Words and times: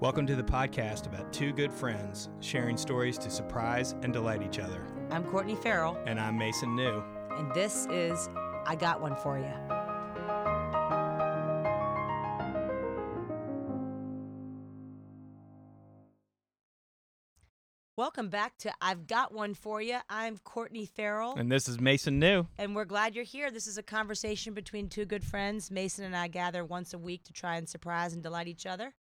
Welcome 0.00 0.26
to 0.28 0.36
the 0.36 0.42
podcast 0.42 1.06
about 1.06 1.32
two 1.32 1.52
good 1.52 1.72
friends 1.72 2.30
sharing 2.40 2.76
stories 2.76 3.18
to 3.18 3.30
surprise 3.30 3.94
and 4.02 4.12
delight 4.12 4.42
each 4.42 4.58
other. 4.58 4.86
I'm 5.10 5.24
Courtney 5.24 5.56
Farrell, 5.56 5.98
And 6.06 6.18
I'm 6.18 6.38
Mason 6.38 6.74
New. 6.74 7.02
and 7.36 7.52
this 7.54 7.86
is 7.90 8.28
I 8.66 8.76
Got 8.76 9.00
One 9.00 9.14
For 9.16 9.38
You. 9.38 9.76
Welcome 17.96 18.28
back 18.30 18.56
to 18.58 18.72
I've 18.80 19.06
Got 19.06 19.34
One 19.34 19.52
For 19.52 19.82
You. 19.82 19.98
I'm 20.08 20.38
Courtney 20.38 20.86
Farrell, 20.86 21.34
And 21.36 21.52
this 21.52 21.68
is 21.68 21.78
Mason 21.78 22.18
New. 22.18 22.46
and 22.56 22.74
we're 22.74 22.86
glad 22.86 23.14
you're 23.14 23.24
here. 23.24 23.50
This 23.50 23.66
is 23.66 23.76
a 23.76 23.82
conversation 23.82 24.54
between 24.54 24.88
two 24.88 25.04
good 25.04 25.22
friends. 25.24 25.70
Mason 25.70 26.04
and 26.06 26.16
I 26.16 26.28
gather 26.28 26.64
once 26.64 26.94
a 26.94 26.98
week 26.98 27.24
to 27.24 27.32
try 27.32 27.56
and 27.56 27.68
surprise 27.68 28.14
and 28.14 28.22
delight 28.22 28.48
each 28.48 28.64
other, 28.64 28.94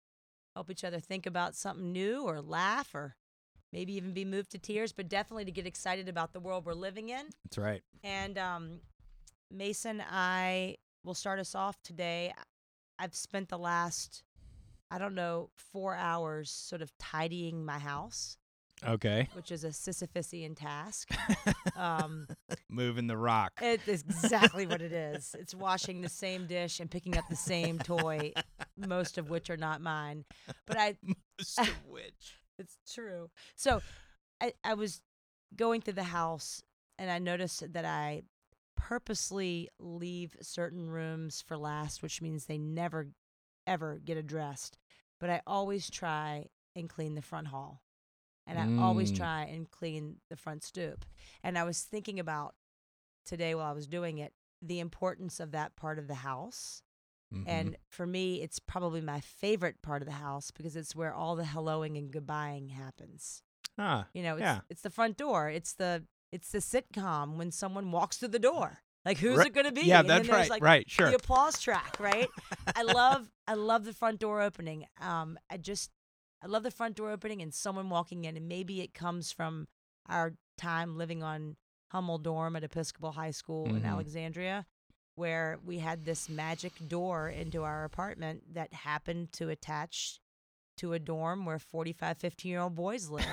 help 0.58 0.72
each 0.72 0.84
other 0.84 1.00
think 1.00 1.28
about 1.28 1.56
something 1.56 1.92
new 1.92 2.24
or 2.24 2.42
laugh 2.42 2.96
or 2.96 3.16
maybe 3.72 3.94
even 3.94 4.12
be 4.12 4.26
moved 4.26 4.50
to 4.50 4.58
tears, 4.58 4.92
but 4.92 5.08
definitely 5.08 5.46
to 5.46 5.52
get 5.52 5.68
excited 5.68 6.10
about 6.10 6.34
the 6.34 6.40
world 6.40 6.66
we're 6.66 6.74
living 6.74 7.10
in. 7.10 7.28
That's 7.44 7.60
right. 7.60 7.84
And 8.04 8.40
um, 8.40 8.80
Mason, 9.52 10.02
I 10.10 10.78
will 11.04 11.14
start 11.14 11.38
us 11.38 11.54
off 11.54 11.80
today. 11.84 12.34
I've 12.98 13.14
spent 13.14 13.50
the 13.50 13.60
last, 13.60 14.24
I 14.90 14.98
don't 14.98 15.14
know, 15.14 15.52
four 15.56 15.94
hours 15.94 16.50
sort 16.50 16.82
of 16.82 16.92
tidying 16.98 17.64
my 17.64 17.78
house, 17.78 18.38
Okay. 18.86 19.28
which 19.34 19.52
is 19.52 19.64
a 19.64 19.70
Sisyphusian 19.70 20.56
task. 20.56 21.10
Um, 21.76 22.28
Moving 22.70 23.06
the 23.06 23.18
rock. 23.18 23.52
it 23.62 23.88
is 23.88 24.02
exactly 24.02 24.66
what 24.66 24.82
it 24.82 24.92
is. 24.92 25.36
It's 25.38 25.54
washing 25.54 26.02
the 26.02 26.10
same 26.10 26.48
dish 26.48 26.80
and 26.80 26.90
picking 26.90 27.16
up 27.16 27.26
the 27.30 27.36
same 27.36 27.78
toy, 27.78 28.34
most 28.76 29.20
of 29.20 29.30
which 29.30 29.52
are 29.52 29.58
not 29.58 29.80
mine. 29.80 30.26
But 30.66 30.78
I, 30.78 30.96
Most 31.40 31.60
of 31.60 31.70
Which? 31.88 32.38
It's 32.60 32.78
true. 32.92 33.30
So 33.56 33.84
I, 34.42 34.54
I 34.64 34.74
was 34.74 35.02
going 35.56 35.82
through 35.82 35.94
the 35.94 36.04
house 36.04 36.64
and 36.98 37.12
I 37.12 37.20
noticed 37.20 37.72
that 37.74 37.86
I 37.86 38.24
purposely 38.76 39.70
leave 39.80 40.36
certain 40.42 40.90
rooms 40.90 41.44
for 41.46 41.58
last, 41.58 42.02
which 42.02 42.22
means 42.24 42.46
they 42.46 42.58
never, 42.58 43.10
ever 43.68 44.00
get 44.04 44.18
addressed. 44.18 44.78
But 45.20 45.30
I 45.30 45.42
always 45.46 45.90
try 45.92 46.48
and 46.76 46.90
clean 46.90 47.14
the 47.14 47.22
front 47.22 47.48
hall. 47.48 47.84
And 48.48 48.58
I 48.58 48.82
always 48.82 49.12
Mm. 49.12 49.18
try 49.18 49.42
and 49.44 49.70
clean 49.70 50.22
the 50.30 50.36
front 50.38 50.64
stoop. 50.64 51.06
And 51.44 51.58
I 51.58 51.64
was 51.66 51.84
thinking 51.84 52.20
about 52.20 52.56
today 53.26 53.54
while 53.56 53.70
I 53.70 53.74
was 53.74 53.88
doing 53.88 54.18
it 54.20 54.34
the 54.62 54.80
importance 54.80 55.40
of 55.40 55.52
that 55.52 55.76
part 55.76 56.00
of 56.00 56.08
the 56.08 56.16
house. 56.16 56.82
Mhm. 57.34 57.44
And 57.46 57.78
for 57.90 58.08
me, 58.08 58.42
it's 58.42 58.58
probably 58.60 59.02
my 59.02 59.20
favorite 59.20 59.82
part 59.82 60.02
of 60.02 60.08
the 60.08 60.14
house 60.14 60.50
because 60.50 60.76
it's 60.76 60.96
where 60.96 61.14
all 61.14 61.36
the 61.36 61.44
helloing 61.44 61.98
and 61.98 62.12
goodbying 62.12 62.70
happens. 62.72 63.44
ah, 63.78 64.08
You 64.14 64.24
know, 64.24 64.36
it's 64.38 64.42
Yeah. 64.42 64.62
it's 64.70 64.82
the 64.82 64.90
front 64.90 65.18
door. 65.18 65.50
It's 65.50 65.74
the 65.74 66.08
it's 66.32 66.52
the 66.52 66.58
sitcom 66.60 67.36
when 67.38 67.52
someone 67.52 67.92
walks 67.92 68.18
through 68.18 68.30
the 68.30 68.40
door. 68.40 68.82
Like 69.06 69.18
who's 69.20 69.38
Right. 69.38 69.48
it 69.48 69.54
going 69.54 69.66
to 69.68 69.72
be? 69.72 69.84
yeah, 69.84 70.00
And 70.02 70.10
that's 70.10 70.28
right. 70.28 70.50
like, 70.50 70.62
right, 70.64 70.90
sure. 70.90 71.10
The 71.10 71.16
applause 71.16 71.62
track, 71.62 72.00
right? 72.00 72.28
I 72.76 72.82
love 73.00 73.30
I 73.48 73.54
love 73.54 73.84
the 73.86 73.94
front 73.94 74.20
door 74.20 74.42
opening. 74.42 74.88
Um, 75.00 75.38
I 75.50 75.58
just 75.58 75.92
I 76.42 76.48
love 76.48 76.64
the 76.64 76.72
front 76.72 76.96
door 76.96 77.12
opening 77.12 77.42
and 77.42 77.54
someone 77.54 77.90
walking 77.90 78.26
in, 78.26 78.38
and 78.38 78.48
maybe 78.48 78.82
it 78.82 78.94
comes 78.94 79.32
from 79.32 79.68
our 80.08 80.34
time 80.58 80.98
living 80.98 81.24
on 81.24 81.56
Hummel 81.92 82.18
Dorm 82.20 82.56
at 82.56 82.64
Episcopal 82.64 83.14
High 83.14 83.32
School 83.32 83.66
in 83.68 83.82
Mhm. 83.82 83.86
Alexandria, 83.86 84.66
where 85.16 85.58
we 85.66 85.80
had 85.80 86.06
this 86.06 86.30
magic 86.30 86.74
door 86.88 87.28
into 87.30 87.64
our 87.64 87.84
apartment 87.84 88.54
that 88.54 88.72
happened 88.74 89.32
to 89.34 89.50
attach 89.50 90.20
to 90.78 90.94
a 90.94 91.00
dorm 91.00 91.44
where 91.46 91.58
45, 91.58 92.18
15 92.20 92.52
year 92.52 92.60
old 92.62 92.76
boys 92.76 93.10
lived. 93.10 93.28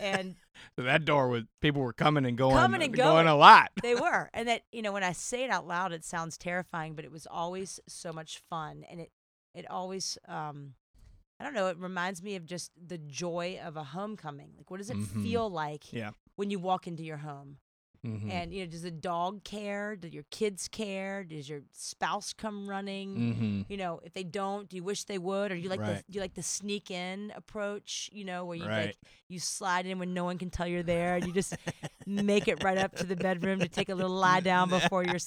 and 0.00 0.34
So 0.74 0.82
that 0.82 1.04
door 1.04 1.28
was 1.28 1.44
people 1.60 1.80
were 1.82 1.92
coming 1.92 2.24
and 2.26 2.36
going, 2.36 2.56
Coming 2.56 2.82
and 2.82 2.92
going 2.94 3.08
going. 3.14 3.28
a 3.28 3.36
lot. 3.36 3.70
they 3.82 3.94
were 3.94 4.30
and 4.34 4.48
that 4.48 4.62
you 4.72 4.82
know 4.82 4.90
when 4.90 5.04
i 5.04 5.12
say 5.12 5.44
it 5.44 5.50
out 5.50 5.66
loud 5.66 5.92
it 5.92 6.04
sounds 6.04 6.36
terrifying 6.36 6.94
but 6.96 7.04
it 7.04 7.12
was 7.12 7.26
always 7.26 7.78
so 7.86 8.12
much 8.12 8.38
fun 8.50 8.84
and 8.90 9.00
it 9.00 9.12
it 9.54 9.70
always 9.70 10.18
um 10.26 10.74
i 11.40 11.44
don't 11.44 11.54
know 11.54 11.68
it 11.68 11.76
reminds 11.78 12.22
me 12.22 12.36
of 12.36 12.44
just 12.46 12.70
the 12.86 12.98
joy 12.98 13.58
of 13.64 13.76
a 13.76 13.84
homecoming 13.84 14.52
like 14.56 14.70
what 14.70 14.78
does 14.78 14.90
it 14.90 14.96
Mhm. 14.96 15.22
feel 15.22 15.48
like 15.50 15.92
Yeah. 15.92 16.10
when 16.36 16.50
you 16.50 16.58
walk 16.58 16.86
into 16.86 17.02
your 17.04 17.18
home 17.18 17.58
Mhm. 18.04 18.30
and 18.30 18.54
you 18.54 18.60
know 18.64 18.70
does 18.70 18.82
the 18.82 18.90
dog 18.90 19.42
care 19.42 19.96
do 19.96 20.06
your 20.06 20.22
kids 20.30 20.68
care 20.68 21.24
does 21.24 21.48
your 21.48 21.62
spouse 21.72 22.32
come 22.32 22.68
running 22.68 23.16
Mhm. 23.16 23.66
you 23.70 23.76
know 23.76 24.00
if 24.04 24.12
they 24.12 24.22
don't 24.22 24.68
do 24.68 24.76
you 24.76 24.84
wish 24.84 25.04
they 25.04 25.18
would 25.18 25.50
or 25.50 25.56
do 25.56 25.60
you 25.60 25.68
like 25.68 25.80
Right. 25.80 25.96
the 26.06 26.12
do 26.12 26.16
you 26.16 26.20
like 26.20 26.34
the 26.34 26.42
sneak 26.42 26.90
in 26.90 27.32
approach 27.34 28.08
you 28.12 28.24
know 28.24 28.44
where 28.44 28.56
you 28.56 28.66
Right. 28.66 28.86
like 28.88 28.98
you 29.28 29.40
slide 29.40 29.86
in 29.86 29.98
when 29.98 30.14
no 30.14 30.24
one 30.24 30.38
can 30.38 30.50
tell 30.50 30.68
you're 30.68 30.84
there 30.84 31.16
and 31.16 31.26
you 31.26 31.32
just 31.32 31.54
make 32.06 32.46
it 32.48 32.62
right 32.62 32.78
up 32.78 32.94
to 32.96 33.04
the 33.04 33.16
bedroom 33.16 33.58
to 33.60 33.68
take 33.68 33.88
a 33.88 33.94
little 33.94 34.14
lie 34.16 34.40
down 34.52 34.68
before 34.68 35.02
you're 35.02 35.18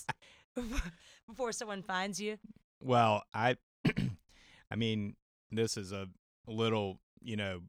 before 1.28 1.52
someone 1.52 1.82
finds 1.84 2.20
you 2.22 2.38
Well, 2.82 3.24
I 3.34 3.58
I 4.72 4.76
mean, 4.78 5.16
this 5.52 5.78
is 5.78 5.92
a 5.92 6.08
little, 6.48 7.00
you 7.22 7.36
know, 7.36 7.62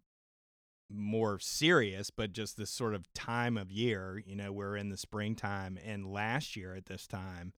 more 0.93 1.39
serious, 1.39 2.11
but 2.11 2.33
just 2.33 2.57
this 2.57 2.71
sort 2.71 2.95
of 2.95 3.13
time 3.15 3.57
of 3.57 3.71
year, 3.71 4.21
you 4.27 4.35
know, 4.35 4.53
we're 4.53 4.77
in 4.77 4.89
the 4.89 4.97
springtime 4.97 5.79
and 5.85 6.05
last 6.13 6.57
year 6.57 6.75
at 6.75 6.87
this 6.87 7.07
time 7.07 7.53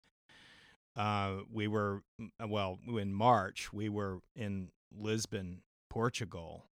uh 0.94 1.36
we 1.50 1.66
were 1.66 2.02
uh, 2.42 2.46
well, 2.46 2.78
in 2.98 3.14
March, 3.14 3.72
we 3.72 3.88
were 3.88 4.18
in 4.36 4.68
Lisbon, 4.94 5.62
Portugal. 5.88 6.66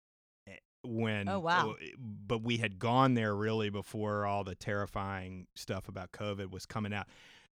eh, 0.49 0.57
When 0.83 1.29
Oh, 1.29 1.39
wow. 1.39 1.71
uh, 1.71 1.75
but 2.01 2.43
we 2.43 2.57
had 2.57 2.81
gone 2.81 3.15
there 3.15 3.35
really 3.37 3.71
before 3.71 4.27
all 4.27 4.43
the 4.43 4.57
terrifying 4.57 5.47
stuff 5.55 5.87
about 5.89 6.11
COVID 6.11 6.51
was 6.51 6.67
coming 6.67 6.93
out. 6.93 7.07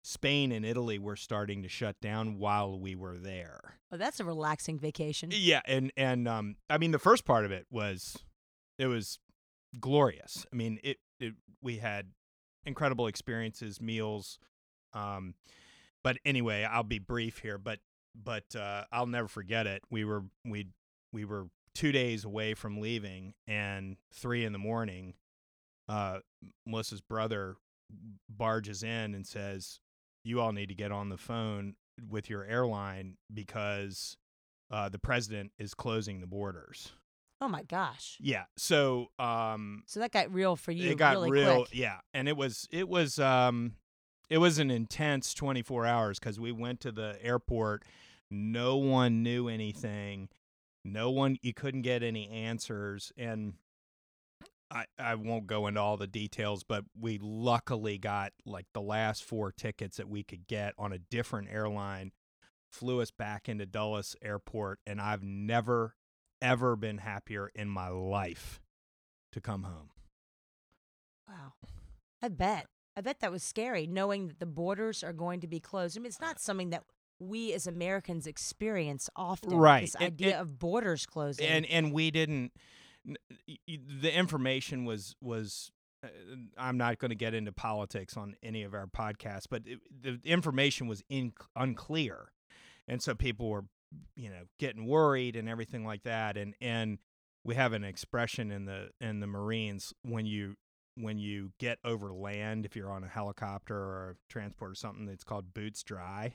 Spain 0.02 0.50
and 0.52 0.64
Italy 0.66 0.98
were 0.98 1.16
starting 1.16 1.62
to 1.62 1.68
shut 1.68 2.00
down 2.00 2.38
while 2.38 2.78
we 2.78 2.94
were 2.94 3.16
there. 3.18 3.78
oh 3.92 3.96
that's 3.96 4.20
a 4.20 4.24
relaxing 4.24 4.78
vacation 4.78 5.30
Yeah, 5.32 5.60
and 5.64 5.92
and 5.96 6.26
um, 6.28 6.56
I 6.68 6.78
mean 6.78 6.90
the 6.90 6.98
first 6.98 7.24
part 7.24 7.44
of 7.44 7.52
it 7.52 7.66
was, 7.70 8.18
it 8.78 8.86
was 8.86 9.18
glorious. 9.78 10.44
I 10.52 10.56
mean 10.56 10.78
it 10.82 10.98
it 11.20 11.34
we 11.62 11.78
had 11.78 12.08
incredible 12.64 13.06
experiences, 13.06 13.80
meals, 13.80 14.38
um, 14.92 15.34
but 16.02 16.18
anyway, 16.24 16.64
I'll 16.64 16.82
be 16.82 16.98
brief 16.98 17.38
here. 17.38 17.58
But 17.58 17.78
but 18.14 18.54
uh, 18.56 18.84
I'll 18.92 19.06
never 19.06 19.28
forget 19.28 19.66
it. 19.66 19.82
We 19.90 20.04
were 20.04 20.24
we 20.44 20.66
we 21.12 21.24
were 21.24 21.46
two 21.74 21.92
days 21.92 22.24
away 22.24 22.54
from 22.54 22.80
leaving, 22.80 23.34
and 23.46 23.96
three 24.12 24.44
in 24.44 24.52
the 24.52 24.58
morning, 24.58 25.14
uh, 25.88 26.18
Melissa's 26.66 27.00
brother 27.00 27.56
barges 28.28 28.82
in 28.82 29.14
and 29.14 29.26
says, 29.26 29.78
"You 30.24 30.40
all 30.40 30.52
need 30.52 30.68
to 30.68 30.74
get 30.74 30.92
on 30.92 31.08
the 31.08 31.18
phone 31.18 31.74
with 32.08 32.30
your 32.30 32.44
airline 32.44 33.16
because 33.32 34.16
uh, 34.70 34.88
the 34.88 34.98
president 34.98 35.52
is 35.58 35.74
closing 35.74 36.20
the 36.20 36.26
borders." 36.26 36.92
oh 37.42 37.48
my 37.48 37.64
gosh 37.64 38.16
Yeah. 38.20 38.44
So 38.56 39.10
um, 39.18 39.82
so 39.86 40.00
that 40.00 40.12
got 40.12 40.32
real 40.32 40.56
for 40.56 40.72
you 40.72 40.90
it 40.90 40.96
got 40.96 41.14
really 41.14 41.30
real. 41.30 41.56
quick 41.64 41.68
Yeah, 41.72 41.98
and 42.14 42.28
it 42.28 42.36
was 42.36 42.68
it 42.70 42.88
was 42.88 43.18
um, 43.18 43.72
it 44.30 44.38
was 44.38 44.58
an 44.58 44.70
intense 44.70 45.34
24 45.34 45.84
hours 45.84 46.18
because 46.18 46.40
we 46.40 46.52
went 46.52 46.80
to 46.80 46.92
the 46.92 47.16
airport. 47.20 47.82
No 48.30 48.76
one 48.76 49.22
knew 49.22 49.48
anything. 49.48 50.28
No 50.84 51.10
one. 51.10 51.36
You 51.42 51.52
couldn't 51.52 51.82
get 51.82 52.02
any 52.02 52.30
answers, 52.30 53.12
and 53.18 53.54
I 54.72 54.86
I 54.98 55.14
won't 55.16 55.46
go 55.46 55.66
into 55.66 55.80
all 55.80 55.96
the 55.96 56.06
details, 56.06 56.64
but 56.64 56.84
we 56.98 57.18
luckily 57.20 57.98
got 57.98 58.32
like 58.46 58.66
the 58.72 58.80
last 58.80 59.22
four 59.22 59.52
tickets 59.52 59.98
that 59.98 60.08
we 60.08 60.22
could 60.24 60.46
get 60.46 60.74
on 60.78 60.92
a 60.92 60.98
different 60.98 61.48
airline. 61.50 62.12
Flew 62.70 63.00
us 63.02 63.10
back 63.10 63.48
into 63.50 63.66
Dulles 63.66 64.16
Airport, 64.22 64.78
and 64.86 65.00
I've 65.00 65.22
never 65.22 65.94
ever 66.40 66.74
been 66.74 66.98
happier 66.98 67.50
in 67.54 67.68
my 67.68 67.88
life 67.88 68.60
to 69.32 69.40
come 69.40 69.62
home. 69.62 69.90
wow 71.28 71.52
i 72.20 72.28
bet 72.28 72.66
i 72.96 73.00
bet 73.00 73.20
that 73.20 73.30
was 73.30 73.42
scary 73.42 73.86
knowing 73.86 74.26
that 74.28 74.40
the 74.40 74.46
borders 74.46 75.04
are 75.04 75.12
going 75.12 75.40
to 75.40 75.46
be 75.46 75.60
closed 75.60 75.96
i 75.96 76.00
mean 76.00 76.06
it's 76.06 76.20
not 76.20 76.40
something 76.40 76.70
that 76.70 76.82
we 77.20 77.52
as 77.52 77.66
americans 77.68 78.26
experience 78.26 79.08
often 79.14 79.50
Right, 79.56 79.82
this 79.82 79.94
idea 79.96 80.40
of 80.40 80.58
borders 80.58 81.06
closing 81.06 81.46
and 81.46 81.64
and 81.66 81.92
we 81.92 82.10
didn't 82.10 82.34
n- 82.34 82.50
y- 82.50 82.56
y- 82.56 82.81
the 83.46 84.16
information 84.16 84.84
was 84.84 85.16
was 85.20 85.70
uh, 86.04 86.08
I'm 86.58 86.76
not 86.76 86.98
going 86.98 87.10
to 87.10 87.16
get 87.16 87.34
into 87.34 87.52
politics 87.52 88.16
on 88.16 88.34
any 88.42 88.62
of 88.62 88.74
our 88.74 88.86
podcasts, 88.86 89.46
but 89.48 89.62
it, 89.66 89.80
the 90.02 90.20
information 90.24 90.86
was 90.88 91.02
in, 91.08 91.32
unclear, 91.56 92.32
and 92.88 93.02
so 93.02 93.14
people 93.14 93.48
were, 93.48 93.64
you 94.16 94.28
know, 94.28 94.44
getting 94.58 94.86
worried 94.86 95.36
and 95.36 95.48
everything 95.48 95.84
like 95.84 96.02
that. 96.04 96.36
And 96.36 96.54
and 96.60 96.98
we 97.44 97.54
have 97.54 97.72
an 97.72 97.84
expression 97.84 98.50
in 98.50 98.64
the 98.64 98.90
in 99.00 99.20
the 99.20 99.26
Marines 99.26 99.92
when 100.02 100.26
you 100.26 100.56
when 100.96 101.18
you 101.18 101.52
get 101.58 101.78
over 101.84 102.12
land, 102.12 102.66
if 102.66 102.76
you're 102.76 102.90
on 102.90 103.04
a 103.04 103.08
helicopter 103.08 103.76
or 103.76 104.10
a 104.10 104.32
transport 104.32 104.72
or 104.72 104.74
something, 104.74 105.08
it's 105.08 105.24
called 105.24 105.54
boots 105.54 105.82
dry, 105.82 106.34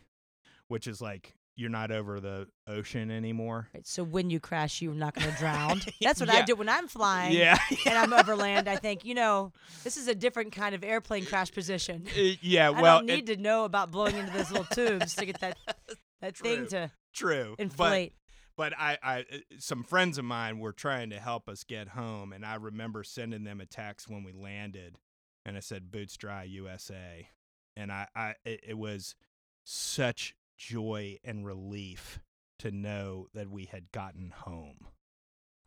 which 0.67 0.87
is 0.87 1.01
like 1.01 1.35
you're 1.57 1.69
not 1.69 1.92
over 1.92 2.19
the 2.21 2.48
ocean 2.68 3.12
anymore. 3.12 3.68
Right, 3.74 3.86
so 3.86 4.04
when 4.04 4.30
you 4.30 4.39
crash, 4.39 4.81
you're 4.81 4.94
not 4.94 5.13
going 5.15 5.30
to 5.30 5.38
drown. 5.38 5.81
That's 6.01 6.19
what 6.21 6.30
Yeah. 6.31 6.39
I 6.39 6.42
do 6.44 6.56
when 6.56 6.69
I'm 6.69 6.88
flying. 6.88 7.33
Yeah, 7.33 7.57
And 7.86 7.98
I'm 7.98 8.13
over 8.13 8.36
land. 8.36 8.69
I 8.69 8.77
think 8.77 9.04
you 9.04 9.15
know 9.15 9.51
this 9.83 9.98
is 9.98 10.07
a 10.07 10.15
different 10.15 10.54
kind 10.54 10.74
of 10.75 10.83
airplane 10.83 11.25
crash 11.25 11.51
position. 11.51 12.06
Uh, 12.18 12.21
yeah. 12.42 12.69
I 12.75 12.81
Well, 12.81 13.00
it- 13.00 13.06
need 13.06 13.25
to 13.27 13.36
know 13.38 13.65
about 13.65 13.92
blowing 13.92 14.15
into 14.15 14.31
those 14.31 14.51
little 14.51 14.65
tubes 14.74 15.15
to 15.15 15.25
get 15.25 15.39
that 15.42 15.57
that 16.21 16.38
thing 16.38 16.68
to 16.68 16.92
true. 17.13 17.56
But 17.57 17.63
inflate. 17.63 18.13
but 18.56 18.74
I, 18.77 18.98
I, 19.03 19.19
uh, 19.19 19.24
some 19.60 19.83
friends 19.83 20.18
of 20.18 20.25
mine 20.25 20.60
were 20.60 20.74
trying 20.74 21.10
to 21.10 21.19
help 21.19 21.50
us 21.50 21.63
get 21.63 21.89
home, 21.89 22.31
and 22.33 22.45
I 22.45 22.56
remember 22.56 23.03
sending 23.03 23.44
them 23.44 23.60
a 23.62 23.65
text 23.65 24.07
when 24.10 24.24
we 24.24 24.31
landed, 24.31 25.00
and 25.45 25.57
I 25.57 25.60
said 25.60 25.92
"Boots 25.92 26.15
Dry 26.18 26.44
USA," 26.44 27.30
and 27.75 27.92
I, 27.92 28.07
I, 28.15 28.36
it, 28.45 28.62
it 28.69 28.77
was 28.77 29.15
such 29.63 30.36
joy 30.57 31.18
and 31.24 31.45
relief 31.45 32.19
to 32.59 32.71
know 32.71 33.27
that 33.33 33.50
we 33.50 33.65
had 33.65 33.92
gotten 33.92 34.31
home. 34.36 34.88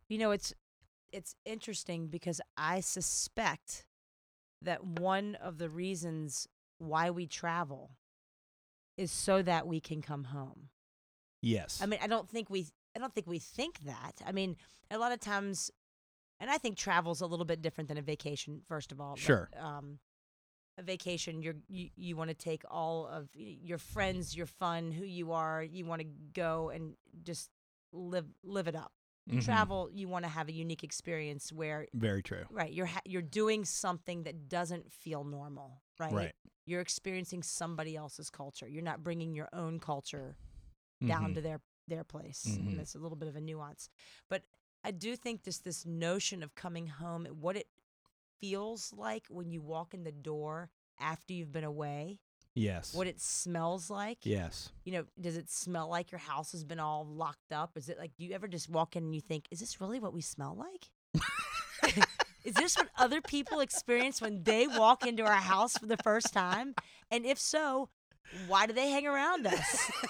You 0.09 0.17
know, 0.17 0.31
it's 0.31 0.53
it's 1.11 1.35
interesting 1.45 2.07
because 2.07 2.39
I 2.57 2.79
suspect 2.81 3.85
that 4.61 4.83
one 4.83 5.35
of 5.35 5.57
the 5.57 5.69
reasons 5.69 6.47
why 6.77 7.09
we 7.09 7.27
travel 7.27 7.91
is 8.97 9.11
so 9.11 9.41
that 9.41 9.67
we 9.67 9.79
can 9.79 10.01
come 10.01 10.25
home. 10.25 10.69
Yes. 11.41 11.79
I 11.81 11.85
mean, 11.85 11.99
I 12.03 12.07
don't 12.07 12.29
think 12.29 12.49
we 12.49 12.67
I 12.95 12.99
don't 12.99 13.13
think 13.13 13.27
we 13.27 13.39
think 13.39 13.79
that. 13.85 14.21
I 14.25 14.31
mean, 14.31 14.57
a 14.89 14.97
lot 14.97 15.11
of 15.11 15.19
times 15.19 15.71
and 16.39 16.49
I 16.49 16.57
think 16.57 16.75
travel's 16.77 17.21
a 17.21 17.27
little 17.27 17.45
bit 17.45 17.61
different 17.61 17.87
than 17.87 17.97
a 17.97 18.01
vacation 18.01 18.61
first 18.67 18.91
of 18.91 18.99
all. 18.99 19.13
but, 19.13 19.19
Sure. 19.21 19.49
um 19.59 19.99
a 20.77 20.83
vacation 20.83 21.41
you're 21.41 21.55
you, 21.67 21.89
you 21.95 22.15
want 22.15 22.29
to 22.29 22.33
take 22.35 22.63
all 22.69 23.05
of 23.07 23.29
your 23.35 23.77
friends, 23.77 24.35
your 24.35 24.45
fun, 24.45 24.91
who 24.91 25.03
you 25.05 25.31
are, 25.33 25.61
you 25.63 25.85
want 25.85 26.01
to 26.01 26.07
go 26.33 26.69
and 26.69 26.95
just 27.23 27.49
live 27.91 28.25
live 28.43 28.67
it 28.67 28.75
up. 28.75 28.91
Mhm. 29.29 29.43
Travel, 29.43 29.89
you 29.93 30.07
want 30.07 30.25
to 30.25 30.29
have 30.29 30.47
a 30.49 30.51
unique 30.51 30.83
experience 30.83 31.51
where 31.53 31.87
Very 31.93 32.23
true. 32.23 32.45
right, 32.49 32.71
you're 32.73 32.87
ha- 32.87 33.01
you're 33.05 33.21
doing 33.21 33.65
something 33.65 34.23
that 34.23 34.49
doesn't 34.49 34.91
feel 34.91 35.23
normal, 35.23 35.83
right? 35.99 36.11
Right. 36.11 36.35
You're 36.65 36.81
experiencing 36.81 37.43
somebody 37.43 37.95
else's 37.95 38.29
culture. 38.29 38.67
You're 38.67 38.81
not 38.83 39.03
bringing 39.03 39.33
your 39.35 39.49
own 39.53 39.79
culture 39.79 40.37
down 41.05 41.31
Mhm. 41.31 41.35
to 41.35 41.41
their 41.41 41.61
their 41.87 42.03
place. 42.03 42.45
Mhm. 42.47 42.67
And 42.67 42.79
it's 42.79 42.95
a 42.95 42.99
little 42.99 43.17
bit 43.17 43.27
of 43.27 43.35
a 43.35 43.41
nuance. 43.41 43.89
But 44.29 44.43
I 44.83 44.91
do 44.91 45.15
think 45.15 45.43
this 45.43 45.59
this 45.59 45.85
notion 45.85 46.41
of 46.41 46.55
coming 46.55 46.87
home, 46.87 47.25
what 47.25 47.57
it 47.57 47.67
feels 48.41 48.91
like 48.97 49.23
when 49.29 49.49
you 49.51 49.61
walk 49.61 49.93
in 49.93 50.03
the 50.03 50.11
door 50.11 50.69
after 50.99 51.31
you've 51.33 51.51
been 51.51 51.63
away, 51.63 52.19
Yes. 52.53 52.93
what 52.93 53.07
it 53.07 53.21
smells 53.21 53.89
like. 53.89 54.17
yes. 54.23 54.71
You 54.83 54.91
know, 54.93 55.05
does 55.19 55.37
it 55.37 55.49
smell 55.49 55.87
like 55.87 56.11
your 56.11 56.19
house 56.19 56.51
has 56.51 56.63
been 56.65 56.79
all 56.79 57.05
locked 57.07 57.53
up? 57.53 57.77
Is 57.77 57.87
it 57.87 57.97
like 57.97 58.11
do 58.17 58.25
you 58.25 58.33
ever 58.33 58.47
just 58.47 58.69
walk 58.69 58.95
in 58.97 59.03
and 59.03 59.15
you 59.15 59.21
think, 59.21 59.45
is 59.51 59.59
this 59.61 59.79
really 59.79 59.99
what 60.01 60.13
we 60.13 60.21
smell 60.21 60.57
like? 60.57 60.89
is 62.43 62.53
this 62.55 62.75
what 62.75 62.89
other 62.97 63.21
people 63.21 63.59
experience 63.61 64.21
when 64.21 64.43
they 64.43 64.67
walk 64.67 65.05
into 65.07 65.23
our 65.23 65.31
house 65.33 65.77
for 65.77 65.85
the 65.85 65.97
first 65.97 66.33
time? 66.33 66.75
And 67.09 67.25
if 67.25 67.39
so, 67.39 67.89
why 68.47 68.65
do 68.67 68.73
they 68.73 68.89
hang 68.89 69.05
around 69.07 69.47
us? 69.47 69.91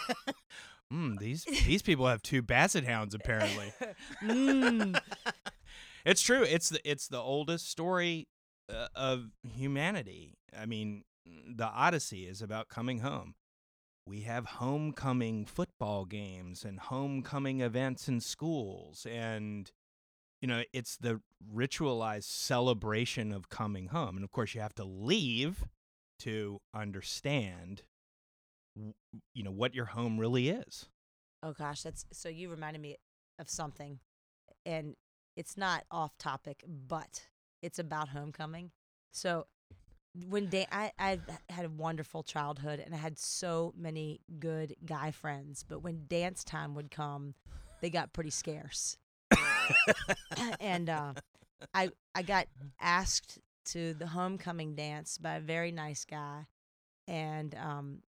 Mm, 0.93 1.17
these 1.19 1.45
these 1.65 1.81
people 1.81 2.05
have 2.05 2.21
two 2.21 2.41
basset 2.41 2.83
hounds 2.83 3.13
apparently. 3.15 3.71
Mm. 4.21 4.99
It's 6.05 6.21
true. 6.21 6.43
It's 6.43 6.69
the 6.69 6.89
it's 6.89 7.07
the 7.07 7.19
oldest 7.19 7.69
story 7.69 8.27
uh, 8.71 8.87
of 8.95 9.31
humanity. 9.43 10.37
I 10.57 10.65
mean, 10.65 11.03
the 11.25 11.65
Odyssey 11.65 12.27
is 12.27 12.41
about 12.41 12.67
coming 12.67 12.99
home. 12.99 13.35
We 14.05 14.21
have 14.21 14.45
homecoming 14.45 15.45
football 15.45 16.05
games 16.05 16.65
and 16.65 16.79
homecoming 16.79 17.61
events 17.61 18.07
in 18.07 18.19
schools 18.19 19.05
and 19.09 19.71
you 20.41 20.47
know, 20.47 20.63
it's 20.73 20.97
the 20.97 21.21
ritualized 21.53 22.23
celebration 22.23 23.31
of 23.31 23.49
coming 23.49 23.89
home. 23.89 24.15
And 24.15 24.23
of 24.23 24.31
course, 24.31 24.55
you 24.55 24.61
have 24.61 24.73
to 24.75 24.83
leave 24.83 25.65
to 26.19 26.59
understand 26.73 27.83
you 29.33 29.43
know 29.43 29.51
what 29.51 29.75
your 29.75 29.85
home 29.85 30.19
really 30.19 30.49
is. 30.49 30.87
Oh 31.43 31.53
gosh, 31.53 31.81
that's 31.81 32.05
so 32.11 32.29
you 32.29 32.49
reminded 32.49 32.81
me 32.81 32.97
of 33.39 33.49
something, 33.49 33.99
and 34.65 34.95
it's 35.35 35.57
not 35.57 35.85
off 35.91 36.17
topic, 36.17 36.63
but 36.67 37.23
it's 37.61 37.79
about 37.79 38.09
homecoming. 38.09 38.71
So 39.11 39.47
when 40.27 40.49
Dan, 40.49 40.65
I 40.71 40.91
I 40.99 41.19
had 41.49 41.65
a 41.65 41.69
wonderful 41.69 42.23
childhood, 42.23 42.81
and 42.83 42.93
I 42.93 42.97
had 42.97 43.17
so 43.17 43.73
many 43.77 44.21
good 44.39 44.75
guy 44.85 45.11
friends. 45.11 45.63
But 45.67 45.81
when 45.81 46.05
dance 46.07 46.43
time 46.43 46.75
would 46.75 46.91
come, 46.91 47.35
they 47.81 47.89
got 47.89 48.13
pretty 48.13 48.29
scarce, 48.29 48.97
and 50.59 50.89
uh, 50.89 51.13
I 51.73 51.89
I 52.13 52.23
got 52.23 52.47
asked 52.79 53.39
to 53.63 53.93
the 53.93 54.07
homecoming 54.07 54.75
dance 54.75 55.17
by 55.17 55.35
a 55.35 55.41
very 55.41 55.71
nice 55.71 56.03
guy, 56.03 56.47
and 57.07 57.55
um, 57.55 57.99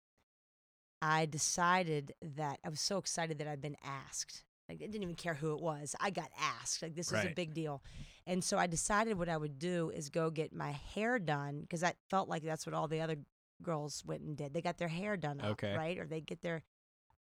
I 1.01 1.25
decided 1.25 2.13
that 2.21 2.59
I 2.65 2.69
was 2.69 2.79
so 2.81 2.97
excited 2.97 3.37
that 3.39 3.47
I'd 3.47 3.61
been 3.61 3.77
asked. 3.83 4.43
Like, 4.69 4.77
I 4.81 4.85
didn't 4.87 5.03
even 5.03 5.15
care 5.15 5.33
who 5.33 5.53
it 5.55 5.61
was. 5.61 5.95
I 5.99 6.09
got 6.09 6.29
asked. 6.39 6.81
Like 6.81 6.95
this 6.95 7.11
was 7.11 7.21
a 7.21 7.25
Right. 7.27 7.35
big 7.35 7.53
deal, 7.53 7.83
and 8.25 8.43
so 8.43 8.57
I 8.57 8.67
decided 8.67 9.17
what 9.17 9.29
I 9.29 9.37
would 9.37 9.59
do 9.59 9.89
is 9.89 10.09
go 10.09 10.29
get 10.29 10.53
my 10.53 10.71
hair 10.71 11.19
done 11.19 11.61
because 11.61 11.83
I 11.83 11.93
felt 12.09 12.29
like 12.29 12.43
that's 12.43 12.65
what 12.65 12.73
all 12.73 12.87
the 12.87 13.01
other 13.01 13.17
girls 13.61 14.03
went 14.05 14.21
and 14.21 14.35
did. 14.37 14.53
They 14.53 14.61
got 14.61 14.77
their 14.77 14.87
hair 14.87 15.17
done 15.17 15.39
up, 15.41 15.51
Okay. 15.51 15.75
right? 15.75 15.97
Or 15.97 16.05
they 16.05 16.21
get 16.21 16.41
their. 16.41 16.63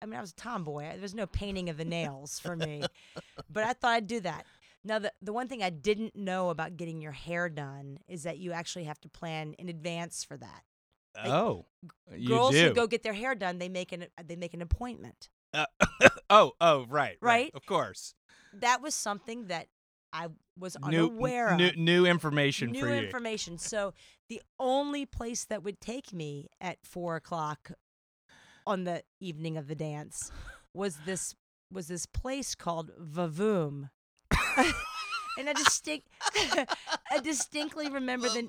I 0.02 0.06
mean, 0.06 0.14
I 0.16 0.20
was 0.20 0.30
a 0.30 0.34
tomboy. 0.34 0.82
There 0.92 1.00
was 1.00 1.14
no 1.14 1.26
painting 1.26 1.68
of 1.68 1.76
the 1.76 1.84
nails 1.84 2.38
for 2.38 2.56
me, 2.56 2.84
but 3.50 3.64
I 3.64 3.72
thought 3.74 3.92
I'd 3.92 4.06
do 4.06 4.20
that. 4.20 4.46
Now, 4.82 4.98
the 4.98 5.12
the 5.20 5.32
one 5.32 5.48
thing 5.48 5.62
I 5.62 5.68
didn't 5.70 6.16
know 6.16 6.48
about 6.50 6.76
getting 6.76 7.00
your 7.02 7.12
hair 7.12 7.48
done 7.50 7.98
is 8.08 8.22
that 8.22 8.38
you 8.38 8.52
actually 8.52 8.84
have 8.84 9.00
to 9.00 9.08
plan 9.10 9.54
in 9.58 9.68
advance 9.68 10.24
for 10.24 10.36
that. 10.38 10.62
Oh, 11.22 11.66
you 12.16 12.28
Girls 12.28 12.52
do. 12.54 12.68
who 12.68 12.72
go 12.74 12.86
get 12.86 13.02
their 13.02 13.12
hair 13.12 13.34
done, 13.34 13.58
they 13.58 13.68
make 13.68 13.92
an 13.92 14.06
they 14.24 14.36
make 14.36 14.54
an 14.54 14.62
appointment. 14.62 15.28
Uh, 15.52 15.66
oh, 16.30 16.52
oh, 16.60 16.86
right, 16.88 17.16
Right? 17.20 17.50
Of 17.54 17.66
course. 17.66 18.14
That 18.52 18.82
was 18.82 18.94
something 18.94 19.46
that 19.46 19.68
I 20.12 20.28
was 20.58 20.76
unaware 20.82 21.56
new, 21.56 21.68
of. 21.68 21.76
new 21.76 22.06
information 22.06 22.70
New 22.72 22.80
for 22.80 22.88
you. 22.88 22.94
New 22.94 23.00
information. 23.02 23.58
So 23.58 23.94
the 24.28 24.42
only 24.58 25.06
place 25.06 25.44
that 25.46 25.62
would 25.62 25.80
take 25.80 26.12
me 26.12 26.48
at 26.60 26.78
four 26.82 27.16
o'clock 27.16 27.70
on 28.66 28.84
the 28.84 29.02
evening 29.20 29.56
of 29.56 29.68
the 29.68 29.74
dance 29.74 30.30
was 30.74 30.98
this 31.06 31.34
was 31.72 31.88
this 31.88 32.06
place 32.06 32.54
called 32.54 32.90
Vavoom. 33.00 33.90
and 35.40 35.48
I 35.48 35.52
distinct 35.54 36.06
I 37.10 37.18
distinctly 37.22 37.90
remember 37.90 38.28
the 38.28 38.48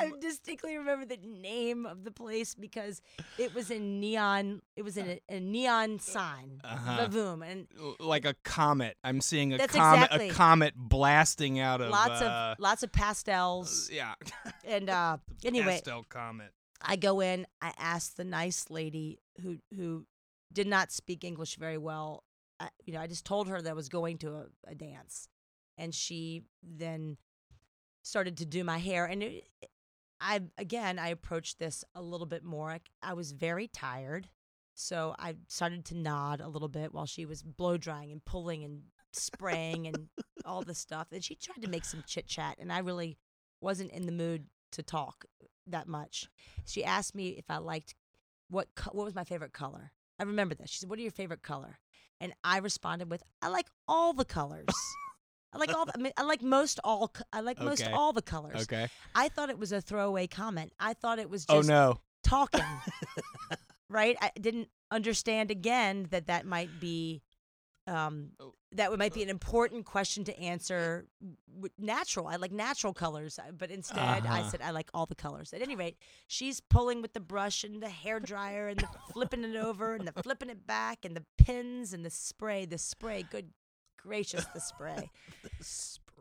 I 0.00 0.12
distinctly 0.20 0.76
remember 0.76 1.06
the 1.06 1.18
name 1.22 1.86
of 1.86 2.04
the 2.04 2.10
place 2.10 2.54
because 2.54 3.00
it 3.38 3.54
was 3.54 3.70
in 3.70 4.00
neon. 4.00 4.60
It 4.76 4.82
was 4.82 4.96
in 4.96 5.08
a, 5.08 5.20
a 5.28 5.40
neon 5.40 5.98
sign, 5.98 6.60
Uh-huh. 6.62 7.08
And 7.44 7.66
like 8.00 8.24
a 8.24 8.34
comet. 8.44 8.96
I'm 9.02 9.20
seeing 9.20 9.52
a 9.54 9.58
That's 9.58 9.74
comet, 9.74 10.04
exactly. 10.04 10.28
a 10.28 10.32
comet 10.32 10.74
blasting 10.76 11.58
out 11.58 11.80
of 11.80 11.90
lots 11.90 12.20
uh, 12.20 12.54
of 12.58 12.58
lots 12.60 12.82
of 12.82 12.92
pastels. 12.92 13.90
yeah. 13.92 14.14
And 14.66 14.88
uh, 14.90 15.18
anyway, 15.44 15.74
pastel 15.74 16.04
comet. 16.08 16.52
I 16.82 16.96
go 16.96 17.20
in. 17.20 17.46
I 17.62 17.72
ask 17.78 18.16
the 18.16 18.24
nice 18.24 18.66
lady 18.70 19.20
who 19.42 19.58
who 19.74 20.06
did 20.52 20.66
not 20.66 20.92
speak 20.92 21.24
English 21.24 21.56
very 21.56 21.78
well. 21.78 22.24
I, 22.60 22.68
you 22.84 22.92
know, 22.92 23.00
I 23.00 23.06
just 23.08 23.24
told 23.26 23.48
her 23.48 23.60
that 23.60 23.68
I 23.70 23.72
was 23.74 23.88
going 23.88 24.18
to 24.18 24.28
a, 24.34 24.44
a 24.68 24.74
dance, 24.74 25.28
and 25.76 25.94
she 25.94 26.42
then 26.62 27.16
started 28.02 28.36
to 28.38 28.46
do 28.46 28.64
my 28.64 28.78
hair. 28.78 29.06
And 29.06 29.22
it, 29.22 29.48
I 30.20 30.42
again, 30.58 30.98
I 30.98 31.08
approached 31.08 31.58
this 31.58 31.84
a 31.94 32.02
little 32.02 32.26
bit 32.26 32.44
more. 32.44 32.70
I, 32.70 32.80
I 33.02 33.14
was 33.14 33.32
very 33.32 33.66
tired, 33.66 34.28
so 34.74 35.14
I 35.18 35.34
started 35.48 35.84
to 35.86 35.96
nod 35.96 36.40
a 36.40 36.48
little 36.48 36.68
bit 36.68 36.94
while 36.94 37.06
she 37.06 37.26
was 37.26 37.42
blow 37.42 37.76
drying 37.76 38.12
and 38.12 38.24
pulling 38.24 38.64
and 38.64 38.82
spraying 39.12 39.86
and 39.86 40.08
all 40.44 40.62
the 40.62 40.74
stuff. 40.74 41.08
And 41.12 41.22
she 41.22 41.34
tried 41.34 41.62
to 41.62 41.70
make 41.70 41.84
some 41.84 42.04
chit 42.06 42.26
chat, 42.26 42.56
and 42.58 42.72
I 42.72 42.78
really 42.78 43.18
wasn't 43.60 43.92
in 43.92 44.06
the 44.06 44.12
mood 44.12 44.46
to 44.72 44.82
talk 44.82 45.24
that 45.66 45.88
much. 45.88 46.28
She 46.66 46.84
asked 46.84 47.14
me 47.14 47.30
if 47.30 47.44
I 47.48 47.58
liked 47.58 47.94
what 48.48 48.68
what 48.92 49.04
was 49.04 49.14
my 49.14 49.24
favorite 49.24 49.52
color. 49.52 49.92
I 50.18 50.22
remember 50.22 50.54
this. 50.54 50.70
She 50.70 50.78
said, 50.78 50.90
"What 50.90 50.98
are 50.98 51.02
your 51.02 51.10
favorite 51.10 51.42
color?" 51.42 51.78
And 52.20 52.32
I 52.44 52.58
responded 52.58 53.10
with, 53.10 53.22
"I 53.42 53.48
like 53.48 53.66
all 53.88 54.12
the 54.12 54.24
colors." 54.24 54.66
I 55.54 55.58
like 55.58 55.72
all. 55.74 55.86
The, 55.86 55.92
I 55.94 55.98
mean, 56.00 56.12
I 56.16 56.22
like 56.22 56.42
most 56.42 56.80
all. 56.84 57.12
I 57.32 57.40
like 57.40 57.60
most 57.60 57.82
Okay. 57.82 57.92
all 57.92 58.12
the 58.12 58.22
colors. 58.22 58.62
Okay. 58.62 58.88
I 59.14 59.28
thought 59.28 59.50
it 59.50 59.58
was 59.58 59.72
a 59.72 59.80
throwaway 59.80 60.26
comment. 60.26 60.72
I 60.80 60.94
thought 60.94 61.18
it 61.18 61.30
was 61.30 61.46
Oh 61.48 61.58
just 61.58 61.68
no. 61.68 62.00
talking. 62.24 62.60
right? 63.88 64.16
I 64.20 64.30
didn't 64.40 64.68
understand 64.90 65.50
again 65.50 66.06
that 66.10 66.26
that 66.26 66.46
might 66.46 66.80
be 66.80 67.22
um, 67.86 68.30
Oh. 68.40 68.54
that 68.72 68.96
might 68.98 69.12
be 69.12 69.22
an 69.22 69.28
important 69.28 69.84
question 69.84 70.24
to 70.24 70.38
answer. 70.40 71.06
w- 71.52 71.68
Natural, 71.78 72.26
I 72.26 72.36
like 72.36 72.50
natural 72.50 72.94
colors, 72.94 73.38
uh, 73.38 73.52
but 73.52 73.70
instead 73.70 73.98
I 73.98 74.18
Uh-huh. 74.20 74.48
said 74.50 74.62
I 74.62 74.70
like 74.70 74.88
all 74.94 75.04
the 75.04 75.14
colors. 75.14 75.52
At 75.52 75.60
any 75.60 75.76
rate, 75.76 75.98
she's 76.26 76.60
pulling 76.60 77.02
with 77.02 77.12
the 77.12 77.20
brush 77.20 77.62
and 77.62 77.82
the 77.82 77.90
hair 77.90 78.20
dryer 78.20 78.68
and 78.68 78.80
the 78.80 78.88
flipping 79.12 79.44
it 79.44 79.54
over 79.56 79.94
and 79.94 80.08
the 80.08 80.12
flipping 80.22 80.48
it 80.48 80.66
back 80.66 81.04
and 81.04 81.14
the 81.14 81.26
pins 81.36 81.92
and 81.92 82.06
the 82.06 82.10
spray. 82.10 82.64
The 82.64 82.78
spray, 82.78 83.22
good 83.22 83.50
gracious, 84.04 84.44
the 84.54 84.60
spray. 84.60 85.10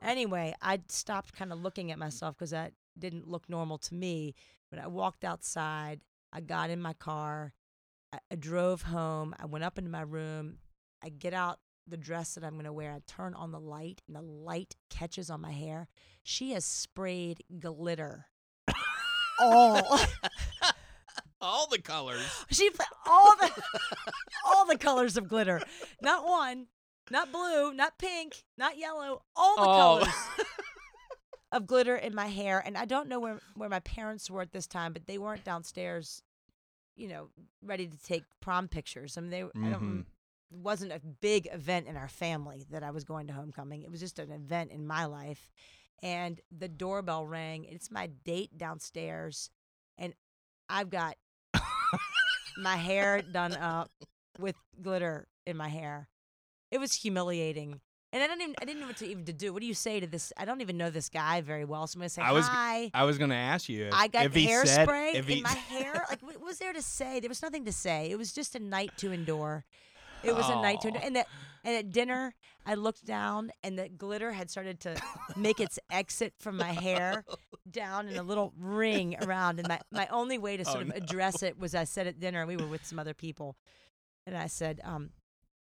Anyway, 0.02 0.54
I 0.62 0.80
stopped 0.88 1.34
kind 1.34 1.52
of 1.52 1.62
looking 1.62 1.92
at 1.92 2.00
myself 2.00 2.36
because 2.36 2.52
that 2.52 2.74
didn't 2.98 3.28
look 3.28 3.50
normal 3.50 3.78
to 3.80 3.94
me. 3.94 4.36
When 4.70 4.82
I 4.82 4.88
walked 4.88 5.24
outside, 5.24 6.02
I 6.32 6.42
got 6.42 6.70
in 6.70 6.82
my 6.82 6.94
car, 6.94 7.54
I, 8.12 8.20
I 8.32 8.36
drove 8.36 8.84
home, 8.84 9.36
I 9.40 9.46
went 9.46 9.64
up 9.64 9.78
into 9.78 9.90
my 9.90 10.02
room, 10.02 10.58
I 11.04 11.10
get 11.10 11.34
out 11.34 11.60
the 11.88 11.98
dress 11.98 12.36
that 12.36 12.44
I'm 12.44 12.54
going 12.54 12.66
to 12.66 12.74
wear, 12.74 12.92
I 12.92 13.00
turn 13.08 13.34
on 13.34 13.52
the 13.52 13.60
light, 13.60 14.02
and 14.08 14.16
the 14.16 14.22
light 14.22 14.76
catches 14.90 15.30
on 15.30 15.42
my 15.42 15.52
hair. 15.52 15.88
She 16.24 16.52
has 16.52 16.66
sprayed 16.66 17.44
glitter. 17.60 18.26
all 19.40 20.00
All 21.44 21.68
the 21.68 21.80
colors. 21.80 22.22
she 22.52 22.70
put 22.70 22.86
all 23.06 23.36
the 23.36 23.52
all 24.48 24.66
the 24.66 24.78
colors 24.78 25.18
of 25.18 25.28
glitter. 25.28 25.62
Not 26.02 26.26
one, 26.26 26.68
not 27.14 27.32
blue, 27.32 27.72
not 27.74 27.98
pink, 27.98 28.44
not 28.58 28.78
yellow, 28.78 29.22
all 29.36 29.56
the 29.56 29.62
Oh. 29.62 30.00
colors 30.02 30.16
of 31.52 31.68
glitter 31.68 31.96
in 31.96 32.14
my 32.16 32.26
hair. 32.28 32.62
And 32.66 32.76
I 32.78 32.86
don't 32.86 33.08
know 33.08 33.20
where, 33.20 33.40
where 33.56 33.70
my 33.70 33.80
parents 33.80 34.30
were 34.30 34.42
at 34.42 34.52
this 34.52 34.68
time, 34.68 34.92
but 34.92 35.06
they 35.06 35.18
weren't 35.20 35.44
downstairs, 35.46 36.24
you 36.96 37.08
know, 37.08 37.30
ready 37.64 37.88
to 37.88 37.98
take 38.04 38.24
prom 38.42 38.68
pictures. 38.68 39.18
I 39.18 39.22
mean, 39.22 39.30
they 39.30 39.44
I 39.44 39.70
don't, 39.70 40.06
it 40.52 40.58
wasn't 40.58 40.92
a 40.92 41.00
big 41.22 41.48
event 41.54 41.88
in 41.88 41.96
our 41.96 42.08
family 42.10 42.66
that 42.72 42.84
I 42.84 42.92
was 42.92 43.04
going 43.04 43.28
to 43.28 43.34
homecoming. 43.34 43.84
It 43.84 43.92
was 43.92 44.00
just 44.00 44.20
an 44.20 44.32
event 44.32 44.72
in 44.72 44.86
my 44.88 45.06
life. 45.06 45.52
And 46.02 46.42
the 46.52 46.68
doorbell 46.68 47.26
rang. 47.26 47.64
It's 47.64 47.90
my 47.90 48.08
date 48.26 48.58
downstairs, 48.58 49.50
and 49.98 50.14
I've 50.68 50.90
got 50.90 51.16
my 52.58 52.76
hair 52.76 53.22
done 53.22 53.54
up 53.56 53.90
with 54.38 54.56
glitter 54.82 55.28
in 55.46 55.56
my 55.56 55.70
hair. 55.70 56.10
It 56.74 56.80
was 56.80 56.94
humiliating. 56.94 57.82
And 58.12 58.24
I 58.24 58.28
didn't 58.28 58.42
even 58.42 58.56
I 58.60 58.66
didn't 58.66 58.80
know 58.82 58.88
what 58.88 58.98
to 58.98 59.08
even 59.08 59.26
to 59.26 59.34
do. 59.34 59.54
What 59.54 59.62
do 59.62 59.68
you 59.68 59.76
say 59.76 60.00
to 60.00 60.08
this? 60.08 60.34
I 60.38 60.46
don't 60.46 60.62
even 60.62 60.76
know 60.76 60.90
this 60.90 61.08
guy 61.08 61.42
very 61.42 61.66
well. 61.66 61.86
So 61.86 61.98
I'm 61.98 62.02
gonna 62.02 62.10
say 62.10 62.22
I 62.24 62.32
was 62.32 62.48
hi. 62.48 62.90
I 62.96 63.04
was 63.04 63.20
gonna 63.20 63.36
ask 63.36 63.70
you. 63.70 63.86
If, 63.86 63.94
I 63.94 64.08
got 64.08 64.26
if 64.26 64.34
hairspray 64.34 65.14
in 65.14 65.24
he, 65.24 65.42
my 65.42 65.50
hair. 65.70 66.04
Like, 66.10 66.22
what 66.24 66.42
was 66.42 66.58
there 66.58 66.74
to 66.74 66.82
say? 66.82 67.20
There 67.20 67.30
was 67.30 67.44
nothing 67.44 67.66
to 67.66 67.72
say. 67.72 68.10
It 68.10 68.18
was 68.18 68.34
just 68.34 68.56
a 68.56 68.60
night 68.60 68.92
to 68.98 69.12
endure. 69.12 69.66
It 70.24 70.36
was 70.36 70.50
a 70.50 70.56
night 70.56 70.82
to 70.82 70.88
endure. 70.88 71.04
And 71.04 71.16
that, 71.16 71.28
and 71.64 71.76
at 71.76 71.92
dinner, 71.92 72.34
I 72.66 72.76
looked 72.76 73.06
down, 73.06 73.52
and 73.64 73.78
the 73.78 73.90
glitter 73.90 74.32
had 74.32 74.50
started 74.50 74.80
to 74.82 74.96
make 75.36 75.60
its 75.60 75.78
exit 75.92 76.34
from 76.40 76.56
my 76.58 76.72
hair 76.72 77.26
down 77.70 78.08
in 78.08 78.16
a 78.18 78.24
little 78.24 78.54
ring 78.58 79.18
around. 79.22 79.60
And 79.60 79.68
my, 79.68 79.80
my 79.92 80.08
only 80.08 80.38
way 80.38 80.56
to 80.58 80.64
Oh, 80.68 80.72
sort 80.72 80.84
of 80.84 80.88
no. 80.90 80.96
address 80.96 81.44
it 81.44 81.60
was 81.60 81.76
I 81.76 81.84
said 81.84 82.08
at 82.08 82.20
dinner, 82.20 82.46
we 82.46 82.58
were 82.58 82.68
with 82.68 82.86
some 82.86 83.00
other 83.00 83.14
people, 83.14 83.58
and 84.26 84.38
I 84.38 84.48
said, 84.48 84.80
um, 84.84 85.10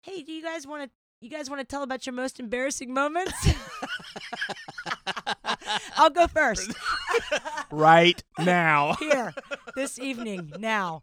"Hey, 0.02 0.24
do 0.24 0.32
you 0.32 0.44
guys 0.44 0.66
want 0.68 0.84
to?" 0.84 0.90
You 1.20 1.32
guys 1.32 1.50
want 1.50 1.60
to 1.62 1.66
tell 1.66 1.82
about 1.82 2.06
your 2.06 2.14
most 2.14 2.40
embarrassing 2.40 2.94
moments? 2.94 3.34
I'll 5.98 6.12
go 6.12 6.28
first. 6.28 6.72
right 7.72 8.24
now. 8.38 8.94
here 9.00 9.34
this 9.76 9.98
evening 9.98 10.54
now. 10.60 11.02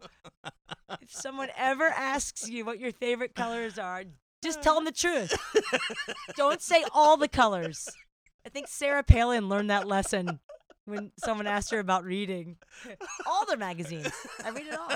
If 1.00 1.10
someone 1.10 1.48
ever 1.56 1.86
asks 1.86 2.48
you 2.48 2.64
what 2.64 2.78
your 2.78 2.92
favorite 2.92 3.34
colors 3.34 3.76
are, 3.76 4.04
just 4.42 4.62
tell 4.62 4.76
them 4.76 4.84
the 4.84 4.92
truth. 4.92 5.36
Don't 6.36 6.62
say 6.62 6.84
all 6.92 7.16
the 7.16 7.28
colors. 7.28 7.88
I 8.46 8.50
think 8.50 8.68
Sarah 8.68 9.02
Palin 9.02 9.48
learned 9.48 9.70
that 9.70 9.88
lesson 9.88 10.38
when 10.84 11.10
someone 11.16 11.46
asked 11.48 11.70
her 11.72 11.80
about 11.80 12.04
reading 12.04 12.56
all 13.26 13.46
their 13.46 13.56
magazines. 13.56 14.12
I 14.44 14.50
read 14.50 14.66
it 14.66 14.78
all. 14.78 14.92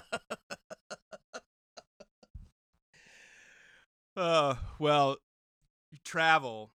Uh, 4.19 4.57
well, 4.81 5.17
travel, 6.05 6.73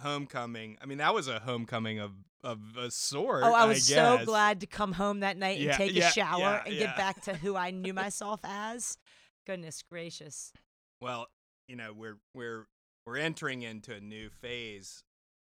homecoming. 0.00 0.76
I 0.82 0.86
mean, 0.86 0.98
that 0.98 1.14
was 1.14 1.26
a 1.26 1.38
homecoming 1.38 1.98
of 1.98 2.12
of 2.44 2.60
a 2.78 2.90
sort. 2.90 3.44
Oh, 3.44 3.54
I 3.54 3.64
was 3.64 3.84
so 3.84 4.18
guess. 4.18 4.26
glad 4.26 4.60
to 4.60 4.66
come 4.66 4.92
home 4.92 5.20
that 5.20 5.38
night 5.38 5.56
and 5.56 5.66
Yeah, 5.66 5.76
take 5.76 5.94
yeah, 5.94 6.08
a 6.08 6.12
shower 6.12 6.38
yeah, 6.38 6.62
and 6.66 6.78
get 6.78 6.96
back 6.96 7.22
to 7.22 7.34
who 7.34 7.56
I 7.56 7.70
knew 7.70 7.94
myself 8.04 8.40
as. 8.44 8.98
Goodness 9.46 9.82
gracious. 9.90 10.52
Well, 11.00 11.28
you 11.66 11.76
know, 11.76 11.94
we're 11.94 12.18
we're 12.34 12.66
we're 13.06 13.16
entering 13.16 13.62
into 13.62 13.94
a 13.94 14.00
new 14.00 14.28
phase, 14.28 15.02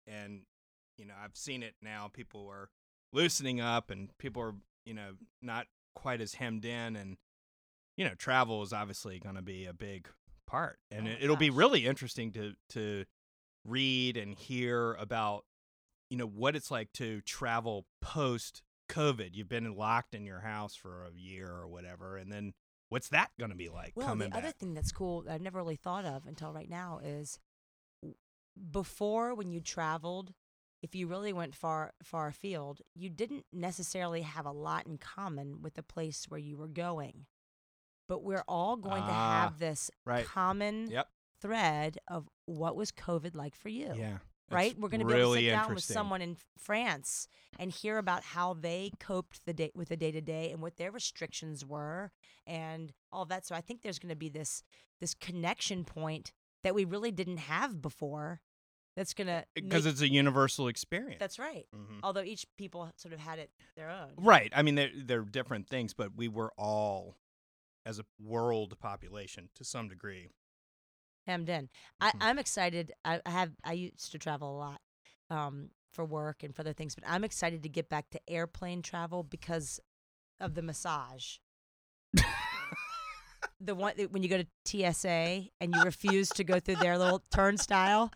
and 0.06 0.42
you 0.98 1.06
know, 1.06 1.13
I've 1.24 1.38
seen 1.38 1.63
it 1.63 1.75
now. 1.82 2.10
People 2.12 2.50
are 2.51 2.70
loosening 3.13 3.62
up, 3.62 3.92
and 3.92 4.10
people 4.18 4.42
are 4.42 4.56
you 4.86 4.94
know 4.94 5.12
not 5.42 5.68
quite 5.96 6.20
as 6.20 6.34
hemmed 6.34 6.65
in, 6.65 6.98
and 6.98 7.15
you 7.96 8.03
know, 8.03 8.13
travel 8.15 8.62
is 8.62 8.74
obviously 8.74 9.20
going 9.20 9.36
to 9.36 9.42
be 9.42 9.65
a 9.65 9.74
big 9.74 10.10
part, 10.54 10.78
and 10.92 11.08
Oh 11.08 11.12
it, 11.12 11.18
it'll 11.22 11.36
be 11.36 11.50
really 11.50 11.86
interesting 11.86 12.32
to 12.34 12.54
to 12.70 13.06
read 13.66 14.18
and 14.18 14.36
hear 14.36 14.94
about 14.94 15.46
you 16.10 16.18
know 16.18 16.28
what 16.28 16.56
it's 16.56 16.70
like 16.70 16.94
to 16.94 17.22
travel 17.22 17.86
post 18.02 18.62
COVID. 18.90 19.30
You've 19.34 19.50
been 19.50 19.76
locked 19.76 20.14
in 20.14 20.26
your 20.26 20.42
house 20.42 20.76
for 20.76 21.06
a 21.06 21.20
year 21.20 21.50
or 21.50 21.68
whatever, 21.68 22.18
and 22.18 22.32
then 22.32 22.54
what's 22.90 23.10
that 23.10 23.32
going 23.40 23.50
to 23.50 23.58
be 23.58 23.70
like 23.70 23.94
Well, 23.96 24.08
coming 24.08 24.30
the 24.30 24.38
other 24.38 24.52
thing 24.52 24.74
that's 24.74 24.92
cool 24.92 25.24
that 25.24 25.34
I've 25.34 25.42
never 25.42 25.58
really 25.58 25.76
thought 25.76 26.06
of 26.06 26.28
until 26.28 26.54
right 26.54 26.70
now 26.70 27.00
is 27.04 27.40
before 28.72 29.34
when 29.34 29.52
you 29.52 29.60
traveled, 29.60 30.34
if 30.84 30.94
you 30.94 31.08
really 31.08 31.34
went 31.34 31.56
far 31.56 31.94
far 32.04 32.28
afield, 32.28 32.82
you 32.94 33.10
didn't 33.10 33.46
necessarily 33.52 34.22
have 34.22 34.46
a 34.46 34.52
lot 34.52 34.86
in 34.86 35.00
common 35.00 35.62
with 35.64 35.74
the 35.74 35.84
place 35.84 36.26
where 36.30 36.40
you 36.40 36.58
were 36.58 36.68
going. 36.68 37.26
But 38.13 38.24
we're 38.24 38.43
all 38.48 38.75
going 38.75 39.01
to 39.01 39.10
Ah, 39.12 39.41
have 39.46 39.58
this 39.58 39.89
right. 40.05 40.24
common 40.24 40.91
Yep. 40.91 41.10
thread 41.41 41.98
of 42.08 42.29
what 42.46 42.75
was 42.75 42.91
COVID 42.91 43.34
like 43.36 43.55
for 43.55 43.70
you 43.70 43.91
Yeah. 43.96 44.20
right? 44.51 44.77
We're 44.77 44.89
going 44.89 45.00
to 45.01 45.08
be 45.08 45.13
able 45.13 45.34
to 45.34 45.39
sit 45.39 45.50
down 45.50 45.62
with 45.63 45.70
interesting. 45.72 45.93
someone 45.96 46.22
in 46.22 46.38
France 46.60 47.27
and 47.58 47.72
hear 47.72 47.98
about 47.98 48.22
how 48.24 48.53
they 48.53 48.91
coped 49.00 49.46
the 49.48 49.53
day 49.53 49.72
with 49.74 49.89
the 49.89 49.98
day 49.98 50.12
to 50.12 50.22
day 50.22 50.51
and 50.51 50.62
what 50.62 50.77
their 50.77 50.91
restrictions 50.91 51.65
were 51.65 52.12
and 52.46 52.93
all 53.12 53.25
that. 53.25 53.48
So 53.48 53.55
I 53.55 53.62
think 53.62 53.82
there's 53.82 53.98
going 53.98 54.10
to 54.10 54.15
be 54.15 54.29
this 54.29 54.62
this 55.00 55.15
connection 55.15 55.84
point 55.86 56.34
that 56.62 56.75
we 56.75 56.86
really 56.86 57.12
didn't 57.12 57.38
have 57.38 57.82
before. 57.82 58.41
That's 58.96 59.15
going 59.15 59.25
to 59.27 59.43
because 59.55 59.88
it's 59.88 60.01
a 60.01 60.08
universal 60.08 60.67
experience. 60.67 61.20
that's 61.20 61.39
right. 61.39 61.65
Mhm. 61.75 62.01
Although 62.03 62.22
each 62.22 62.46
people 62.58 62.91
sort 62.96 63.12
of 63.12 63.20
had 63.20 63.39
it 63.39 63.50
their 63.75 63.89
own. 63.89 64.13
right. 64.17 64.53
I 64.55 64.62
mean, 64.62 64.75
they're, 64.75 64.91
they're 64.96 65.22
different 65.24 65.67
things, 65.67 65.96
but 65.96 66.15
we 66.15 66.27
were 66.27 66.53
all, 66.60 67.15
as 67.86 68.00
a 68.00 68.06
world 68.20 68.78
population, 68.80 69.50
to 69.56 69.63
some 69.63 69.88
degree. 69.88 70.30
hemmed 71.25 71.48
in. 71.48 71.70
I, 72.02 72.12
Mhm. 72.12 72.18
I'm 72.20 72.38
excited. 72.40 72.92
I, 73.06 73.22
I 73.25 73.30
have 73.30 73.54
I 73.63 73.72
used 73.74 74.12
to 74.12 74.20
travel 74.20 74.58
a 74.58 74.60
lot 74.60 74.82
um, 75.30 75.70
for 75.94 76.04
work 76.04 76.44
and 76.44 76.54
for 76.54 76.63
other 76.63 76.74
things, 76.74 76.96
but 76.96 77.06
I'm 77.08 77.24
excited 77.24 77.63
to 77.63 77.70
get 77.70 77.88
back 77.88 78.10
to 78.10 78.20
airplane 78.30 78.82
travel 78.82 79.24
because 79.24 79.80
of 80.42 80.54
the 80.54 80.62
massage. 80.62 81.38
the 83.62 83.75
one 83.75 83.94
when 84.12 84.24
you 84.24 84.30
go 84.30 84.38
to 84.44 84.48
TSA 84.66 85.50
and 85.62 85.74
you 85.74 85.82
refuse 85.84 86.30
to 86.30 86.44
go 86.44 86.60
through 86.60 86.75
their 86.78 86.98
little 86.98 87.24
turnstile, 87.34 88.12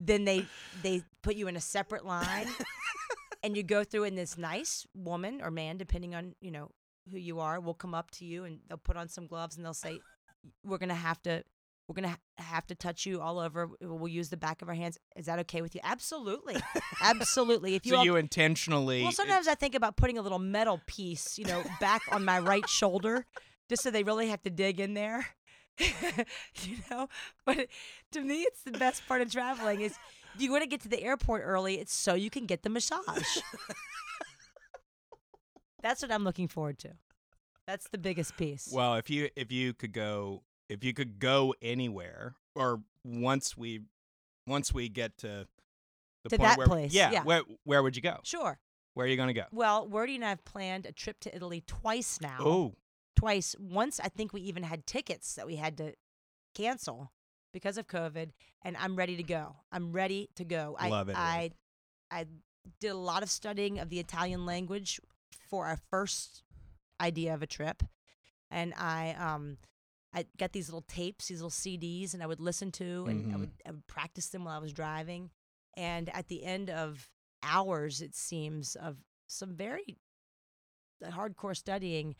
then 0.00 0.24
they 0.24 0.46
they 0.82 1.02
put 1.22 1.36
you 1.36 1.46
in 1.46 1.56
a 1.56 1.60
separate 1.60 2.06
line 2.06 2.48
and 3.42 3.56
you 3.56 3.62
go 3.62 3.84
through 3.84 4.04
and 4.04 4.16
this 4.16 4.38
nice 4.38 4.86
woman 4.94 5.40
or 5.42 5.50
man 5.50 5.76
depending 5.76 6.14
on, 6.14 6.34
you 6.40 6.50
know, 6.50 6.70
who 7.10 7.18
you 7.18 7.40
are 7.40 7.60
will 7.60 7.74
come 7.74 7.94
up 7.94 8.10
to 8.12 8.24
you 8.24 8.44
and 8.44 8.60
they'll 8.68 8.78
put 8.78 8.96
on 8.96 9.08
some 9.08 9.26
gloves 9.26 9.56
and 9.56 9.64
they'll 9.64 9.74
say 9.74 10.00
we're 10.64 10.78
going 10.78 10.88
to 10.88 10.94
have 10.94 11.20
to 11.22 11.42
we're 11.90 11.94
going 11.94 12.04
to 12.04 12.10
ha- 12.10 12.52
have 12.52 12.66
to 12.68 12.76
touch 12.76 13.04
you 13.04 13.20
all 13.20 13.40
over. 13.40 13.68
We'll 13.80 14.06
use 14.06 14.28
the 14.28 14.36
back 14.36 14.62
of 14.62 14.68
our 14.68 14.76
hands. 14.76 14.96
Is 15.16 15.26
that 15.26 15.40
okay 15.40 15.60
with 15.60 15.74
you? 15.74 15.80
Absolutely. 15.82 16.54
Absolutely. 17.02 17.74
If 17.74 17.84
you 17.86 17.92
so 17.92 17.98
all 17.98 18.04
you 18.04 18.14
intentionally. 18.14 19.02
well, 19.02 19.10
sometimes 19.10 19.48
I 19.48 19.56
think 19.56 19.74
about 19.74 19.96
putting 19.96 20.16
a 20.16 20.22
little 20.22 20.38
metal 20.38 20.80
piece, 20.86 21.36
you 21.36 21.46
know, 21.46 21.64
back 21.80 22.02
on 22.12 22.24
my 22.24 22.38
right 22.38 22.68
shoulder, 22.68 23.26
just 23.68 23.82
so 23.82 23.90
they 23.90 24.04
really 24.04 24.28
have 24.28 24.40
to 24.42 24.50
dig 24.50 24.78
in 24.78 24.94
there. 24.94 25.26
you 25.80 26.76
know, 26.92 27.08
but 27.44 27.66
to 28.12 28.20
me, 28.20 28.42
it's 28.42 28.62
the 28.62 28.70
best 28.70 29.04
part 29.08 29.20
of 29.20 29.32
traveling 29.32 29.80
is 29.80 29.96
you 30.38 30.52
want 30.52 30.62
to 30.62 30.68
get 30.68 30.80
to 30.82 30.88
the 30.88 31.02
airport 31.02 31.42
early, 31.44 31.80
it's 31.80 31.92
so 31.92 32.14
you 32.14 32.30
can 32.30 32.46
get 32.46 32.62
the 32.62 32.70
massage. 32.70 33.38
That's 35.82 36.02
what 36.02 36.10
I'm 36.12 36.24
looking 36.24 36.48
forward 36.48 36.78
to. 36.80 36.90
That's 37.66 37.88
the 37.88 37.98
biggest 37.98 38.36
piece. 38.36 38.68
well, 38.72 38.94
if 38.96 39.08
you 39.10 39.28
if 39.36 39.52
you 39.52 39.72
could 39.74 39.92
go 39.92 40.42
if 40.68 40.84
you 40.84 40.92
could 40.92 41.18
go 41.18 41.54
anywhere, 41.62 42.34
or 42.54 42.80
once 43.04 43.56
we 43.56 43.82
once 44.46 44.72
we 44.74 44.88
get 44.88 45.16
to 45.18 45.46
the 46.24 46.30
To 46.30 46.36
point 46.38 46.42
that 46.42 46.58
where, 46.58 46.66
place, 46.66 46.92
yeah, 46.92 47.10
yeah. 47.12 47.22
where 47.22 47.42
where 47.64 47.82
would 47.82 47.96
you 47.96 48.02
go? 48.02 48.18
sure. 48.24 48.58
Where 48.94 49.06
are 49.06 49.08
you 49.08 49.16
going 49.16 49.28
to 49.28 49.34
go? 49.34 49.44
Well, 49.52 49.86
Wordy 49.88 50.16
and 50.16 50.24
I 50.24 50.30
have 50.30 50.44
planned 50.44 50.84
a 50.84 50.90
trip 50.90 51.20
to 51.20 51.34
Italy 51.34 51.62
twice 51.66 52.18
now. 52.20 52.38
Oh, 52.40 52.74
Twice. 53.14 53.54
Once, 53.60 54.00
I 54.00 54.08
think 54.08 54.32
we 54.32 54.40
even 54.42 54.64
had 54.64 54.84
tickets 54.84 55.34
that 55.36 55.46
we 55.46 55.56
had 55.56 55.76
to 55.78 55.94
cancel 56.56 57.12
because 57.52 57.78
of 57.78 57.86
COVID, 57.86 58.30
and 58.62 58.76
I'm 58.76 58.96
ready 58.96 59.16
to 59.16 59.22
go. 59.22 59.56
I'm 59.70 59.92
ready 59.92 60.28
to 60.34 60.44
go. 60.44 60.76
I 60.78 60.88
love 60.88 61.08
I, 61.08 61.12
Italy. 61.12 61.54
I 62.10 62.20
I 62.20 62.26
did 62.80 62.88
a 62.88 62.96
lot 62.96 63.22
of 63.22 63.30
studying 63.30 63.78
of 63.78 63.90
the 63.90 64.00
Italian 64.00 64.44
language 64.44 65.00
for 65.48 65.66
our 65.66 65.76
first 65.90 66.42
idea 67.00 67.34
of 67.34 67.42
a 67.42 67.46
trip, 67.46 67.82
and 68.50 68.74
I 68.74 69.12
um 69.18 69.58
I 70.12 70.26
got 70.36 70.52
these 70.52 70.68
little 70.68 70.82
tapes, 70.88 71.28
these 71.28 71.38
little 71.40 71.50
CDs, 71.50 72.14
and 72.14 72.22
I 72.22 72.26
would 72.26 72.40
listen 72.40 72.72
to, 72.72 73.06
and 73.06 73.32
I 73.32 73.36
Mhm. 73.36 73.40
would 73.40 73.52
I 73.66 73.70
would 73.70 73.86
practice 73.86 74.28
them 74.30 74.44
while 74.44 74.56
I 74.56 74.60
was 74.62 74.72
driving. 74.72 75.30
And 75.76 76.08
at 76.10 76.26
the 76.28 76.42
end 76.44 76.68
of 76.68 77.08
hours, 77.42 78.00
it 78.02 78.14
seems 78.14 78.74
of 78.76 78.98
some 79.28 79.54
very 79.56 79.98
hardcore 81.02 81.56
studying, 81.56 82.16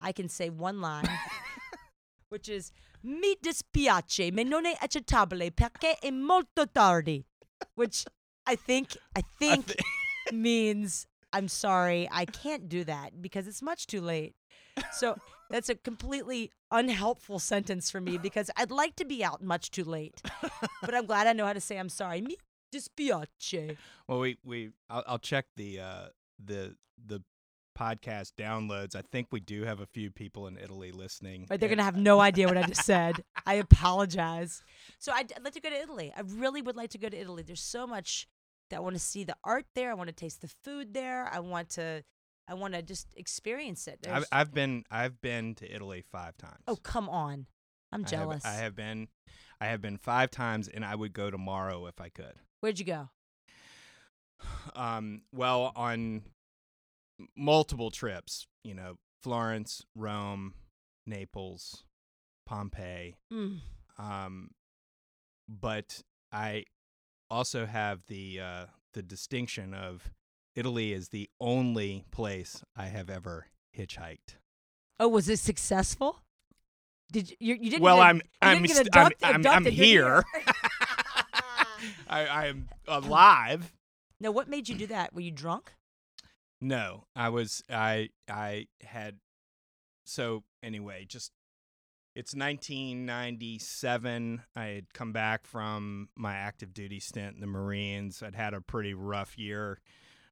I 0.00 0.12
can 0.12 0.28
say 0.28 0.48
one 0.50 0.80
line, 0.80 1.04
which 2.30 2.48
is 2.48 2.72
"Mi 3.02 3.36
dispiace, 3.36 4.32
ma 4.32 4.42
non 4.42 4.64
è 4.64 4.74
accettabile 4.80 5.50
perché 5.52 5.98
è 6.00 6.10
molto 6.10 6.66
tardi," 6.66 7.24
which 7.76 8.04
I 8.46 8.56
think 8.56 8.96
I 9.14 9.22
think 9.38 9.74
means 10.32 11.06
I'm 11.34 11.48
sorry, 11.48 12.08
I 12.12 12.26
can't 12.26 12.68
do 12.68 12.84
that 12.84 13.20
because 13.20 13.48
it's 13.48 13.60
much 13.60 13.88
too 13.88 14.00
late. 14.00 14.34
So 14.92 15.16
that's 15.50 15.68
a 15.68 15.74
completely 15.74 16.52
unhelpful 16.70 17.40
sentence 17.40 17.90
for 17.90 18.00
me 18.00 18.18
because 18.18 18.50
I'd 18.56 18.70
like 18.70 18.94
to 18.96 19.04
be 19.04 19.24
out 19.24 19.42
much 19.42 19.70
too 19.72 19.84
late, 19.84 20.22
but 20.80 20.94
I'm 20.94 21.06
glad 21.06 21.26
I 21.26 21.32
know 21.32 21.44
how 21.44 21.52
to 21.52 21.60
say 21.60 21.76
I'm 21.76 21.88
sorry. 21.88 22.20
Mi 22.20 22.36
dispiace. 22.72 23.76
Well, 24.08 24.20
we 24.20 24.38
we 24.44 24.70
I'll, 24.88 25.04
I'll 25.06 25.18
check 25.18 25.46
the 25.56 25.80
uh 25.80 26.06
the 26.44 26.76
the 27.04 27.20
podcast 27.76 28.34
downloads. 28.38 28.94
I 28.94 29.02
think 29.02 29.28
we 29.32 29.40
do 29.40 29.64
have 29.64 29.80
a 29.80 29.86
few 29.86 30.10
people 30.10 30.46
in 30.46 30.56
Italy 30.56 30.92
listening. 30.92 31.46
But 31.48 31.58
they're 31.58 31.68
gonna 31.68 31.82
have 31.82 31.96
no 31.96 32.20
idea 32.30 32.46
what 32.46 32.56
I 32.56 32.62
just 32.62 32.84
said. 32.84 33.24
I 33.44 33.54
apologize. 33.54 34.62
So 34.98 35.12
I'd, 35.12 35.32
I'd 35.36 35.42
like 35.44 35.54
to 35.54 35.60
go 35.60 35.70
to 35.70 35.80
Italy. 35.80 36.12
I 36.16 36.22
really 36.26 36.62
would 36.62 36.76
like 36.76 36.90
to 36.90 36.98
go 36.98 37.08
to 37.08 37.20
Italy. 37.20 37.42
There's 37.42 37.60
so 37.60 37.86
much 37.86 38.28
I 38.74 38.80
want 38.80 38.94
to 38.96 39.00
see 39.00 39.24
the 39.24 39.36
art 39.44 39.66
there. 39.74 39.90
I 39.90 39.94
want 39.94 40.08
to 40.08 40.14
taste 40.14 40.40
the 40.42 40.50
food 40.64 40.94
there. 40.94 41.28
I 41.32 41.40
want 41.40 41.70
to, 41.70 42.02
I 42.48 42.54
want 42.54 42.74
to 42.74 42.82
just 42.82 43.06
experience 43.16 43.86
it. 43.88 44.06
I've 44.10 44.24
I've 44.32 44.52
been 44.54 44.84
I've 44.90 45.20
been 45.20 45.54
to 45.56 45.72
Italy 45.74 46.02
five 46.12 46.36
times. 46.36 46.62
oh 46.68 46.76
come 46.76 47.08
on, 47.08 47.46
I'm 47.92 48.00
I 48.00 48.02
have- 48.02 48.10
jealous. 48.10 48.44
I 48.44 48.52
have 48.54 48.74
been 48.76 49.08
I 49.60 49.66
have 49.66 49.80
been 49.80 49.96
five 49.96 50.30
times, 50.30 50.68
and 50.68 50.84
I 50.84 50.94
would 50.94 51.12
go 51.12 51.30
tomorrow 51.30 51.86
if 51.86 52.00
I 52.00 52.08
could. 52.08 52.34
Where'd 52.60 52.78
you 52.78 52.84
go? 52.84 53.08
Um, 54.76 55.22
well, 55.32 55.72
on 55.76 56.22
multiple 57.36 57.90
trips, 57.90 58.46
you 58.64 58.74
know, 58.74 58.98
Florence, 59.22 59.84
Rome, 59.94 60.54
Naples, 61.06 61.84
Pompeii. 62.46 63.16
Mm. 63.32 63.60
Um, 63.98 64.50
but 65.48 66.02
I 66.32 66.64
also 67.34 67.66
have 67.66 68.02
the 68.06 68.40
uh, 68.40 68.66
the 68.92 69.02
distinction 69.02 69.74
of 69.74 70.12
Italy 70.54 70.92
is 70.92 71.08
the 71.08 71.28
only 71.40 72.04
place 72.12 72.62
I 72.76 72.86
have 72.86 73.10
ever 73.10 73.48
hitchhiked. 73.76 74.36
Oh, 75.00 75.08
was 75.08 75.28
it 75.28 75.40
successful? 75.40 76.20
Did 77.10 77.30
you? 77.30 77.36
You, 77.40 77.54
you 77.54 77.70
didn't. 77.70 77.82
Well, 77.82 78.00
I'm 78.00 78.16
you 78.16 78.22
I'm 78.40 78.66
st- 78.66 78.88
I'm, 78.92 79.06
I'm, 79.06 79.12
I'm 79.22 79.34
abducted, 79.36 79.64
did 79.64 79.74
you? 79.74 79.84
here. 79.84 80.24
I, 82.08 82.26
I 82.26 82.46
am 82.46 82.68
alive. 82.86 83.72
now, 84.20 84.30
what 84.30 84.48
made 84.48 84.68
you 84.68 84.76
do 84.76 84.86
that? 84.86 85.12
Were 85.12 85.20
you 85.20 85.32
drunk? 85.32 85.72
No, 86.60 87.04
I 87.16 87.28
was 87.30 87.62
I 87.68 88.10
I 88.28 88.68
had 88.82 89.16
so 90.04 90.44
anyway, 90.62 91.04
just 91.06 91.32
it's 92.14 92.34
1997. 92.34 94.42
I 94.54 94.66
had 94.66 94.94
come 94.94 95.12
back 95.12 95.46
from 95.46 96.08
my 96.16 96.34
active 96.34 96.72
duty 96.72 97.00
stint 97.00 97.34
in 97.34 97.40
the 97.40 97.48
Marines. 97.48 98.22
I'd 98.22 98.36
had 98.36 98.54
a 98.54 98.60
pretty 98.60 98.94
rough 98.94 99.36
year 99.36 99.80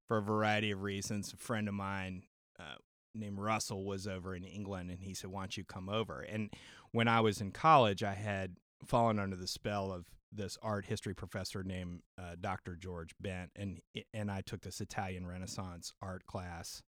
for 0.06 0.18
a 0.18 0.22
variety 0.22 0.70
of 0.70 0.82
reasons. 0.82 1.32
A 1.32 1.36
friend 1.36 1.66
of 1.68 1.74
mine 1.74 2.22
uh, 2.58 2.76
named 3.14 3.40
Russell 3.40 3.84
was 3.84 4.06
over 4.06 4.36
in 4.36 4.44
England 4.44 4.90
and 4.90 5.02
he 5.02 5.14
said, 5.14 5.30
"Why 5.30 5.42
don't 5.42 5.56
you 5.56 5.64
come 5.64 5.88
over?" 5.88 6.20
And 6.20 6.50
when 6.92 7.08
I 7.08 7.20
was 7.20 7.40
in 7.40 7.50
college, 7.50 8.04
I 8.04 8.14
had 8.14 8.58
fallen 8.86 9.18
under 9.18 9.36
the 9.36 9.48
spell 9.48 9.92
of 9.92 10.06
this 10.30 10.56
art 10.62 10.86
history 10.86 11.14
professor 11.14 11.62
named 11.62 12.00
uh, 12.18 12.36
Dr. 12.40 12.76
George 12.76 13.14
Bent, 13.20 13.50
and 13.56 13.80
and 14.14 14.30
I 14.30 14.40
took 14.40 14.62
this 14.62 14.80
Italian 14.80 15.26
Renaissance 15.26 15.92
art 16.00 16.26
class, 16.26 16.84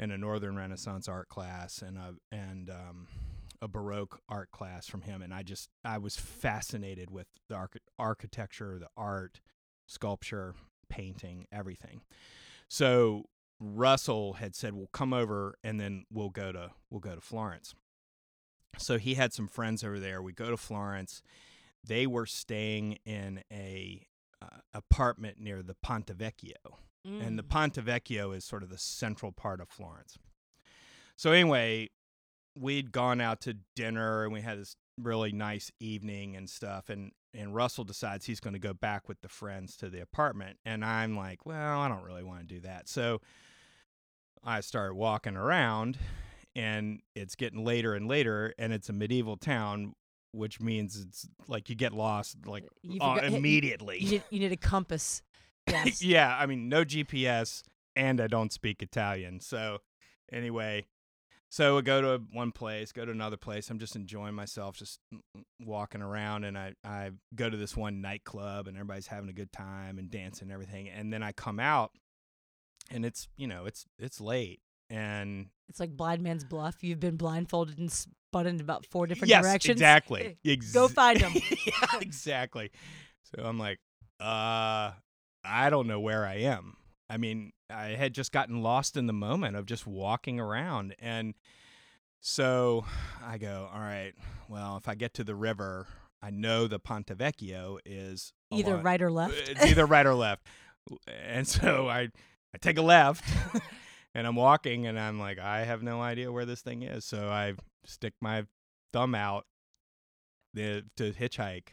and 0.00 0.10
a 0.10 0.18
Northern 0.18 0.56
Renaissance 0.56 1.06
art 1.06 1.28
class, 1.28 1.80
and 1.80 1.96
a 1.96 2.16
and 2.32 2.70
um, 2.70 3.06
a 3.62 3.68
Baroque 3.68 4.20
art 4.28 4.50
class 4.50 4.86
from 4.86 5.02
him, 5.02 5.22
and 5.22 5.32
I 5.34 5.42
just 5.42 5.68
I 5.84 5.98
was 5.98 6.16
fascinated 6.16 7.10
with 7.10 7.26
the 7.48 7.54
arch- 7.56 7.76
architecture, 7.98 8.78
the 8.78 8.88
art, 8.96 9.40
sculpture, 9.86 10.54
painting, 10.88 11.46
everything. 11.52 12.00
So 12.68 13.24
Russell 13.58 14.34
had 14.34 14.54
said, 14.54 14.74
"Well, 14.74 14.88
come 14.92 15.12
over, 15.12 15.56
and 15.62 15.78
then 15.80 16.04
we'll 16.10 16.30
go 16.30 16.52
to 16.52 16.70
we'll 16.90 17.00
go 17.00 17.14
to 17.14 17.20
Florence." 17.20 17.74
So 18.78 18.98
he 18.98 19.14
had 19.14 19.32
some 19.32 19.48
friends 19.48 19.82
over 19.84 19.98
there. 19.98 20.22
We 20.22 20.32
go 20.32 20.50
to 20.50 20.56
Florence. 20.56 21.22
They 21.84 22.06
were 22.06 22.26
staying 22.26 22.98
in 23.04 23.42
a 23.50 24.06
uh, 24.40 24.58
apartment 24.72 25.38
near 25.38 25.62
the 25.62 25.74
Ponte 25.74 26.06
Vecchio, 26.16 26.78
and 27.04 27.38
the 27.38 27.42
Mm. 27.42 27.48
Ponte 27.48 27.74
Vecchio 27.84 28.34
is 28.34 28.44
sort 28.44 28.62
of 28.62 28.68
the 28.70 28.78
central 28.78 29.32
part 29.32 29.60
of 29.60 29.68
Florence. 29.68 30.18
So 31.16 31.32
anyway, 31.32 31.90
we'd 32.60 32.92
gone 32.92 33.20
out 33.20 33.40
to 33.42 33.56
dinner 33.74 34.24
and 34.24 34.32
we 34.32 34.40
had 34.42 34.58
this 34.58 34.76
really 35.00 35.32
nice 35.32 35.70
evening 35.80 36.36
and 36.36 36.48
stuff 36.50 36.88
and 36.90 37.12
and 37.32 37.54
Russell 37.54 37.84
decides 37.84 38.26
he's 38.26 38.40
going 38.40 38.54
to 38.54 38.58
go 38.60 38.74
back 38.74 39.08
with 39.08 39.20
the 39.20 39.28
friends 39.28 39.76
to 39.78 39.88
the 39.88 40.00
apartment 40.00 40.58
and 40.64 40.84
I'm 40.84 41.16
like, 41.16 41.46
well, 41.46 41.78
I 41.80 41.88
don't 41.88 42.02
really 42.02 42.24
want 42.24 42.40
to 42.40 42.54
do 42.54 42.60
that. 42.62 42.88
So 42.88 43.20
I 44.42 44.60
started 44.60 44.94
walking 44.94 45.36
around 45.36 45.96
and 46.56 47.00
it's 47.14 47.36
getting 47.36 47.64
later 47.64 47.94
and 47.94 48.08
later 48.08 48.52
and 48.58 48.72
it's 48.72 48.88
a 48.88 48.92
medieval 48.92 49.36
town 49.36 49.94
which 50.32 50.60
means 50.60 50.96
it's 51.00 51.26
like 51.48 51.68
you 51.68 51.74
get 51.74 51.92
lost 51.92 52.36
like 52.46 52.64
uh, 52.64 52.92
forgot- 53.16 53.30
you- 53.30 53.36
immediately. 53.36 53.98
You 54.00 54.10
need, 54.10 54.22
you 54.30 54.40
need 54.40 54.52
a 54.52 54.56
compass. 54.56 55.22
Yes. 55.68 56.02
yeah, 56.04 56.36
I 56.38 56.46
mean, 56.46 56.68
no 56.68 56.84
GPS, 56.84 57.62
and 57.96 58.20
I 58.20 58.26
don't 58.28 58.52
speak 58.52 58.82
Italian. 58.82 59.40
So, 59.40 59.78
anyway, 60.32 60.86
so 61.50 61.76
I 61.78 61.80
go 61.82 62.00
to 62.00 62.22
one 62.32 62.52
place, 62.52 62.92
go 62.92 63.04
to 63.04 63.10
another 63.10 63.36
place. 63.36 63.68
I'm 63.70 63.78
just 63.78 63.96
enjoying 63.96 64.34
myself, 64.34 64.76
just 64.76 65.00
walking 65.60 66.00
around, 66.00 66.44
and 66.44 66.56
I 66.56 66.72
I 66.84 67.10
go 67.34 67.50
to 67.50 67.56
this 67.56 67.76
one 67.76 68.00
nightclub, 68.00 68.66
and 68.68 68.76
everybody's 68.76 69.08
having 69.08 69.28
a 69.28 69.32
good 69.34 69.52
time 69.52 69.98
and 69.98 70.10
dancing 70.10 70.46
and 70.46 70.52
everything. 70.52 70.88
And 70.88 71.12
then 71.12 71.22
I 71.22 71.32
come 71.32 71.58
out, 71.60 71.90
and 72.90 73.04
it's 73.04 73.28
you 73.36 73.46
know 73.46 73.66
it's 73.66 73.84
it's 73.98 74.20
late, 74.20 74.60
and 74.88 75.48
It's 75.68 75.80
like 75.80 75.96
blind 75.96 76.22
man's 76.22 76.44
bluff. 76.44 76.82
You've 76.82 77.00
been 77.00 77.16
blindfolded 77.16 77.78
and 77.78 77.90
spun 77.90 78.46
in 78.46 78.60
about 78.60 78.86
four 78.86 79.06
different 79.06 79.28
yes, 79.30 79.42
directions. 79.44 79.72
exactly, 79.72 80.38
Ex- 80.44 80.72
Go 80.72 80.88
find 80.88 81.22
'em. 81.24 81.32
yeah, 81.66 81.98
exactly. 82.00 82.70
So 83.34 83.44
I'm 83.44 83.58
like, 83.58 83.78
uh, 84.20 84.92
I 85.44 85.70
don't 85.70 85.86
know 85.86 86.00
where 86.00 86.24
I 86.26 86.36
am. 86.36 86.76
I 87.08 87.16
mean, 87.16 87.52
I 87.70 87.94
had 87.96 88.14
just 88.14 88.32
gotten 88.32 88.62
lost 88.62 88.96
in 88.96 89.06
the 89.06 89.12
moment 89.12 89.56
of 89.56 89.66
just 89.66 89.86
walking 89.86 90.38
around. 90.40 90.94
And 90.98 91.34
so 92.20 92.84
I 93.24 93.38
go, 93.38 93.68
all 93.72 93.80
right, 93.80 94.12
well, 94.48 94.76
if 94.76 94.88
I 94.88 94.94
get 94.94 95.14
to 95.14 95.24
the 95.24 95.34
river, 95.34 95.86
I 96.22 96.30
know 96.30 96.66
the 96.66 96.78
Ponte 96.78 97.06
Vecchio 97.06 97.78
is 97.84 98.32
Either 98.50 98.72
along- 98.72 98.82
right 98.82 99.02
or 99.02 99.10
left. 99.10 99.34
It's 99.48 99.64
either 99.70 99.86
right 99.86 100.06
or 100.06 100.14
left. 100.14 100.46
And 101.06 101.46
so 101.46 101.88
I, 101.88 102.08
I 102.54 102.58
take 102.60 102.78
a 102.78 102.82
left 102.82 103.24
and 104.14 104.26
I'm 104.26 104.36
walking 104.36 104.86
and 104.86 104.98
I'm 104.98 105.18
like, 105.18 105.38
I 105.38 105.64
have 105.64 105.82
no 105.82 106.00
idea 106.02 106.30
where 106.32 106.44
this 106.44 106.62
thing 106.62 106.82
is. 106.82 107.04
So 107.04 107.28
I 107.28 107.54
stick 107.84 108.14
my 108.20 108.44
thumb 108.92 109.14
out 109.14 109.46
the, 110.52 110.84
to 110.96 111.12
hitchhike. 111.12 111.68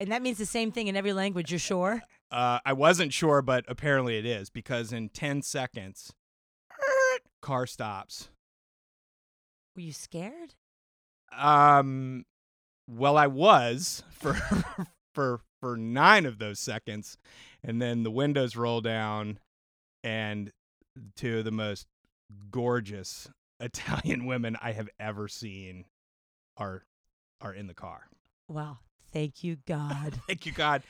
And 0.00 0.10
that 0.10 0.22
means 0.22 0.38
the 0.38 0.46
same 0.46 0.72
thing 0.72 0.88
in 0.88 0.96
every 0.96 1.12
language. 1.12 1.52
You're 1.52 1.58
sure? 1.58 2.02
Uh, 2.30 2.58
I 2.64 2.72
wasn't 2.72 3.12
sure, 3.12 3.42
but 3.42 3.64
apparently 3.68 4.16
it 4.16 4.24
is 4.24 4.50
because 4.50 4.92
in 4.92 5.10
10 5.10 5.42
seconds, 5.42 6.12
car 7.42 7.66
stops. 7.66 8.30
Were 9.76 9.82
you 9.82 9.92
scared? 9.92 10.54
Um, 11.36 12.24
well, 12.88 13.16
I 13.16 13.26
was 13.26 14.02
for 14.10 14.34
for 15.14 15.40
for 15.60 15.76
nine 15.76 16.26
of 16.26 16.38
those 16.38 16.58
seconds, 16.58 17.18
and 17.62 17.80
then 17.80 18.02
the 18.02 18.10
windows 18.10 18.56
roll 18.56 18.80
down, 18.80 19.38
and 20.02 20.50
two 21.16 21.38
of 21.38 21.44
the 21.44 21.50
most 21.50 21.86
gorgeous 22.50 23.28
Italian 23.60 24.26
women 24.26 24.56
I 24.60 24.72
have 24.72 24.88
ever 24.98 25.28
seen 25.28 25.84
are 26.56 26.84
are 27.40 27.54
in 27.54 27.66
the 27.66 27.74
car. 27.74 28.08
Wow. 28.48 28.78
Thank 29.12 29.42
you, 29.44 29.56
God. 29.66 30.20
Thank 30.26 30.46
you, 30.46 30.52
God. 30.52 30.82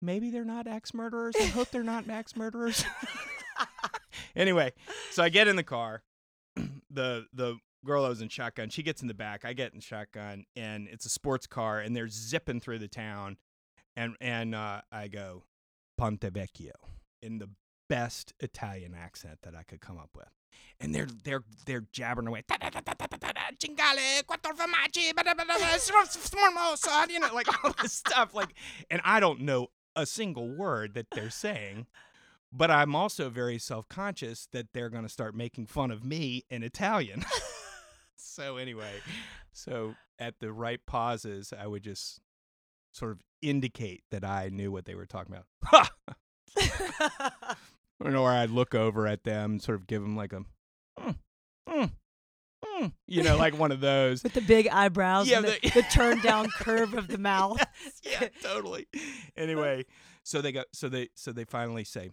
Maybe 0.00 0.30
they're 0.30 0.44
not 0.44 0.66
axe 0.66 0.92
murderers. 0.92 1.34
I 1.40 1.44
hope 1.44 1.70
they're 1.70 1.82
not 1.82 2.08
axe 2.08 2.36
murderers. 2.36 2.84
anyway, 4.36 4.72
so 5.10 5.22
I 5.22 5.28
get 5.28 5.48
in 5.48 5.56
the 5.56 5.62
car. 5.62 6.02
the 6.90 7.26
the 7.32 7.56
girl 7.84 8.02
that 8.02 8.08
was 8.08 8.20
in 8.20 8.28
shotgun. 8.28 8.68
She 8.68 8.82
gets 8.82 9.02
in 9.02 9.08
the 9.08 9.14
back. 9.14 9.44
I 9.44 9.52
get 9.52 9.74
in 9.74 9.80
shotgun, 9.80 10.44
and 10.56 10.88
it's 10.88 11.06
a 11.06 11.08
sports 11.08 11.46
car, 11.46 11.80
and 11.80 11.94
they're 11.96 12.08
zipping 12.08 12.60
through 12.60 12.78
the 12.78 12.88
town, 12.88 13.36
and 13.96 14.16
and 14.20 14.54
uh, 14.54 14.82
I 14.90 15.08
go 15.08 15.44
Ponte 15.96 16.20
Vecchio 16.20 16.72
in 17.22 17.38
the 17.38 17.48
best 17.88 18.32
Italian 18.40 18.94
accent 18.94 19.38
that 19.42 19.54
I 19.54 19.62
could 19.62 19.80
come 19.80 19.98
up 19.98 20.10
with, 20.16 20.30
and 20.80 20.94
they're 20.94 21.08
they're 21.24 21.44
they're 21.66 21.84
jabbering 21.92 22.28
away. 22.28 22.42
Cingale, 22.50 24.26
quattro 24.26 24.52
formaggi, 24.52 25.14
ba- 25.14 25.24
da- 25.24 25.34
ba- 25.34 25.44
da- 25.46 25.58
da- 25.58 25.78
sformosa, 25.78 27.08
you 27.10 27.20
know, 27.20 27.32
like 27.34 27.46
all 27.64 27.74
this 27.80 27.92
stuff, 28.06 28.34
like, 28.34 28.54
and 28.90 29.00
I 29.04 29.20
don't 29.20 29.40
know 29.40 29.68
a 29.94 30.06
single 30.06 30.48
word 30.48 30.94
that 30.94 31.06
they're 31.12 31.30
saying. 31.30 31.86
But 32.54 32.70
I'm 32.70 32.94
also 32.94 33.30
very 33.30 33.58
self 33.58 33.88
conscious 33.88 34.46
that 34.52 34.74
they're 34.74 34.90
going 34.90 35.04
to 35.04 35.08
start 35.08 35.34
making 35.34 35.66
fun 35.66 35.90
of 35.90 36.04
me 36.04 36.44
in 36.50 36.62
Italian. 36.62 37.24
so, 38.16 38.58
anyway, 38.58 38.92
so 39.52 39.94
at 40.18 40.38
the 40.40 40.52
right 40.52 40.80
pauses, 40.86 41.52
I 41.58 41.66
would 41.66 41.82
just 41.82 42.20
sort 42.92 43.12
of 43.12 43.22
indicate 43.40 44.02
that 44.10 44.22
I 44.24 44.50
knew 44.50 44.70
what 44.70 44.84
they 44.84 44.94
were 44.94 45.06
talking 45.06 45.34
about. 45.34 45.88
Or 48.04 48.30
I'd 48.30 48.50
look 48.50 48.74
over 48.74 49.06
at 49.06 49.24
them, 49.24 49.58
sort 49.60 49.78
of 49.78 49.86
give 49.86 50.02
them 50.02 50.16
like 50.16 50.32
a, 50.32 50.42
"Mm, 50.98 51.16
mm, 51.68 51.90
mm," 52.64 52.92
you 53.06 53.22
know, 53.22 53.36
like 53.36 53.56
one 53.58 53.70
of 53.72 53.80
those. 53.80 54.22
With 54.22 54.32
the 54.34 54.40
big 54.40 54.68
eyebrows 54.68 55.28
Yeah, 55.28 55.38
and 55.38 55.46
the, 55.46 55.58
the- 55.62 55.70
the 55.70 55.82
turned 55.82 56.22
down 56.22 56.48
curve 56.58 56.94
of 56.94 57.08
the 57.08 57.18
mouth. 57.18 57.62
yeah, 58.02 58.28
totally. 58.42 58.86
Anyway, 59.36 59.84
so 60.24 60.40
they 60.40 60.52
got 60.52 60.66
so 60.72 60.88
they 60.88 61.08
so 61.14 61.32
they 61.32 61.44
finally 61.44 61.84
say 61.84 62.10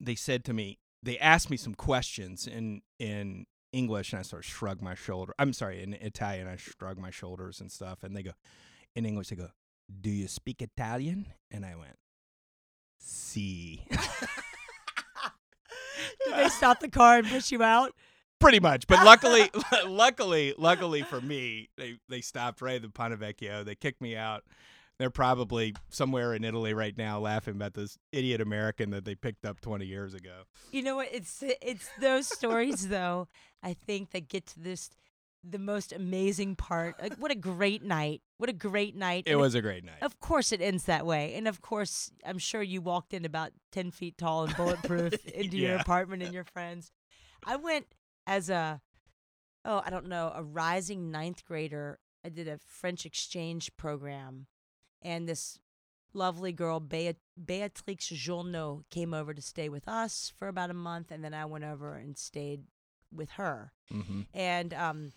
they 0.00 0.14
said 0.14 0.44
to 0.46 0.52
me, 0.52 0.78
they 1.02 1.18
asked 1.18 1.50
me 1.50 1.56
some 1.56 1.74
questions 1.74 2.46
in 2.46 2.82
in 2.98 3.46
English 3.72 4.12
and 4.12 4.20
I 4.20 4.22
sort 4.22 4.44
of 4.44 4.46
shrugged 4.50 4.82
my 4.82 4.94
shoulder. 4.94 5.34
I'm 5.38 5.52
sorry, 5.52 5.82
in 5.82 5.94
Italian 5.94 6.46
I 6.48 6.56
shrugged 6.56 7.00
my 7.00 7.10
shoulders 7.10 7.60
and 7.60 7.70
stuff 7.70 8.02
and 8.02 8.16
they 8.16 8.22
go 8.22 8.32
in 8.94 9.06
English 9.06 9.28
they 9.28 9.36
go, 9.36 9.48
"Do 10.00 10.10
you 10.10 10.28
speak 10.28 10.60
Italian?" 10.62 11.26
And 11.50 11.64
I 11.64 11.74
went, 11.76 11.96
"See." 13.02 13.84
Did 16.24 16.36
they 16.36 16.48
stop 16.48 16.80
the 16.80 16.88
car 16.88 17.18
and 17.18 17.26
push 17.26 17.50
you 17.50 17.62
out? 17.62 17.94
Pretty 18.40 18.60
much, 18.60 18.86
but 18.86 19.04
luckily, 19.04 19.50
luckily, 19.86 20.54
luckily 20.58 21.02
for 21.02 21.20
me, 21.20 21.68
they 21.76 21.98
they 22.08 22.20
stopped 22.20 22.60
right 22.60 22.76
at 22.76 22.82
the 22.82 22.88
Ponte 22.88 23.18
Vecchio. 23.18 23.64
They 23.64 23.74
kicked 23.74 24.00
me 24.00 24.16
out. 24.16 24.44
They're 24.98 25.10
probably 25.10 25.74
somewhere 25.88 26.34
in 26.34 26.44
Italy 26.44 26.74
right 26.74 26.96
now, 26.96 27.18
laughing 27.18 27.54
about 27.54 27.74
this 27.74 27.98
idiot 28.12 28.40
American 28.40 28.90
that 28.90 29.04
they 29.04 29.14
picked 29.14 29.44
up 29.44 29.60
20 29.60 29.84
years 29.86 30.14
ago. 30.14 30.42
You 30.70 30.82
know 30.82 30.96
what? 30.96 31.08
It's 31.12 31.42
it's 31.62 31.88
those 32.00 32.26
stories 32.26 32.88
though. 32.88 33.28
I 33.62 33.74
think 33.74 34.10
that 34.10 34.28
get 34.28 34.46
to 34.48 34.60
this 34.60 34.90
the 35.44 35.58
most 35.58 35.92
amazing 35.92 36.56
part. 36.56 37.00
Like, 37.00 37.14
what 37.16 37.30
a 37.30 37.36
great 37.36 37.82
night! 37.82 38.22
What 38.38 38.48
a 38.48 38.52
great 38.52 38.94
night! 38.94 39.24
It 39.26 39.32
And 39.32 39.40
was 39.40 39.54
a 39.54 39.62
great 39.62 39.84
night. 39.84 40.02
Of 40.02 40.20
course, 40.20 40.52
it 40.52 40.60
ends 40.60 40.84
that 40.84 41.04
way, 41.06 41.34
and 41.34 41.48
of 41.48 41.60
course, 41.60 42.10
I'm 42.24 42.38
sure 42.38 42.62
you 42.62 42.80
walked 42.80 43.12
in 43.12 43.24
about 43.24 43.52
ten 43.70 43.90
feet 43.90 44.18
tall 44.18 44.44
and 44.44 44.56
bulletproof 44.56 45.24
into 45.34 45.58
your 45.58 45.76
apartment 45.76 46.22
and 46.22 46.32
your 46.32 46.44
friends. 46.44 46.92
I 47.44 47.56
went 47.56 47.86
as 48.26 48.50
a 48.50 48.80
oh, 49.64 49.82
I 49.84 49.90
don't 49.90 50.08
know, 50.08 50.32
a 50.34 50.42
rising 50.42 51.10
ninth 51.10 51.44
grader. 51.44 51.98
I 52.24 52.28
did 52.28 52.48
a 52.48 52.58
French 52.58 53.04
exchange 53.04 53.70
program, 53.76 54.46
and 55.00 55.28
this 55.28 55.58
lovely 56.14 56.52
girl, 56.52 56.78
Bea- 56.78 57.16
Beatrix 57.42 58.06
Journeau, 58.08 58.84
came 58.90 59.14
over 59.14 59.34
to 59.34 59.42
stay 59.42 59.68
with 59.68 59.88
us 59.88 60.32
for 60.36 60.48
about 60.48 60.70
a 60.70 60.74
month, 60.74 61.10
and 61.10 61.24
then 61.24 61.34
I 61.34 61.46
went 61.46 61.64
over 61.64 61.94
and 61.94 62.16
stayed 62.16 62.64
with 63.14 63.30
her. 63.30 63.72
Mm-hmm. 63.92 64.22
And 64.34 64.74
um, 64.74 65.12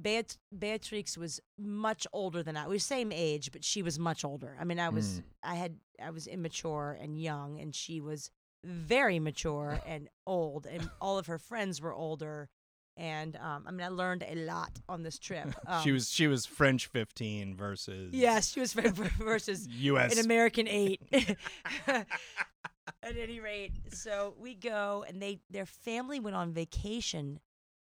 Beat- 0.00 0.38
Beatrix 0.56 1.16
was 1.16 1.40
much 1.58 2.06
older 2.12 2.42
than 2.42 2.56
I. 2.56 2.66
We 2.66 2.74
were 2.74 2.78
same 2.80 3.12
age, 3.12 3.52
but 3.52 3.64
she 3.64 3.82
was 3.82 3.98
much 3.98 4.24
older. 4.24 4.56
I 4.60 4.64
mean, 4.64 4.80
I 4.80 4.88
was 4.88 5.20
Mm. 5.20 5.24
I 5.42 5.54
had 5.54 5.76
I 6.02 6.10
was 6.10 6.26
immature 6.26 6.98
and 7.00 7.16
young, 7.20 7.60
and 7.60 7.74
she 7.74 8.00
was 8.00 8.30
very 8.64 9.18
mature 9.18 9.80
and 9.86 10.08
old, 10.26 10.66
and 10.66 10.90
all 11.00 11.18
of 11.18 11.26
her 11.26 11.38
friends 11.38 11.80
were 11.80 11.94
older. 11.94 12.48
And 12.96 13.34
um, 13.36 13.64
I 13.66 13.70
mean, 13.72 13.80
I 13.84 13.88
learned 13.88 14.22
a 14.26 14.34
lot 14.36 14.70
on 14.88 15.02
this 15.02 15.18
trip. 15.18 15.48
Um, 15.66 15.82
she 15.82 15.90
was 15.92 16.10
she 16.10 16.26
was 16.28 16.46
French 16.46 16.86
15 16.86 17.56
versus 17.56 18.12
yes, 18.14 18.52
she 18.52 18.60
was 18.60 18.72
ver- 18.72 18.90
ver- 18.90 19.10
versus 19.24 19.66
U.S. 19.68 20.16
an 20.16 20.24
American 20.24 20.68
eight. 20.68 21.00
At 21.86 23.16
any 23.18 23.38
rate, 23.40 23.72
so 23.92 24.34
we 24.38 24.54
go, 24.54 25.04
and 25.06 25.20
they 25.20 25.40
their 25.50 25.66
family 25.66 26.20
went 26.20 26.36
on 26.36 26.52
vacation 26.52 27.40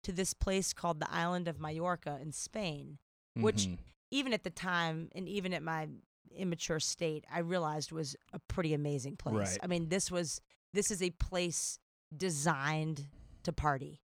to 0.05 0.13
this 0.13 0.33
place 0.35 0.73
called 0.73 1.01
the 1.01 1.11
island 1.13 1.49
of 1.49 1.59
Mallorca 1.61 2.19
in 2.23 2.33
Spain. 2.33 2.99
which- 3.35 3.67
Mhm. 3.67 3.79
Even 4.11 4.33
at 4.33 4.43
the 4.43 4.51
time, 4.51 5.11
and 5.15 5.29
even 5.29 5.53
at 5.53 5.63
my 5.63 5.87
immature 6.35 6.81
state, 6.81 7.27
I 7.31 7.41
realized 7.41 7.93
was 7.93 8.17
a 8.33 8.39
pretty 8.39 8.73
amazing 8.73 9.17
place. 9.17 9.35
Right. 9.37 9.59
I 9.63 9.67
mean, 9.67 9.91
this 9.91 10.11
was 10.11 10.41
this 10.73 10.91
is 10.91 11.03
a 11.03 11.11
place 11.11 11.79
designed 12.17 13.07
to 13.43 13.53
party. 13.53 14.01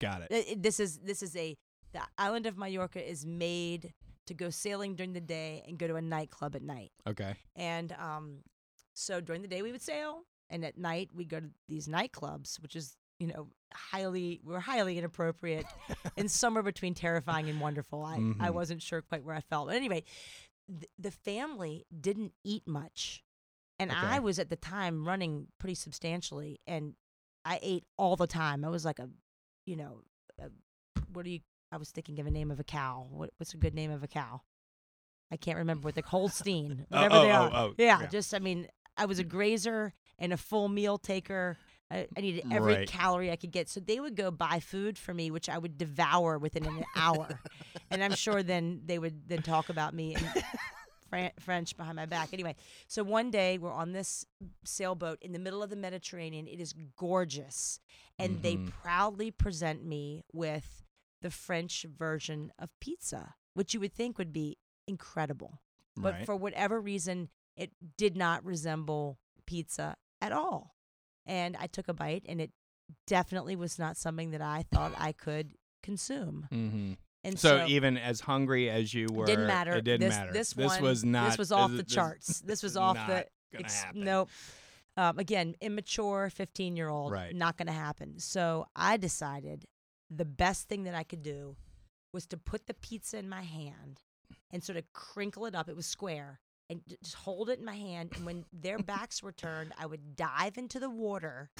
Got 0.00 0.22
it. 0.30 0.62
This 0.62 0.80
is 0.80 0.98
this 0.98 1.22
is 1.22 1.36
a 1.36 1.56
the 1.92 2.00
island 2.18 2.46
of 2.46 2.56
Mallorca 2.56 3.06
is 3.06 3.24
made 3.26 3.92
to 4.26 4.34
go 4.34 4.48
sailing 4.50 4.94
during 4.94 5.12
the 5.12 5.20
day 5.20 5.62
and 5.66 5.76
go 5.78 5.86
to 5.88 5.96
a 5.96 6.02
nightclub 6.02 6.54
at 6.54 6.62
night. 6.62 6.92
Okay. 7.08 7.34
And 7.56 7.90
um, 7.92 8.38
so 8.94 9.20
during 9.20 9.42
the 9.42 9.48
day 9.48 9.62
we 9.62 9.72
would 9.72 9.82
sail, 9.82 10.22
and 10.48 10.64
at 10.64 10.78
night 10.78 11.10
we 11.14 11.24
go 11.24 11.40
to 11.40 11.48
these 11.68 11.88
nightclubs, 11.88 12.60
which 12.62 12.76
is 12.76 12.96
you 13.18 13.26
know 13.26 13.48
highly 13.74 14.40
we're 14.44 14.60
highly 14.60 14.98
inappropriate 14.98 15.66
and 16.16 16.30
somewhere 16.30 16.62
between 16.62 16.94
terrifying 16.94 17.48
and 17.48 17.60
wonderful. 17.60 18.04
I 18.04 18.14
I 18.14 18.18
Mhm. 18.18 18.54
wasn't 18.54 18.82
sure 18.82 19.02
quite 19.02 19.24
where 19.24 19.34
I 19.36 19.40
felt, 19.40 19.66
but 19.68 19.76
anyway, 19.76 20.04
th- 20.68 20.90
the 20.98 21.10
family 21.10 21.86
didn't 22.00 22.32
eat 22.44 22.66
much, 22.66 23.22
and 23.78 23.90
I 23.92 24.20
was 24.20 24.38
at 24.38 24.48
the 24.48 24.56
time 24.56 25.06
running 25.06 25.48
pretty 25.58 25.74
substantially, 25.74 26.60
and 26.66 26.94
I 27.44 27.58
ate 27.62 27.84
all 27.96 28.16
the 28.16 28.26
time. 28.26 28.64
I 28.64 28.68
was 28.68 28.84
like 28.84 28.98
a, 28.98 29.08
you 29.66 29.76
know, 29.76 30.02
a, 30.40 30.48
what 31.12 31.24
do 31.24 31.30
you? 31.30 31.40
I 31.72 31.76
was 31.76 31.90
thinking 31.90 32.18
of 32.18 32.26
a 32.26 32.30
name 32.30 32.50
of 32.50 32.58
a 32.58 32.64
cow. 32.64 33.06
What, 33.10 33.30
what's 33.38 33.54
a 33.54 33.56
good 33.56 33.74
name 33.74 33.90
of 33.90 34.02
a 34.02 34.08
cow? 34.08 34.42
I 35.32 35.36
can't 35.36 35.58
remember 35.58 35.86
what 35.86 35.94
the 35.94 36.02
Holstein, 36.02 36.86
whatever 36.88 37.14
oh, 37.14 37.22
they 37.22 37.30
oh, 37.30 37.34
are. 37.34 37.50
Oh, 37.52 37.66
oh, 37.68 37.74
yeah, 37.78 38.00
yeah. 38.00 38.06
just 38.06 38.34
I 38.34 38.38
mean, 38.38 38.66
I 38.96 39.06
was 39.06 39.18
a 39.18 39.24
grazer 39.24 39.94
and 40.18 40.32
a 40.32 40.36
full 40.36 40.68
meal 40.68 40.98
taker. 40.98 41.56
I, 41.90 42.06
I 42.16 42.20
needed 42.20 42.44
every 42.52 42.74
Right. 42.74 42.88
calorie 42.88 43.30
I 43.32 43.36
could 43.36 43.50
get. 43.50 43.68
So 43.68 43.80
they 43.80 43.98
would 43.98 44.14
go 44.14 44.30
buy 44.30 44.60
food 44.60 44.98
for 44.98 45.12
me, 45.14 45.30
which 45.30 45.48
I 45.48 45.58
would 45.58 45.76
devour 45.78 46.38
within 46.38 46.66
an 46.66 46.84
hour. 46.94 47.40
and 47.90 48.02
I'm 48.02 48.14
sure 48.14 48.42
then 48.42 48.82
they 48.84 48.98
would 48.98 49.28
then 49.28 49.42
talk 49.42 49.68
about 49.70 49.94
me 49.94 50.14
in 50.14 50.22
Fran- 51.10 51.32
French 51.38 51.76
behind 51.76 51.96
my 51.96 52.06
back. 52.06 52.32
Anyway, 52.32 52.54
so 52.86 53.02
one 53.02 53.30
day 53.30 53.58
we're 53.58 53.72
on 53.72 53.92
this 53.92 54.24
sailboat 54.64 55.18
in 55.20 55.32
the 55.32 55.38
middle 55.38 55.62
of 55.62 55.68
the 55.68 55.76
Mediterranean. 55.76 56.46
It 56.46 56.60
is 56.60 56.72
gorgeous. 56.96 57.80
And 58.18 58.42
they 58.42 58.56
Mhm. 58.56 58.70
proudly 58.70 59.30
present 59.30 59.84
me 59.84 60.22
with 60.32 60.84
the 61.20 61.30
French 61.30 61.82
version 61.84 62.52
of 62.58 62.70
pizza, 62.80 63.34
which 63.54 63.74
you 63.74 63.80
would 63.80 63.92
think 63.92 64.16
would 64.16 64.32
be 64.32 64.56
incredible. 64.86 65.60
But 65.96 66.14
right. 66.14 66.26
for 66.26 66.36
whatever 66.36 66.80
reason, 66.80 67.28
it 67.56 67.72
did 67.98 68.16
not 68.16 68.44
resemble 68.44 69.18
pizza 69.44 69.96
at 70.20 70.32
all. 70.32 70.76
And 71.26 71.56
I 71.56 71.66
took 71.66 71.88
a 71.88 71.92
bite, 71.92 72.24
and 72.28 72.40
it 72.40 72.52
definitely 73.06 73.56
was 73.56 73.78
not 73.78 73.96
something 73.96 74.30
that 74.30 74.40
I 74.40 74.62
thought 74.62 74.92
I 74.96 75.12
could 75.12 75.56
consume. 75.82 76.48
mm-hmm. 76.50 76.92
And 77.22 77.38
So, 77.38 77.58
so, 77.58 77.66
even 77.66 77.98
as 77.98 78.20
hungry 78.20 78.70
as 78.70 78.94
you 78.94 79.06
were, 79.12 79.26
didn't 79.26 79.46
matter. 79.46 79.72
It 79.72 79.84
didn't 79.84 80.08
this, 80.08 80.16
matter. 80.16 80.32
This, 80.32 80.52
this 80.52 80.66
one, 80.66 80.82
was 80.82 81.04
not. 81.04 81.26
This 81.30 81.38
was 81.38 81.52
off 81.52 81.70
the 81.70 81.82
charts. 81.82 82.40
This 82.40 82.62
was 82.62 82.76
off 82.76 82.96
the. 83.06 83.26
Ex- 83.52 83.84
nope. 83.94 84.30
Um, 84.96 85.18
again, 85.18 85.54
immature, 85.60 86.30
fifteen-year-old. 86.30 87.12
Right. 87.12 87.34
Not 87.34 87.56
going 87.56 87.66
to 87.66 87.72
happen. 87.72 88.18
So 88.18 88.66
I 88.74 88.96
decided 88.96 89.66
the 90.10 90.24
best 90.24 90.68
thing 90.68 90.84
that 90.84 90.94
I 90.94 91.02
could 91.04 91.22
do 91.22 91.56
was 92.12 92.26
to 92.26 92.36
put 92.36 92.66
the 92.66 92.74
pizza 92.74 93.18
in 93.18 93.28
my 93.28 93.42
hand 93.42 94.02
and 94.50 94.62
sort 94.62 94.78
of 94.78 94.84
crinkle 94.92 95.46
it 95.46 95.54
up. 95.54 95.68
It 95.68 95.76
was 95.76 95.86
square. 95.86 96.40
And 96.70 96.80
just 97.02 97.14
hold 97.16 97.50
it 97.50 97.58
in 97.58 97.64
my 97.64 97.74
hand. 97.74 98.12
And 98.14 98.24
when 98.24 98.44
their 98.52 98.78
backs 98.92 99.22
were 99.22 99.32
turned, 99.32 99.72
I 99.76 99.86
would 99.86 100.14
dive 100.16 100.56
into 100.56 100.78
the 100.78 100.88
water 100.88 101.50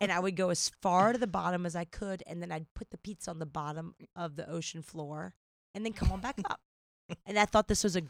and 0.00 0.12
I 0.12 0.20
would 0.20 0.36
go 0.36 0.50
as 0.50 0.70
far 0.80 1.12
to 1.12 1.18
the 1.18 1.26
bottom 1.26 1.66
as 1.66 1.74
I 1.74 1.84
could. 1.84 2.22
And 2.26 2.40
then 2.40 2.52
I'd 2.52 2.72
put 2.72 2.90
the 2.90 2.96
pizza 2.98 3.30
on 3.30 3.40
the 3.40 3.46
bottom 3.46 3.94
of 4.14 4.36
the 4.36 4.48
ocean 4.48 4.80
floor 4.80 5.34
and 5.74 5.84
then 5.84 5.92
come 5.92 6.12
on 6.12 6.20
back 6.20 6.38
up. 6.48 6.60
And 7.26 7.36
I 7.38 7.46
thought 7.46 7.66
this 7.68 7.82
was 7.82 7.96
a 7.96 8.02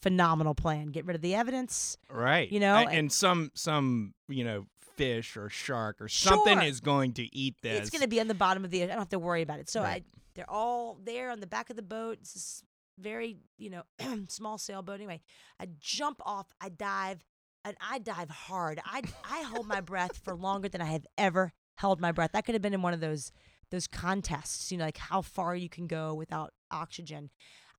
phenomenal 0.00 0.54
plan. 0.54 0.86
Get 0.92 1.04
rid 1.06 1.16
of 1.16 1.22
the 1.22 1.34
evidence. 1.34 1.98
Right. 2.08 2.50
You 2.50 2.60
know, 2.60 2.76
and- 2.76 2.90
and, 2.92 3.12
some 3.12 3.50
some 3.54 4.14
you 4.28 4.44
know 4.44 4.66
fish 4.96 5.36
or 5.36 5.48
shark 5.48 6.00
or 6.00 6.08
something 6.08 6.58
Sure. 6.58 6.68
is 6.68 6.80
going 6.80 7.14
to 7.14 7.34
eat 7.36 7.56
this. 7.62 7.80
It's 7.80 7.90
going 7.90 8.02
to 8.02 8.08
be 8.08 8.20
on 8.20 8.28
the 8.28 8.34
bottom 8.34 8.64
of 8.64 8.70
the. 8.70 8.84
I 8.84 8.86
don't 8.86 8.98
have 8.98 9.08
to 9.08 9.18
worry 9.18 9.42
about 9.42 9.58
it. 9.58 9.68
So 9.68 9.82
Right. 9.82 10.04
I, 10.06 10.18
they're 10.34 10.48
all 10.50 10.98
there 11.04 11.30
on 11.30 11.40
the 11.40 11.46
back 11.48 11.68
of 11.70 11.76
the 11.76 11.82
boat. 11.82 12.18
It's 12.20 12.34
this 12.34 12.62
very, 13.00 13.38
you 13.58 13.70
know, 13.70 13.82
small 14.28 14.58
sailboat. 14.58 14.96
Anyway, 14.96 15.20
I 15.58 15.68
jump 15.78 16.20
off. 16.24 16.46
I 16.60 16.68
dive, 16.68 17.24
and 17.64 17.76
I 17.80 17.98
dive 17.98 18.30
hard. 18.30 18.80
I 18.84 19.02
I 19.24 19.42
hold 19.42 19.66
my 19.66 19.80
breath 19.80 20.18
for 20.18 20.34
longer 20.34 20.68
than 20.68 20.80
I 20.80 20.86
have 20.86 21.06
ever 21.18 21.52
held 21.76 22.00
my 22.00 22.12
breath. 22.12 22.32
That 22.32 22.44
could 22.44 22.54
have 22.54 22.62
been 22.62 22.74
in 22.74 22.82
one 22.82 22.94
of 22.94 23.00
those 23.00 23.32
those 23.70 23.86
contests, 23.86 24.70
you 24.70 24.78
know, 24.78 24.84
like 24.84 24.98
how 24.98 25.22
far 25.22 25.54
you 25.54 25.68
can 25.68 25.86
go 25.86 26.14
without 26.14 26.52
oxygen. 26.70 27.30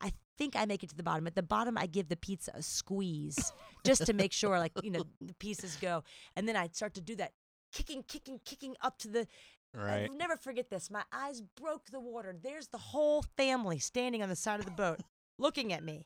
I 0.02 0.14
think 0.38 0.56
I 0.56 0.66
make 0.66 0.84
it 0.84 0.90
to 0.90 0.96
the 0.96 1.04
bottom. 1.04 1.28
At 1.28 1.36
the 1.36 1.44
bottom, 1.44 1.78
I 1.78 1.86
give 1.86 2.10
the 2.10 2.16
pizza 2.16 2.52
a 2.56 2.62
squeeze 2.62 3.52
just 3.86 4.06
to 4.08 4.14
make 4.14 4.34
sure, 4.34 4.58
like, 4.58 4.72
you 4.82 4.90
know, 4.90 5.04
the 5.20 5.34
pieces 5.36 5.78
go. 5.80 6.04
And 6.36 6.48
then 6.48 6.56
I 6.56 6.70
start 6.72 6.96
to 6.96 7.02
do 7.02 7.16
that 7.18 7.34
kicking, 7.72 8.04
kicking, 8.08 8.40
kicking 8.44 8.76
up 8.82 8.98
to 9.00 9.08
the. 9.08 9.28
Right. 9.74 10.08
I'll 10.10 10.18
never 10.18 10.36
forget 10.36 10.70
this. 10.70 10.92
My 10.92 11.04
eyes 11.14 11.42
broke 11.42 11.92
the 11.92 12.00
water. 12.00 12.36
There's 12.40 12.68
the 12.68 12.78
whole 12.78 13.24
family 13.38 13.80
standing 13.80 14.22
on 14.22 14.30
the 14.30 14.36
side 14.36 14.60
of 14.60 14.66
the 14.66 14.72
boat 14.72 15.00
looking 15.40 15.72
at 15.72 15.84
me. 15.84 16.06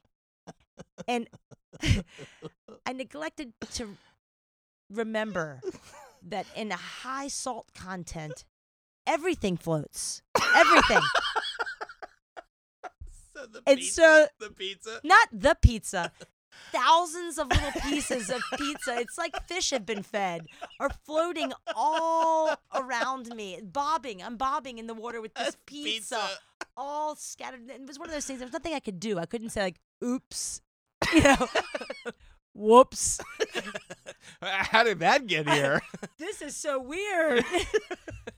And 1.08 1.28
I 2.86 2.94
neglected 2.94 3.54
to 3.74 3.98
remember 4.92 5.62
that 6.28 6.46
in 6.56 6.72
a 6.72 6.76
high 6.78 7.28
salt 7.28 7.70
content, 7.74 8.46
everything 9.08 9.58
floats. 9.58 10.22
Everything. 10.56 11.02
So 13.38 13.46
the 13.48 13.62
And 13.68 13.80
pizza, 13.80 14.02
so- 14.02 14.28
the 14.48 14.50
pizza. 14.54 15.02
Not 15.04 15.28
the 15.34 15.58
pizza. 15.62 16.12
Thousands 16.72 17.38
of 17.38 17.48
little 17.48 17.72
pieces 17.82 18.30
of 18.30 18.42
pizza. 18.58 18.98
It's 19.00 19.18
like 19.18 19.48
fish 19.48 19.70
have 19.72 19.86
been 19.86 20.04
fed 20.04 20.46
are 20.80 20.90
floating 21.06 21.54
all 21.76 22.56
around 22.74 23.28
me, 23.36 23.60
bobbing. 23.64 24.22
I'm 24.22 24.38
bobbing 24.38 24.78
in 24.78 24.88
the 24.88 24.94
water 24.94 25.22
with 25.22 25.34
this 25.36 25.56
pizza, 25.66 26.22
all 26.76 27.16
scattered. 27.16 27.70
It 27.70 27.88
was 27.88 27.98
one 28.00 28.10
of 28.10 28.14
those 28.14 28.26
things. 28.26 28.40
There 28.40 28.46
was 28.48 28.54
nothing 28.54 28.74
I 28.74 28.80
could 28.80 29.00
do. 29.00 29.20
I 29.20 29.26
couldn't 29.26 29.50
say 29.50 29.62
like, 29.62 29.80
"Oops," 30.04 30.62
you 31.14 31.22
know, 31.24 31.48
"Whoops." 32.54 33.20
How 34.42 34.84
did 34.84 35.00
that 35.00 35.28
get 35.28 35.50
here? 35.50 35.82
This 36.18 36.42
is 36.42 36.56
so 36.56 36.80
weird. 36.80 37.46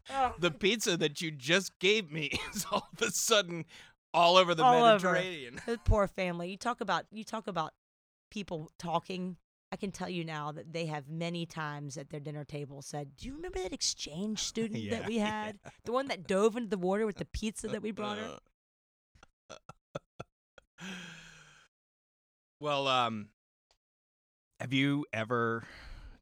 Oh. 0.09 0.33
the 0.39 0.51
pizza 0.51 0.95
that 0.97 1.21
you 1.21 1.31
just 1.31 1.77
gave 1.79 2.11
me 2.11 2.31
is 2.53 2.65
all 2.71 2.87
of 2.93 3.01
a 3.01 3.11
sudden 3.11 3.65
all 4.13 4.37
over 4.37 4.55
the 4.55 4.63
All 4.63 4.75
over. 4.75 5.11
Mediterranean. 5.11 5.59
The 5.65 5.77
poor 5.83 6.07
family. 6.07 6.49
You 6.49 6.57
talk 6.57 6.81
about 6.81 7.05
you 7.11 7.23
talk 7.23 7.47
about 7.47 7.73
people 8.29 8.71
talking. 8.77 9.37
I 9.71 9.75
can 9.75 9.91
tell 9.91 10.09
you 10.09 10.23
now 10.23 10.53
that 10.53 10.71
they 10.71 10.85
have 10.85 11.09
many 11.09 11.45
times 11.45 11.97
at 11.97 12.09
their 12.09 12.19
dinner 12.21 12.45
table 12.45 12.81
said, 12.81 13.17
"Do 13.17 13.27
you 13.27 13.35
remember 13.35 13.59
that 13.59 13.73
exchange 13.73 14.39
student 14.43 14.81
Yeah, 14.81 14.99
that 14.99 15.07
we 15.07 15.17
had? 15.17 15.59
The 15.83 15.91
one 15.91 16.07
that 16.07 16.27
dove 16.27 16.55
into 16.55 16.69
the 16.69 16.77
water 16.77 17.05
with 17.05 17.17
the 17.17 17.25
pizza 17.25 17.67
that 17.67 17.81
we 17.81 17.91
brought 17.91 18.17
her?" 18.17 18.37
well, 22.59 22.87
um, 22.87 23.29
have 24.59 24.73
you 24.73 25.05
ever 25.13 25.63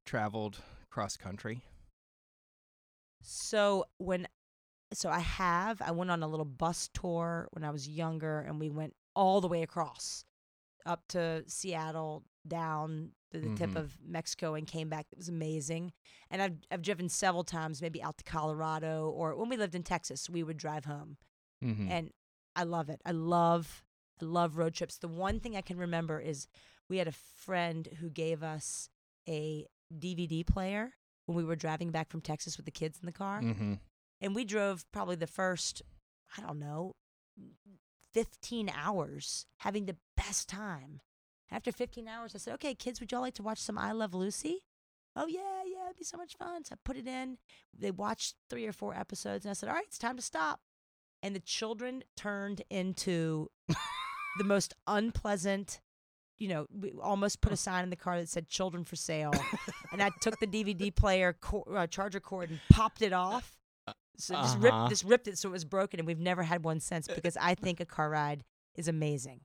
traveled 0.05 0.57
cross 0.89 1.17
country? 1.17 1.61
So 3.21 3.85
when 3.97 4.27
so 4.93 5.09
I 5.09 5.19
have 5.19 5.81
I 5.81 5.91
went 5.91 6.11
on 6.11 6.23
a 6.23 6.27
little 6.27 6.45
bus 6.45 6.89
tour 6.93 7.47
when 7.51 7.63
I 7.63 7.71
was 7.71 7.87
younger 7.87 8.39
and 8.39 8.59
we 8.59 8.69
went 8.69 8.93
all 9.15 9.41
the 9.41 9.47
way 9.47 9.63
across 9.63 10.25
up 10.86 11.08
to 11.10 11.43
Seattle 11.48 12.24
down 12.48 13.12
to 13.32 13.39
the 13.39 13.56
tip 13.56 13.71
Mhm. 13.71 13.76
of 13.78 13.98
Mexico 14.02 14.54
and 14.54 14.67
came 14.67 14.88
back. 14.88 15.08
It 15.12 15.17
was 15.17 15.30
amazing. 15.30 15.91
And 16.30 16.41
I've 16.41 16.58
I've 16.71 16.82
driven 16.82 17.10
several 17.10 17.43
times 17.43 17.82
maybe 17.82 18.02
out 18.04 18.17
to 18.19 18.24
Colorado 18.24 19.10
or 19.10 19.36
when 19.36 19.50
we 19.50 19.58
lived 19.58 19.76
in 19.76 19.84
Texas, 19.84 20.30
we 20.30 20.43
would 20.43 20.58
drive 20.58 20.86
home. 20.86 21.17
Mm-hmm. 21.63 21.89
And 21.91 22.12
I 22.56 22.63
love 22.63 22.89
it. 22.89 23.02
I 23.06 23.12
love 23.12 23.84
I 24.21 24.26
love 24.26 24.58
road 24.58 24.74
trips. 24.76 24.98
The 24.98 25.08
one 25.10 25.39
thing 25.39 25.56
I 25.58 25.62
can 25.62 25.78
remember 25.78 26.19
is 26.19 26.48
we 26.88 26.98
had 27.00 27.08
a 27.08 27.12
friend 27.12 27.88
who 28.00 28.10
gave 28.10 28.43
us 28.43 28.89
a 29.28 29.65
DVD 29.91 30.43
player 30.45 30.93
when 31.26 31.36
we 31.36 31.43
were 31.43 31.56
driving 31.56 31.89
back 31.91 32.10
from 32.10 32.21
Texas 32.21 32.56
with 32.58 32.65
the 32.65 32.71
kids 32.71 33.00
in 33.02 33.06
the 33.08 33.12
car. 33.12 33.41
mm-hmm. 33.41 33.74
And 34.21 34.36
we 34.36 34.45
drove 34.45 34.89
probably 34.91 35.15
the 35.15 35.28
first, 35.28 35.82
I 36.38 36.41
don't 36.41 36.60
know, 36.60 36.93
15 38.15 38.71
hours 38.73 39.45
having 39.58 39.86
the 39.86 39.97
best 40.15 40.47
time. 40.47 41.01
After 41.51 41.71
15 41.71 42.08
hours, 42.08 42.34
I 42.34 42.38
said, 42.38 42.54
okay, 42.56 42.73
kids, 42.73 42.99
would 42.99 43.12
y'all 43.12 43.19
like 43.19 43.34
to 43.36 43.43
watch 43.43 43.60
some 43.60 43.78
I 43.78 43.91
Love 43.91 44.13
Lucy? 44.13 44.63
Oh, 45.17 45.28
yeah, 45.28 45.63
yeah, 45.65 45.86
it'd 45.86 45.97
be 45.97 46.06
so 46.06 46.17
much 46.17 46.36
fun. 46.38 46.63
So 46.63 46.75
I 46.75 46.78
put 46.84 46.95
it 46.95 47.08
in. 47.08 47.38
They 47.78 47.91
watched 47.91 48.36
three 48.49 48.65
or 48.65 48.71
four 48.71 48.95
episodes, 48.95 49.43
and 49.43 49.49
I 49.49 49.54
said, 49.54 49.67
all 49.67 49.75
right, 49.75 49.86
it's 49.86 49.97
time 49.97 50.15
to 50.15 50.21
stop. 50.21 50.62
And 51.21 51.36
the 51.36 51.41
children 51.41 52.04
turned 52.15 52.62
into 52.69 53.49
the 53.67 53.75
most 54.45 54.73
unpleasant, 54.88 55.82
you 56.39 56.47
know, 56.47 56.67
we 56.71 56.93
almost 57.01 57.41
put 57.41 57.51
a 57.51 57.58
sign 57.58 57.84
in 57.84 57.89
the 57.89 57.95
car 57.97 58.17
that 58.17 58.30
said 58.30 58.47
children 58.47 58.86
for 58.86 58.95
sale. 58.95 59.34
and 59.91 60.01
I 60.01 60.10
took 60.21 60.39
the 60.39 60.47
DVD 60.47 60.95
player 60.95 61.36
co- 61.39 61.67
uh, 61.73 61.88
charger 61.88 62.21
cord 62.21 62.49
and 62.49 62.60
popped 62.71 63.01
it 63.01 63.12
off. 63.12 63.58
So 64.17 64.36
just 64.36 64.56
Uh-huh. 64.56 64.63
ripped, 64.63 64.89
just 64.89 65.04
ripped 65.04 65.28
it 65.28 65.38
so 65.38 65.49
it 65.49 65.51
was 65.51 65.65
broken, 65.65 65.99
and 65.99 66.08
we've 66.08 66.19
never 66.19 66.43
had 66.43 66.63
one 66.63 66.80
since 66.80 67.08
because 67.08 67.38
I 67.39 67.56
think 67.56 67.80
a 67.80 67.86
car 67.86 68.10
ride 68.10 68.43
is 68.75 68.88
amazing. 68.88 69.41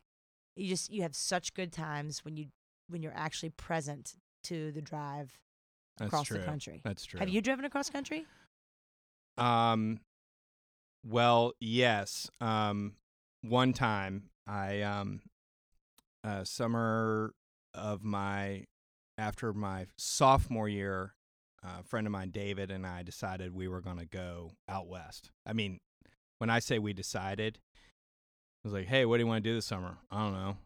You 0.56 0.68
just 0.68 0.90
you 0.90 1.02
have 1.02 1.14
such 1.14 1.54
good 1.54 1.72
times 1.72 2.24
when 2.24 2.36
you 2.36 2.46
when 2.88 3.02
you're 3.02 3.14
actually 3.16 3.50
present 3.50 4.14
to 4.44 4.72
the 4.72 4.82
drive 4.82 5.38
That's 5.98 6.08
across 6.08 6.26
true. 6.28 6.38
the 6.38 6.44
country. 6.44 6.80
That's 6.84 7.04
true. 7.04 7.20
Have 7.20 7.28
you 7.28 7.40
driven 7.40 7.64
across 7.64 7.88
country? 7.90 8.26
Um, 9.38 10.00
well, 11.04 11.52
yes. 11.60 12.30
Um, 12.40 12.94
one 13.42 13.72
time 13.72 14.24
I 14.46 14.82
um, 14.82 15.20
uh, 16.24 16.44
summer 16.44 17.32
of 17.74 18.02
my 18.02 18.64
after 19.16 19.52
my 19.52 19.86
sophomore 19.96 20.68
year, 20.68 21.14
a 21.62 21.82
friend 21.82 22.06
of 22.06 22.12
mine, 22.12 22.30
David, 22.30 22.70
and 22.70 22.86
I 22.86 23.02
decided 23.02 23.54
we 23.54 23.68
were 23.68 23.80
going 23.80 23.98
to 23.98 24.06
go 24.06 24.52
out 24.68 24.88
west. 24.88 25.30
I 25.46 25.52
mean, 25.52 25.80
when 26.38 26.50
I 26.50 26.58
say 26.58 26.78
we 26.78 26.92
decided, 26.92 27.58
I 28.64 28.68
was 28.68 28.72
like, 28.72 28.86
"Hey, 28.86 29.04
what 29.04 29.16
do 29.16 29.22
you 29.22 29.26
want 29.26 29.42
to 29.44 29.50
do 29.50 29.54
this 29.54 29.66
summer?" 29.66 29.98
I 30.10 30.22
don't 30.22 30.32
know. 30.32 30.56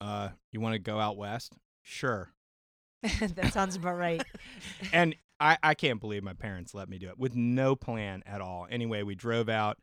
Uh, 0.00 0.28
you 0.52 0.60
want 0.60 0.74
to 0.74 0.78
go 0.78 0.98
out 0.98 1.16
west? 1.16 1.54
Sure. 1.82 2.30
that 3.02 3.52
sounds 3.52 3.76
about 3.76 3.96
right. 3.96 4.22
and 4.92 5.14
I, 5.40 5.58
I 5.62 5.74
can't 5.74 6.00
believe 6.00 6.22
my 6.22 6.32
parents 6.32 6.74
let 6.74 6.88
me 6.88 6.98
do 6.98 7.08
it 7.08 7.18
with 7.18 7.34
no 7.34 7.76
plan 7.76 8.22
at 8.26 8.40
all. 8.40 8.66
Anyway, 8.70 9.02
we 9.02 9.14
drove 9.14 9.48
out. 9.48 9.78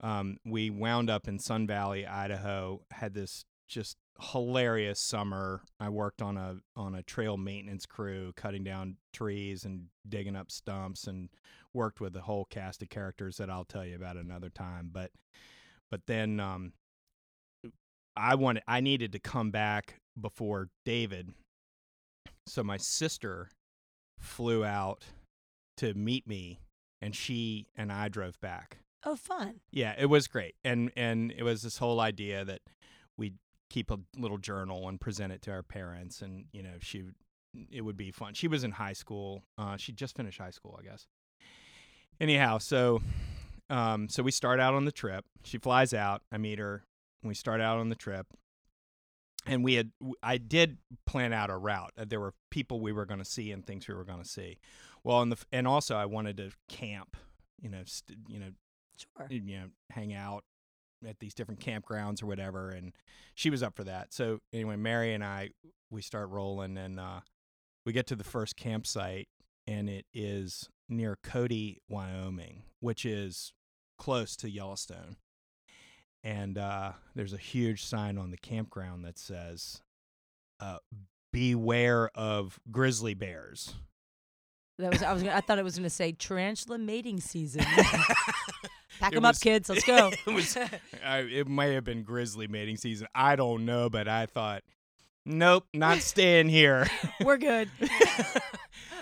Um, 0.00 0.38
we 0.44 0.70
wound 0.70 1.10
up 1.10 1.28
in 1.28 1.38
Sun 1.38 1.66
Valley, 1.66 2.06
Idaho. 2.06 2.82
Had 2.90 3.14
this 3.14 3.44
just 3.68 3.96
hilarious 4.32 4.98
summer. 4.98 5.62
I 5.78 5.88
worked 5.88 6.22
on 6.22 6.36
a 6.36 6.56
on 6.76 6.94
a 6.94 7.02
trail 7.02 7.36
maintenance 7.36 7.86
crew, 7.86 8.32
cutting 8.36 8.64
down 8.64 8.96
trees 9.12 9.64
and 9.64 9.86
digging 10.08 10.36
up 10.36 10.50
stumps, 10.50 11.06
and 11.06 11.28
worked 11.72 12.00
with 12.00 12.16
a 12.16 12.22
whole 12.22 12.46
cast 12.46 12.82
of 12.82 12.88
characters 12.88 13.36
that 13.36 13.50
I'll 13.50 13.64
tell 13.64 13.84
you 13.84 13.96
about 13.96 14.16
another 14.16 14.50
time. 14.50 14.90
But 14.92 15.12
but 15.90 16.06
then 16.06 16.40
um, 16.40 16.72
I 18.16 18.34
wanted 18.34 18.64
I 18.66 18.80
needed 18.80 19.12
to 19.12 19.18
come 19.18 19.50
back 19.50 20.00
before 20.20 20.68
David. 20.84 21.32
So 22.46 22.64
my 22.64 22.78
sister 22.78 23.50
flew 24.18 24.64
out 24.64 25.04
to 25.76 25.94
meet 25.94 26.26
me 26.26 26.60
and 27.00 27.14
she 27.14 27.68
and 27.76 27.92
I 27.92 28.08
drove 28.08 28.40
back. 28.40 28.78
Oh, 29.04 29.16
fun. 29.16 29.60
Yeah, 29.70 29.94
it 29.96 30.06
was 30.06 30.26
great. 30.26 30.54
And 30.64 30.90
and 30.96 31.32
it 31.36 31.42
was 31.42 31.62
this 31.62 31.78
whole 31.78 32.00
idea 32.00 32.44
that 32.44 32.60
we'd 33.16 33.36
keep 33.70 33.90
a 33.90 33.98
little 34.16 34.38
journal 34.38 34.88
and 34.88 35.00
present 35.00 35.32
it 35.32 35.42
to 35.42 35.50
our 35.50 35.62
parents 35.62 36.22
and 36.22 36.46
you 36.52 36.62
know, 36.62 36.74
she 36.80 37.04
it 37.70 37.80
would 37.82 37.96
be 37.96 38.10
fun. 38.10 38.34
She 38.34 38.48
was 38.48 38.64
in 38.64 38.72
high 38.72 38.92
school. 38.92 39.42
Uh 39.56 39.76
she 39.76 39.92
just 39.92 40.16
finished 40.16 40.38
high 40.38 40.50
school, 40.50 40.78
I 40.78 40.82
guess. 40.84 41.06
Anyhow, 42.20 42.58
so 42.58 43.02
um 43.70 44.08
so 44.08 44.22
we 44.22 44.30
start 44.30 44.60
out 44.60 44.74
on 44.74 44.84
the 44.84 44.92
trip. 44.92 45.24
She 45.44 45.58
flies 45.58 45.92
out. 45.94 46.22
I 46.32 46.38
meet 46.38 46.58
her. 46.58 46.84
We 47.22 47.34
start 47.34 47.60
out 47.60 47.78
on 47.78 47.88
the 47.88 47.94
trip. 47.96 48.26
And 49.46 49.64
we 49.64 49.74
had 49.74 49.92
i 50.22 50.36
did 50.36 50.78
plan 51.06 51.32
out 51.32 51.48
a 51.50 51.56
route. 51.56 51.92
Uh, 51.96 52.04
There 52.06 52.20
were 52.20 52.34
people 52.50 52.80
we 52.80 52.92
were 52.92 53.06
going 53.06 53.20
to 53.20 53.24
see 53.24 53.50
and 53.52 53.66
things 53.66 53.88
we 53.88 53.94
were 53.94 54.04
going 54.04 54.22
to 54.22 54.28
see. 54.28 54.58
Well, 55.04 55.22
and 55.22 55.32
the 55.32 55.38
and 55.52 55.66
also 55.66 55.96
I 55.96 56.06
wanted 56.06 56.36
to 56.38 56.50
camp, 56.68 57.16
you 57.60 57.70
know, 57.70 57.82
st- 57.86 58.18
you 58.28 58.38
know, 58.40 58.50
Sure. 59.16 59.28
you 59.30 59.58
know, 59.58 59.66
hang 59.90 60.12
out 60.12 60.42
at 61.06 61.18
these 61.20 61.34
different 61.34 61.60
campgrounds 61.60 62.22
or 62.22 62.26
whatever. 62.26 62.70
And 62.70 62.92
she 63.34 63.50
was 63.50 63.62
up 63.62 63.76
for 63.76 63.84
that. 63.84 64.12
So 64.12 64.38
anyway, 64.52 64.76
Mary 64.76 65.14
and 65.14 65.24
I, 65.24 65.50
we 65.90 66.02
start 66.02 66.28
rolling 66.30 66.76
and 66.76 66.98
uh, 66.98 67.20
we 67.84 67.92
get 67.92 68.06
to 68.08 68.16
the 68.16 68.24
first 68.24 68.56
campsite 68.56 69.28
and 69.66 69.88
it 69.88 70.06
is 70.12 70.68
near 70.88 71.18
Cody, 71.22 71.78
Wyoming, 71.88 72.62
which 72.80 73.04
is 73.04 73.52
close 73.98 74.36
to 74.36 74.50
Yellowstone. 74.50 75.16
And 76.24 76.58
uh, 76.58 76.92
there's 77.14 77.32
a 77.32 77.38
huge 77.38 77.84
sign 77.84 78.18
on 78.18 78.30
the 78.30 78.38
campground 78.38 79.04
that 79.04 79.18
says, 79.18 79.82
uh, 80.60 80.78
beware 81.32 82.10
of 82.14 82.58
grizzly 82.70 83.14
bears. 83.14 83.74
That 84.78 84.92
was 84.92 85.02
I 85.02 85.12
was 85.12 85.22
gonna, 85.22 85.34
I 85.34 85.40
thought 85.40 85.58
it 85.58 85.64
was 85.64 85.74
going 85.76 85.84
to 85.84 85.90
say 85.90 86.12
tarantula 86.12 86.78
mating 86.78 87.20
season. 87.20 87.62
Pack 89.00 89.12
It 89.12 89.14
them 89.16 89.22
was- 89.24 89.36
up, 89.36 89.42
kids. 89.42 89.68
Let's 89.68 89.84
go. 89.86 90.10
it 90.26 90.30
was 90.32 90.56
I, 91.04 91.18
it 91.20 91.48
may 91.48 91.74
have 91.74 91.84
been 91.84 92.02
grizzly 92.02 92.46
mating 92.48 92.76
season. 92.76 93.06
I 93.14 93.36
don't 93.36 93.64
know, 93.64 93.88
but 93.90 94.08
I 94.08 94.26
thought, 94.26 94.62
nope, 95.26 95.64
not 95.74 95.98
staying 95.98 96.48
here. 96.48 96.86
We're 97.24 97.38
good. 97.38 97.70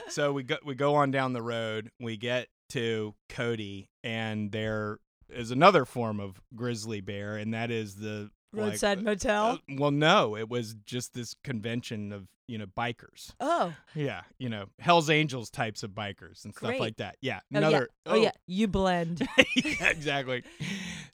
so 0.09 0.33
we 0.33 0.43
go 0.43 0.57
we 0.65 0.75
go 0.75 0.95
on 0.97 1.11
down 1.11 1.33
the 1.33 1.43
road. 1.43 1.91
We 2.01 2.17
get 2.17 2.49
to 2.71 3.15
Cody, 3.29 3.89
and 4.03 4.51
there 4.53 4.99
is 5.29 5.51
another 5.51 5.85
form 5.85 6.21
of 6.21 6.41
grizzly 6.55 7.01
bear, 7.01 7.37
and 7.37 7.53
that 7.55 7.71
is 7.71 7.97
the 7.97 8.31
Roadside 8.57 8.99
uh, 8.99 9.03
motel. 9.03 9.47
uh, 9.47 9.59
well, 9.79 9.91
no, 9.91 10.37
it 10.37 10.49
was 10.49 10.75
just 10.85 11.15
this 11.15 11.35
convention 11.45 12.13
of 12.13 12.27
you 12.49 12.59
know 12.59 12.67
bikers. 12.67 13.33
oh, 13.41 13.75
Yeah, 13.95 14.23
you 14.39 14.49
know, 14.49 14.67
Hell's 14.79 15.11
Angels 15.11 15.51
types 15.51 15.83
of 15.83 15.91
bikers 15.91 16.45
and 16.45 16.55
stuff 16.55 16.69
Great. 16.71 16.81
like 16.81 16.97
that. 16.99 17.17
Yeah, 17.21 17.41
oh 17.55 17.59
another. 17.59 17.89
yeah. 18.07 18.13
Oh, 18.13 18.15
yeah. 18.17 18.31
You 18.47 18.69
blend. 18.69 19.27
yeah, 19.57 19.89
exactly. 19.91 20.45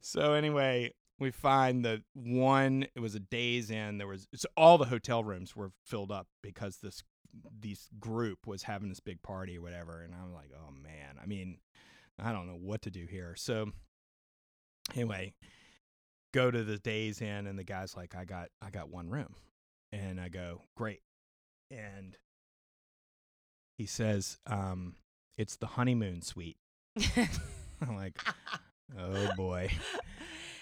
So 0.00 0.34
anyway, 0.34 0.92
we 1.18 1.30
find 1.30 1.84
the 1.84 2.02
one. 2.14 2.86
It 2.94 3.00
was 3.00 3.14
a 3.14 3.20
Days 3.20 3.70
Inn. 3.70 3.98
There 3.98 4.06
was 4.08 4.26
so 4.34 4.48
all 4.56 4.76
the 4.78 4.86
hotel 4.86 5.24
rooms 5.24 5.56
were 5.56 5.72
filled 5.86 6.12
up 6.12 6.26
because 6.42 6.78
this 6.78 7.02
this 7.58 7.88
group 7.98 8.46
was 8.46 8.64
having 8.64 8.90
this 8.90 9.00
big 9.00 9.22
party 9.22 9.56
or 9.56 9.62
whatever. 9.62 10.02
And 10.02 10.14
I'm 10.14 10.34
like, 10.34 10.50
oh 10.54 10.70
man. 10.70 11.16
I 11.22 11.26
mean, 11.26 11.58
I 12.18 12.32
don't 12.32 12.46
know 12.46 12.58
what 12.60 12.82
to 12.82 12.90
do 12.90 13.06
here. 13.06 13.34
So 13.36 13.70
anyway, 14.94 15.32
go 16.32 16.50
to 16.50 16.64
the 16.64 16.78
Days 16.78 17.20
Inn, 17.20 17.46
and 17.46 17.58
the 17.58 17.64
guy's 17.64 17.96
like, 17.96 18.14
I 18.14 18.24
got 18.24 18.48
I 18.60 18.70
got 18.70 18.88
one 18.88 19.08
room, 19.08 19.34
and 19.92 20.20
I 20.20 20.28
go, 20.28 20.62
great, 20.76 21.00
and 21.70 22.16
he 23.78 23.86
says, 23.86 24.38
um, 24.46 24.94
it's 25.36 25.56
the 25.56 25.66
honeymoon 25.66 26.22
suite. 26.22 26.58
I'm 27.16 27.96
like, 27.96 28.18
oh 28.98 29.30
boy. 29.36 29.70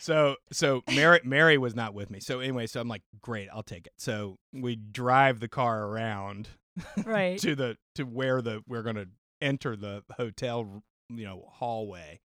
So 0.01 0.37
so 0.51 0.83
Mary 0.95 1.21
Mary 1.25 1.59
was 1.59 1.77
not 1.77 1.93
with 1.93 2.11
me. 2.11 2.21
So 2.21 2.41
anyway, 2.41 2.67
so 2.67 2.81
I'm 2.81 2.89
like, 2.89 3.03
great, 3.21 3.49
I'll 3.53 3.63
take 3.63 3.87
it. 3.87 3.93
So 3.99 4.39
we 4.51 4.75
drive 4.75 5.41
the 5.41 5.49
car 5.49 5.85
around 5.85 6.49
right. 7.05 7.39
to 7.41 7.55
the 7.55 7.77
to 7.97 8.05
where 8.05 8.41
the 8.41 8.63
we're 8.67 8.83
gonna 8.83 9.07
enter 9.43 9.77
the 9.77 10.03
hotel 10.17 10.83
you 11.11 11.25
know 11.25 11.45
hallway, 11.51 12.21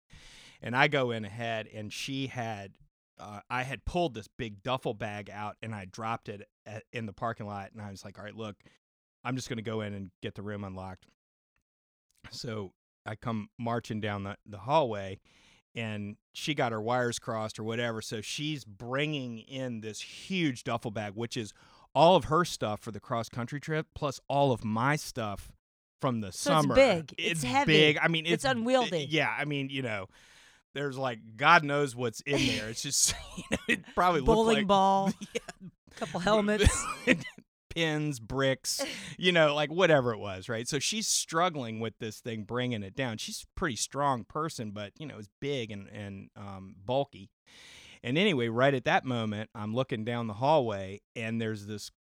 and 0.62 0.73
I 0.73 0.88
go 0.88 1.12
in 1.12 1.25
ahead, 1.25 1.67
and 1.73 1.91
she 1.91 2.27
had. 2.27 2.71
Uh, 3.19 3.39
I 3.49 3.63
had 3.63 3.86
pulled 3.86 4.13
this 4.13 4.28
big 4.38 4.62
duffel 4.63 4.93
bag 4.93 5.30
out 5.30 5.56
and 5.62 5.73
I 5.73 5.86
dropped 5.86 6.28
it 6.30 6.47
at, 6.65 6.84
in 6.91 7.06
the 7.06 7.13
parking 7.13 7.45
lot, 7.45 7.71
and 7.73 7.82
I 7.82 7.89
was 7.91 8.04
like, 8.04 8.17
"All 8.19 8.25
right, 8.25 8.36
look, 8.36 8.56
I'm 9.23 9.36
just 9.36 9.47
gonna 9.49 9.62
go 9.62 9.82
in 9.82 9.93
and 9.93 10.12
get 10.21 10.36
the 10.36 10.41
room 10.41 10.63
unlocked." 10.63 11.06
So 12.32 12.73
I 13.06 13.15
come 13.15 13.49
marching 13.58 13.99
down 14.01 14.23
the, 14.23 14.38
the 14.45 14.58
hallway, 14.60 15.19
and 15.75 16.17
she 16.34 16.54
got 16.54 16.71
her 16.71 16.82
wires 16.82 17.19
crossed 17.19 17.60
or 17.60 17.63
whatever. 17.63 18.01
So 18.01 18.21
she's 18.21 18.65
bringing 18.65 19.39
in 19.39 19.82
this 19.82 20.01
huge 20.01 20.63
duffel 20.63 20.91
bag, 20.91 21.13
which 21.15 21.38
is 21.38 21.54
all 21.93 22.15
of 22.15 22.25
her 22.25 22.43
stuff 22.43 22.80
for 22.82 22.91
the 22.91 22.99
cross 22.99 23.30
country 23.30 23.60
trip, 23.60 23.88
plus 23.95 24.19
all 24.28 24.51
of 24.51 24.65
my 24.65 24.95
stuff 24.95 25.51
from 26.01 26.19
the 26.21 26.32
So 26.32 26.51
it's 26.51 26.62
summer. 26.63 26.75
big. 26.75 27.13
It's 27.17 27.43
heavy. 27.43 27.71
big. 27.73 27.97
I 28.01 28.08
mean, 28.10 28.25
It's 28.25 28.43
it's, 28.43 28.45
unwieldy. 28.45 29.08
Yeah, 29.10 29.34
I 29.38 29.45
mean, 29.45 29.69
you 29.69 29.82
know, 29.82 30.08
there's 30.75 30.97
like 30.97 31.19
God 31.35 31.63
knows 31.63 31.95
what's 31.95 32.21
in 32.21 32.45
there. 32.45 32.69
It's 32.69 32.83
just 32.83 33.15
you 33.38 33.43
know, 33.49 33.57
it 33.67 33.79
probably 33.95 34.21
looked 34.21 34.35
Bowling 34.35 34.57
like 34.57 34.67
ball. 34.67 35.11
Couple 35.95 36.19
helmets. 36.19 36.85
pins, 37.73 38.19
bricks, 38.19 38.81
you 39.17 39.31
know, 39.31 39.53
like 39.55 39.71
whatever 39.71 40.13
it 40.13 40.17
was, 40.17 40.47
right? 40.47 40.67
So 40.67 40.79
she's 40.79 41.07
struggling 41.07 41.79
with 41.79 41.93
this 41.99 42.19
thing, 42.19 42.43
bringing 42.43 42.83
it 42.83 42.95
down. 42.95 43.17
She's 43.17 43.43
a 43.43 43.59
pretty 43.59 43.75
strong 43.75 44.23
person, 44.25 44.71
but 44.71 44.91
you 44.99 45.05
know, 45.05 45.17
it's 45.17 45.29
big 45.41 45.71
and 45.71 45.88
and 45.89 46.29
um, 46.35 46.75
bulky. 46.85 47.29
And 48.03 48.17
anyway, 48.17 48.49
right 48.49 48.73
at 48.73 48.83
that 48.85 49.03
moment, 49.03 49.49
I'm 49.55 49.73
looking 49.73 50.05
down 50.05 50.27
the 50.27 50.35
hallway, 50.35 51.01
and 51.15 51.41
there's 51.41 51.65
this 51.65 51.91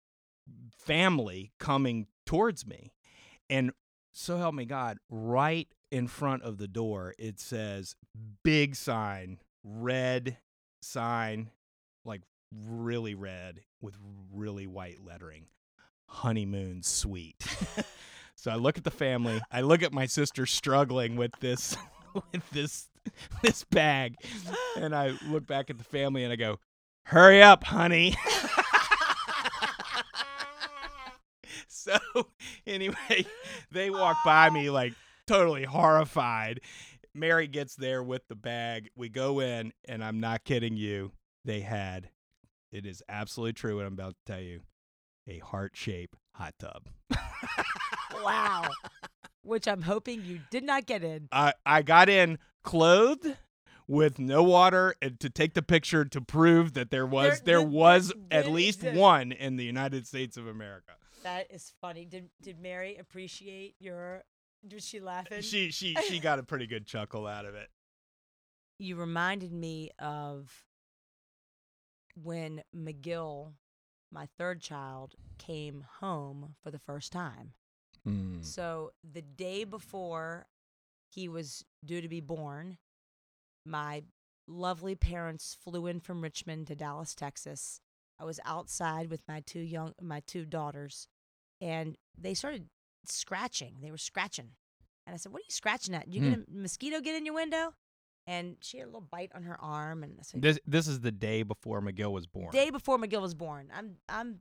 family 0.76 1.52
coming 1.58 2.08
towards 2.26 2.66
me, 2.66 2.92
and 3.48 3.72
so 4.12 4.38
help 4.38 4.54
me 4.54 4.64
God, 4.64 4.98
right 5.08 5.68
in 5.94 6.08
front 6.08 6.42
of 6.42 6.58
the 6.58 6.66
door, 6.66 7.14
it 7.20 7.38
says 7.38 7.94
big 8.42 8.74
sign, 8.74 9.38
red 9.62 10.38
sign, 10.82 11.50
like 12.04 12.22
really 12.66 13.14
red 13.14 13.60
with 13.80 13.94
really 14.32 14.66
white 14.66 14.98
lettering 15.06 15.46
honeymoon 16.08 16.82
suite. 16.82 17.46
so 18.34 18.50
I 18.50 18.56
look 18.56 18.76
at 18.76 18.82
the 18.82 18.90
family, 18.90 19.40
I 19.52 19.60
look 19.60 19.84
at 19.84 19.92
my 19.92 20.06
sister 20.06 20.46
struggling 20.46 21.14
with 21.14 21.30
this 21.38 21.76
with 22.32 22.50
this 22.50 22.88
this 23.44 23.62
bag, 23.62 24.16
and 24.76 24.96
I 24.96 25.12
look 25.28 25.46
back 25.46 25.70
at 25.70 25.78
the 25.78 25.84
family 25.84 26.24
and 26.24 26.32
I 26.32 26.36
go, 26.36 26.58
"Hurry 27.04 27.40
up, 27.40 27.62
honey." 27.62 28.16
so 31.68 31.96
anyway, 32.66 33.26
they 33.70 33.90
walk 33.90 34.16
by 34.24 34.50
me 34.50 34.70
like 34.70 34.94
totally 35.26 35.64
horrified. 35.64 36.60
Mary 37.14 37.46
gets 37.46 37.76
there 37.76 38.02
with 38.02 38.26
the 38.28 38.34
bag. 38.34 38.90
We 38.96 39.08
go 39.08 39.40
in, 39.40 39.72
and 39.86 40.02
I'm 40.04 40.20
not 40.20 40.44
kidding 40.44 40.76
you. 40.76 41.12
They 41.44 41.60
had, 41.60 42.10
it 42.72 42.86
is 42.86 43.02
absolutely 43.08 43.52
true 43.52 43.76
what 43.76 43.86
I'm 43.86 43.92
about 43.92 44.14
to 44.26 44.32
tell 44.32 44.40
you, 44.42 44.60
a 45.28 45.38
heart 45.38 45.72
shaped 45.74 46.16
hot 46.34 46.54
tub. 46.58 46.88
wow. 48.22 48.68
Which 49.42 49.68
I'm 49.68 49.82
hoping 49.82 50.24
you 50.24 50.40
did 50.50 50.64
not 50.64 50.86
get 50.86 51.04
in. 51.04 51.28
I, 51.30 51.52
I 51.66 51.82
got 51.82 52.08
in 52.08 52.38
clothed 52.62 53.36
with 53.86 54.18
no 54.18 54.42
water 54.42 54.94
and 55.02 55.20
to 55.20 55.28
take 55.28 55.52
the 55.52 55.60
picture 55.62 56.06
to 56.06 56.20
prove 56.22 56.72
that 56.72 56.90
there 56.90 57.06
was 57.06 57.40
There- 57.42 57.58
there, 57.58 57.58
there- 57.60 57.68
was 57.68 58.08
there 58.30 58.40
at 58.40 58.50
least 58.50 58.82
one 58.82 59.32
in 59.32 59.56
the 59.56 59.64
United 59.64 60.06
States 60.06 60.38
of 60.38 60.46
America. 60.46 60.92
That 61.22 61.46
is 61.50 61.72
funny. 61.80 62.04
Did 62.06 62.28
did 62.42 62.58
Mary 62.58 62.96
appreciate 62.96 63.76
your? 63.78 64.24
Was 64.72 64.84
she 64.86 65.00
laughing? 65.00 65.42
She 65.42 65.70
she 65.70 65.94
she 66.08 66.18
got 66.18 66.38
a 66.38 66.42
pretty 66.42 66.66
good 66.66 66.86
chuckle 66.86 67.26
out 67.26 67.44
of 67.44 67.54
it. 67.54 67.68
you 68.78 68.96
reminded 68.96 69.52
me 69.52 69.90
of 69.98 70.64
when 72.22 72.62
McGill, 72.76 73.52
my 74.12 74.26
third 74.38 74.60
child, 74.60 75.14
came 75.38 75.84
home 76.00 76.54
for 76.62 76.70
the 76.70 76.78
first 76.78 77.12
time. 77.12 77.52
Mm. 78.06 78.44
So 78.44 78.92
the 79.12 79.22
day 79.22 79.64
before 79.64 80.46
he 81.10 81.28
was 81.28 81.64
due 81.84 82.00
to 82.00 82.08
be 82.08 82.20
born, 82.20 82.78
my 83.66 84.02
lovely 84.46 84.94
parents 84.94 85.56
flew 85.64 85.86
in 85.86 86.00
from 86.00 86.20
Richmond 86.22 86.66
to 86.68 86.74
Dallas, 86.74 87.14
Texas. 87.14 87.80
I 88.20 88.24
was 88.24 88.40
outside 88.44 89.10
with 89.10 89.22
my 89.26 89.40
two 89.40 89.60
young 89.60 89.94
my 90.00 90.20
two 90.26 90.44
daughters 90.44 91.08
and 91.60 91.96
they 92.16 92.34
started 92.34 92.68
scratching. 93.12 93.76
They 93.82 93.90
were 93.90 93.98
scratching. 93.98 94.50
And 95.06 95.14
I 95.14 95.16
said, 95.16 95.32
"What 95.32 95.40
are 95.40 95.46
you 95.48 95.52
scratching 95.52 95.94
at? 95.94 96.06
Did 96.06 96.14
you 96.14 96.20
hmm. 96.22 96.30
get 96.30 96.38
a 96.38 96.44
mosquito 96.50 97.00
get 97.00 97.16
in 97.16 97.26
your 97.26 97.34
window?" 97.34 97.74
And 98.26 98.56
she 98.60 98.78
had 98.78 98.84
a 98.84 98.86
little 98.86 99.02
bite 99.02 99.32
on 99.34 99.42
her 99.42 99.60
arm 99.60 100.02
and 100.02 100.14
said, 100.22 100.40
This 100.40 100.58
this 100.66 100.88
is 100.88 101.00
the 101.00 101.12
day 101.12 101.42
before 101.42 101.82
McGill 101.82 102.12
was 102.12 102.26
born. 102.26 102.50
Day 102.52 102.70
before 102.70 102.98
McGill 102.98 103.20
was 103.20 103.34
born. 103.34 103.70
I'm 103.74 103.96
I'm 104.08 104.40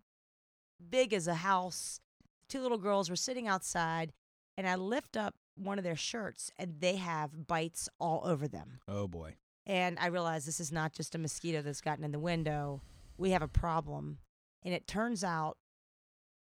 big 0.90 1.14
as 1.14 1.28
a 1.28 1.36
house. 1.36 2.00
Two 2.48 2.62
little 2.62 2.78
girls 2.78 3.10
were 3.10 3.16
sitting 3.16 3.48
outside, 3.48 4.14
and 4.58 4.68
I 4.68 4.76
lift 4.76 5.18
up 5.18 5.36
one 5.56 5.78
of 5.78 5.84
their 5.84 5.96
shirts, 5.96 6.52
and 6.58 6.76
they 6.80 6.96
have 6.96 7.48
bites 7.48 7.90
all 8.00 8.22
over 8.26 8.48
them. 8.48 8.80
oh 8.88 9.08
boy. 9.08 9.36
And 9.66 9.98
I 10.00 10.08
realized 10.08 10.46
this 10.46 10.60
is 10.60 10.72
not 10.72 10.94
just 10.94 11.16
a 11.16 11.18
mosquito 11.18 11.62
that's 11.62 11.80
gotten 11.80 12.04
in 12.04 12.12
the 12.12 12.20
window. 12.20 12.82
We 13.18 13.32
have 13.32 13.42
a 13.42 13.48
problem. 13.48 14.18
And 14.62 14.74
it 14.74 14.88
turns 14.88 15.24
out, 15.24 15.58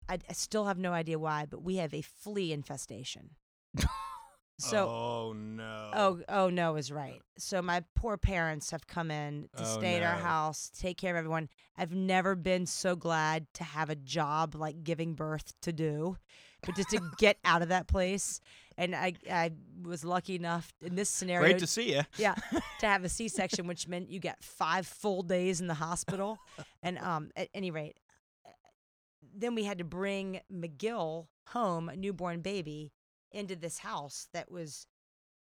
I, 0.10 0.20
I 0.30 0.34
still 0.34 0.66
have 0.66 0.78
no 0.78 0.92
idea 0.94 1.18
why, 1.20 1.46
but 1.50 1.64
we 1.64 1.78
have 1.78 1.94
a 1.94 2.02
flea 2.02 2.52
infestation. 2.54 3.32
so 4.60 4.88
oh 4.88 5.34
no. 5.34 5.92
Oh, 5.94 6.20
oh 6.30 6.50
no 6.50 6.76
is 6.76 6.92
right. 6.92 7.22
So 7.38 7.62
my 7.62 7.84
poor 7.96 8.18
parents 8.18 8.72
have 8.72 8.86
come 8.88 9.10
in 9.12 9.50
to 9.58 9.64
Oh, 9.64 9.78
stay 9.80 9.96
at 9.96 10.04
our 10.04 10.20
house, 10.20 10.70
take 10.78 10.98
care 10.98 11.12
of 11.12 11.18
everyone. 11.18 11.50
I've 11.78 11.94
never 11.94 12.36
been 12.36 12.66
so 12.66 12.96
glad 12.96 13.48
to 13.56 13.64
have 13.64 13.90
a 13.90 13.96
job 13.96 14.56
like 14.56 14.84
giving 14.84 15.16
birth 15.16 15.54
to 15.62 15.74
do, 15.74 16.18
but 16.66 16.76
just 16.76 16.90
to 16.92 17.02
get 17.18 17.38
out 17.44 17.62
of 17.62 17.70
that 17.70 17.88
place. 17.88 18.40
And 18.78 18.96
I, 18.96 19.14
I 19.32 19.52
was 19.84 20.04
lucky 20.04 20.34
enough 20.36 20.74
in 20.82 20.96
this 20.96 21.08
scenario, 21.10 21.48
Great 21.50 21.60
to 21.60 21.68
see 21.68 21.94
you. 21.94 22.02
yeah, 22.18 22.34
to 22.80 22.88
have 22.88 23.04
a 23.04 23.10
C-section, 23.10 23.68
which 23.68 23.88
meant 23.88 24.10
you 24.10 24.20
get 24.20 24.44
five 24.44 24.88
full 24.88 25.22
days 25.22 25.62
in 25.62 25.68
the 25.68 25.76
hospital. 25.76 26.38
And 26.82 26.98
um, 26.98 27.30
at 27.36 27.50
any 27.54 27.70
rate, 27.70 27.98
then 29.36 29.56
we 29.56 29.64
had 29.64 29.78
to 29.80 29.84
bring 29.84 30.42
McGill 30.52 31.28
home, 31.50 31.90
a 31.90 31.96
newborn 31.96 32.42
baby, 32.42 32.92
into 33.32 33.56
this 33.56 33.80
house 33.80 34.28
that 34.34 34.52
was 34.52 34.88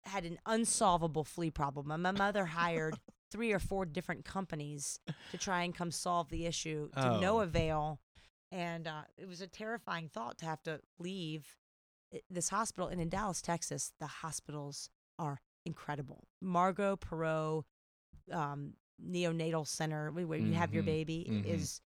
had 0.04 0.26
an 0.26 0.40
unsolvable 0.46 1.24
flea 1.24 1.52
problem. 1.52 1.92
And 1.92 2.04
my 2.04 2.12
mother 2.12 2.46
hired 2.46 2.96
three 3.32 3.52
or 3.52 3.60
four 3.60 3.86
different 3.86 4.24
companies 4.26 5.00
to 5.32 5.38
try 5.38 5.64
and 5.64 5.76
come 5.76 5.92
solve 5.92 6.30
the 6.30 6.46
issue 6.46 6.90
to 7.02 7.20
no 7.20 7.38
Oh. 7.38 7.42
avail. 7.42 8.00
And 8.52 8.88
uh, 8.88 9.02
it 9.18 9.28
was 9.28 9.42
a 9.42 9.48
terrifying 9.48 10.08
thought 10.08 10.38
to 10.40 10.46
have 10.46 10.64
to 10.64 10.80
leave 11.00 11.58
this 12.30 12.50
hospital. 12.50 12.88
And 12.88 13.00
in 13.02 13.10
Dallas, 13.10 13.42
Texas, 13.42 13.92
the 14.00 14.08
hospitals 14.08 14.90
are 15.20 15.42
incredible. 15.66 16.24
Margot 16.42 16.96
Perot 16.96 17.64
um, 18.32 18.74
Neonatal 19.04 19.68
Center, 19.68 20.10
where 20.12 20.38
you 20.40 20.54
have 20.54 20.74
your 20.74 20.84
Mhm, 20.84 20.88
baby, 20.88 21.28
mhm. 21.30 21.46
is 21.46 21.82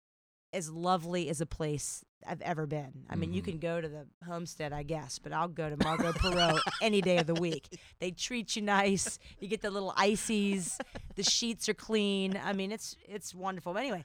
as 0.53 0.70
lovely 0.70 1.28
as 1.28 1.40
a 1.40 1.46
place 1.46 2.05
I've 2.26 2.40
ever 2.42 2.66
been. 2.66 3.05
I 3.09 3.14
mean, 3.16 3.32
you 3.32 3.42
Mhm. 3.42 3.44
can 3.44 3.59
go 3.59 3.80
to 3.80 3.88
the 3.88 4.07
homestead, 4.26 4.72
I 4.72 4.82
guess, 4.82 5.18
but 5.18 5.32
I'll 5.32 5.46
go 5.49 5.68
to 5.70 5.76
Margot 5.84 6.12
Perot 6.12 6.59
any 6.82 7.01
day 7.01 7.18
of 7.18 7.26
the 7.26 7.34
week. 7.34 7.68
They 8.01 8.11
treat 8.11 8.57
you 8.57 8.62
nice. 8.62 9.18
You 9.38 9.46
get 9.49 9.61
the 9.62 9.70
little 9.70 9.92
ices. 9.96 10.78
The 11.16 11.22
sheets 11.22 11.68
are 11.68 11.74
clean. 11.74 12.36
I 12.36 12.53
mean, 12.55 12.72
it's 12.72 12.96
it's 13.07 13.34
wonderful. 13.34 13.72
But 13.74 13.80
anyway, 13.80 14.05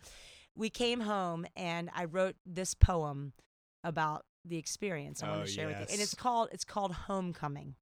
we 0.55 0.69
came 0.69 0.99
home 1.01 1.45
and 1.55 1.89
I 1.93 2.05
wrote 2.05 2.35
this 2.45 2.73
poem 2.75 3.33
about 3.83 4.25
the 4.45 4.57
experience 4.57 5.23
I 5.23 5.27
Oh, 5.29 5.31
want 5.37 5.45
to 5.47 5.51
share 5.51 5.67
with 5.67 5.79
you. 5.79 5.85
And 5.89 5.99
it's 6.01 6.13
called 6.13 6.49
it's 6.51 6.65
called 6.65 6.91
Homecoming. 6.93 7.75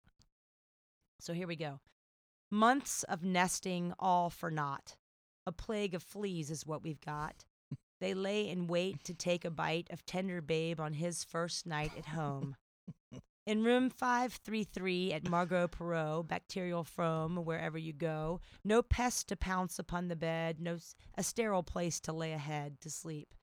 So 1.20 1.34
here 1.34 1.48
we 1.48 1.56
go. 1.56 1.80
Months 2.50 3.04
of 3.04 3.24
nesting 3.24 3.94
all 4.00 4.30
for 4.30 4.50
naught. 4.52 4.96
A 5.46 5.52
plague 5.52 5.94
of 5.96 6.04
fleas 6.04 6.50
is 6.52 6.66
what 6.66 6.84
we've 6.84 7.02
got. 7.02 7.46
They 8.02 8.16
lay 8.16 8.50
in 8.50 8.66
wait 8.66 9.04
to 9.04 9.14
take 9.14 9.46
a 9.46 9.52
bite 9.52 9.88
of 9.92 10.08
tender 10.08 10.42
babe 10.42 10.80
on 10.80 10.94
his 10.94 11.24
first 11.24 11.68
night 11.68 11.92
at 11.96 12.08
home. 12.08 12.56
In 13.46 13.64
room 13.64 13.92
533 13.92 15.14
at 15.14 15.30
Margot 15.30 15.68
Perot, 15.68 16.28
bacterial 16.28 16.84
foam 16.84 17.38
wherever 17.38 17.78
you 17.78 17.94
go, 17.94 18.42
no 18.64 18.82
pest 18.82 19.28
to 19.28 19.36
pounce 19.36 19.78
upon 19.78 20.08
the 20.08 20.16
bed, 20.16 20.60
no 20.60 20.80
a 21.16 21.22
sterile 21.22 21.62
place 21.62 22.00
to 22.02 22.12
lay 22.12 22.34
a 22.34 22.40
head 22.40 22.82
to 22.82 22.90
sleep. 22.90 23.36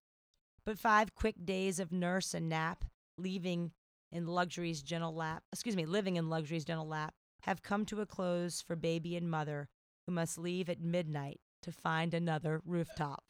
But 0.65 0.79
five 0.79 1.15
quick 1.15 1.45
days 1.45 1.79
of 1.79 1.93
nurse 1.93 2.35
and 2.35 2.49
nap, 2.49 2.85
leaving 3.17 3.71
in 4.11 4.27
luxury's 4.27 4.83
gentle 4.83 5.15
lap, 5.15 5.45
excuse 5.53 5.77
me, 5.77 5.87
living 5.87 6.17
in 6.17 6.29
luxury's 6.29 6.65
gentle 6.65 6.89
lap, 6.89 7.15
have 7.43 7.63
come 7.63 7.85
to 7.87 8.01
a 8.01 8.07
close 8.07 8.61
for 8.61 8.75
baby 8.75 9.17
and 9.17 9.31
mother, 9.31 9.69
who 10.07 10.13
must 10.13 10.37
leave 10.37 10.69
at 10.69 10.81
midnight 10.81 11.39
to 11.63 11.71
find 11.71 12.13
another 12.13 12.61
rooftop. 12.65 13.23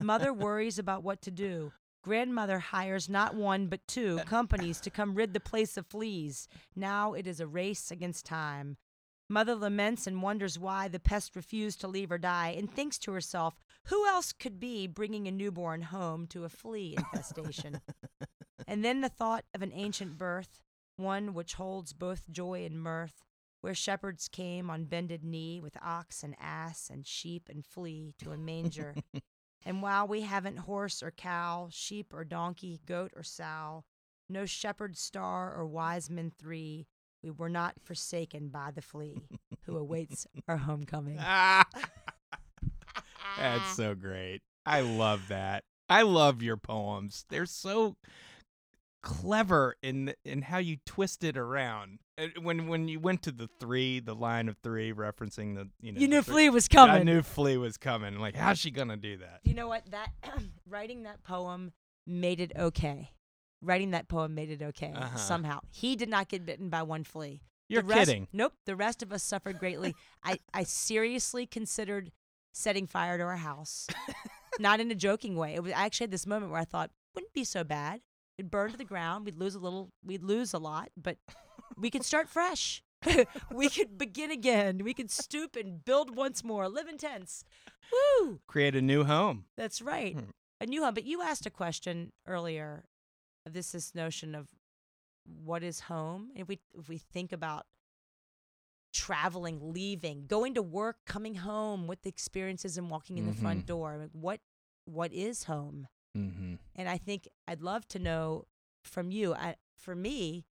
Mother 0.00 0.32
worries 0.32 0.78
about 0.78 1.02
what 1.02 1.22
to 1.22 1.30
do. 1.30 1.72
Grandmother 2.02 2.58
hires 2.58 3.08
not 3.08 3.34
one 3.34 3.66
but 3.66 3.86
two 3.86 4.18
companies 4.26 4.80
to 4.80 4.90
come 4.90 5.14
rid 5.14 5.34
the 5.34 5.40
place 5.40 5.76
of 5.76 5.86
fleas. 5.86 6.48
Now 6.74 7.12
it 7.12 7.26
is 7.26 7.40
a 7.40 7.46
race 7.46 7.90
against 7.90 8.24
time. 8.24 8.76
Mother 9.28 9.54
laments 9.54 10.06
and 10.06 10.22
wonders 10.22 10.58
why 10.58 10.88
the 10.88 10.98
pest 10.98 11.36
refused 11.36 11.80
to 11.80 11.88
leave 11.88 12.10
or 12.10 12.18
die, 12.18 12.54
and 12.58 12.68
thinks 12.68 12.98
to 12.98 13.12
herself, 13.12 13.54
who 13.84 14.06
else 14.06 14.32
could 14.32 14.58
be 14.58 14.88
bringing 14.88 15.28
a 15.28 15.30
newborn 15.30 15.82
home 15.82 16.26
to 16.28 16.44
a 16.44 16.48
flea 16.48 16.96
infestation? 16.96 17.80
and 18.66 18.84
then 18.84 19.02
the 19.02 19.08
thought 19.08 19.44
of 19.54 19.62
an 19.62 19.70
ancient 19.72 20.18
birth, 20.18 20.62
one 20.96 21.32
which 21.32 21.54
holds 21.54 21.92
both 21.92 22.28
joy 22.28 22.64
and 22.64 22.82
mirth, 22.82 23.22
where 23.60 23.74
shepherds 23.74 24.26
came 24.26 24.68
on 24.68 24.84
bended 24.84 25.22
knee 25.22 25.60
with 25.60 25.76
ox 25.80 26.24
and 26.24 26.34
ass 26.40 26.90
and 26.92 27.06
sheep 27.06 27.48
and 27.48 27.64
flea 27.64 28.14
to 28.18 28.32
a 28.32 28.36
manger. 28.36 28.94
and 29.64 29.82
while 29.82 30.06
we 30.06 30.22
haven't 30.22 30.60
horse 30.60 31.02
or 31.02 31.10
cow, 31.10 31.68
sheep 31.70 32.12
or 32.14 32.24
donkey, 32.24 32.80
goat 32.86 33.12
or 33.14 33.22
sow, 33.22 33.84
no 34.28 34.46
shepherd 34.46 34.96
star 34.96 35.54
or 35.54 35.66
wise 35.66 36.08
men 36.08 36.32
three, 36.38 36.86
we 37.22 37.30
were 37.30 37.48
not 37.48 37.74
forsaken 37.82 38.48
by 38.48 38.70
the 38.70 38.82
flea 38.82 39.22
who 39.62 39.76
awaits 39.76 40.26
our 40.48 40.56
homecoming. 40.56 41.18
Ah. 41.20 41.64
That's 43.38 43.76
so 43.76 43.94
great. 43.94 44.40
I 44.66 44.80
love 44.80 45.28
that. 45.28 45.64
I 45.88 46.02
love 46.02 46.42
your 46.42 46.56
poems. 46.56 47.24
They're 47.28 47.46
so 47.46 47.96
clever 49.02 49.76
in 49.82 50.14
in 50.24 50.42
how 50.42 50.58
you 50.58 50.76
twist 50.86 51.24
it 51.24 51.36
around. 51.36 51.98
When 52.40 52.66
when 52.68 52.88
you 52.88 53.00
went 53.00 53.22
to 53.22 53.32
the 53.32 53.48
three, 53.60 54.00
the 54.00 54.14
line 54.14 54.48
of 54.48 54.56
three, 54.62 54.92
referencing 54.92 55.54
the 55.54 55.68
you 55.80 55.92
know 55.92 56.00
You 56.00 56.08
knew 56.08 56.22
flea 56.22 56.50
was 56.50 56.68
coming. 56.68 56.96
I 56.96 57.02
knew 57.02 57.22
Flea 57.22 57.56
was 57.56 57.76
coming. 57.76 58.18
Like, 58.18 58.36
how's 58.36 58.58
she 58.58 58.70
gonna 58.70 58.96
do 58.96 59.16
that? 59.18 59.40
You 59.44 59.54
know 59.54 59.68
what? 59.68 59.90
That 59.90 60.10
writing 60.68 61.04
that 61.04 61.22
poem 61.22 61.72
made 62.06 62.40
it 62.40 62.52
okay. 62.58 63.10
Writing 63.62 63.90
that 63.90 64.08
poem 64.08 64.34
made 64.34 64.50
it 64.50 64.62
okay 64.62 64.92
Uh-huh. 64.94 65.16
somehow. 65.18 65.60
He 65.70 65.96
did 65.96 66.08
not 66.08 66.28
get 66.28 66.46
bitten 66.46 66.68
by 66.70 66.82
one 66.82 67.04
flea. 67.04 67.42
You're 67.68 67.82
rest, 67.82 68.08
kidding. 68.08 68.26
Nope. 68.32 68.54
The 68.66 68.74
rest 68.74 69.02
of 69.02 69.12
us 69.12 69.22
suffered 69.22 69.58
greatly. 69.58 69.94
I, 70.24 70.38
I 70.52 70.64
seriously 70.64 71.46
considered 71.46 72.10
setting 72.52 72.86
fire 72.86 73.16
to 73.16 73.22
our 73.24 73.36
house. 73.36 73.86
not 74.58 74.80
in 74.80 74.90
a 74.90 74.94
joking 74.94 75.36
way. 75.36 75.54
It 75.54 75.62
was 75.62 75.72
I 75.72 75.84
actually 75.84 76.04
had 76.04 76.10
this 76.10 76.26
moment 76.26 76.50
where 76.50 76.60
I 76.60 76.64
thought, 76.64 76.90
wouldn't 77.14 77.32
be 77.32 77.44
so 77.44 77.62
bad. 77.62 78.00
It'd 78.38 78.50
burn 78.50 78.70
to 78.72 78.76
the 78.78 78.84
ground. 78.84 79.26
We'd 79.26 79.36
lose 79.36 79.54
a 79.54 79.58
little. 79.58 79.90
We'd 80.04 80.22
lose 80.22 80.54
a 80.54 80.58
lot, 80.58 80.88
but 80.96 81.18
we 81.80 81.90
can 81.90 82.02
start 82.02 82.28
fresh. 82.28 82.82
we 83.52 83.68
could 83.70 83.96
begin 83.96 84.30
again. 84.30 84.82
We 84.84 84.92
could 84.94 85.10
stoop 85.10 85.56
and 85.56 85.84
build 85.84 86.14
once 86.14 86.44
more. 86.44 86.68
Live 86.68 86.86
in 86.88 86.98
tents. 86.98 87.44
Woo! 88.20 88.40
Create 88.46 88.76
a 88.76 88.82
new 88.82 89.04
home. 89.04 89.46
That's 89.56 89.80
right. 89.80 90.14
Hmm. 90.14 90.30
A 90.60 90.66
new 90.66 90.84
home. 90.84 90.94
But 90.94 91.04
you 91.04 91.22
asked 91.22 91.46
a 91.46 91.50
question 91.50 92.12
earlier 92.26 92.84
of 93.46 93.54
this 93.54 93.72
this 93.72 93.94
notion 93.94 94.34
of 94.34 94.48
what 95.24 95.62
is 95.62 95.80
home. 95.80 96.30
If 96.36 96.46
we 96.48 96.60
if 96.78 96.88
we 96.88 96.98
think 96.98 97.32
about 97.32 97.64
traveling, 98.92 99.72
leaving, 99.72 100.26
going 100.26 100.54
to 100.54 100.62
work, 100.62 100.96
coming 101.06 101.36
home, 101.36 101.86
what 101.86 102.02
the 102.02 102.08
experiences 102.08 102.76
and 102.76 102.90
walking 102.90 103.18
in 103.18 103.26
the 103.26 103.32
front 103.32 103.62
Mhm. 103.62 103.66
door. 103.66 104.08
What 104.12 104.40
what 104.86 105.12
is 105.12 105.44
home? 105.44 105.86
Mm-hmm. 106.16 106.54
And 106.74 106.88
I 106.88 106.98
think 106.98 107.28
I'd 107.46 107.62
love 107.62 107.86
to 107.88 107.98
know 108.00 108.46
from 108.82 109.10
you. 109.12 109.34
I, 109.34 109.56
for 109.76 109.94
me, 109.94 110.46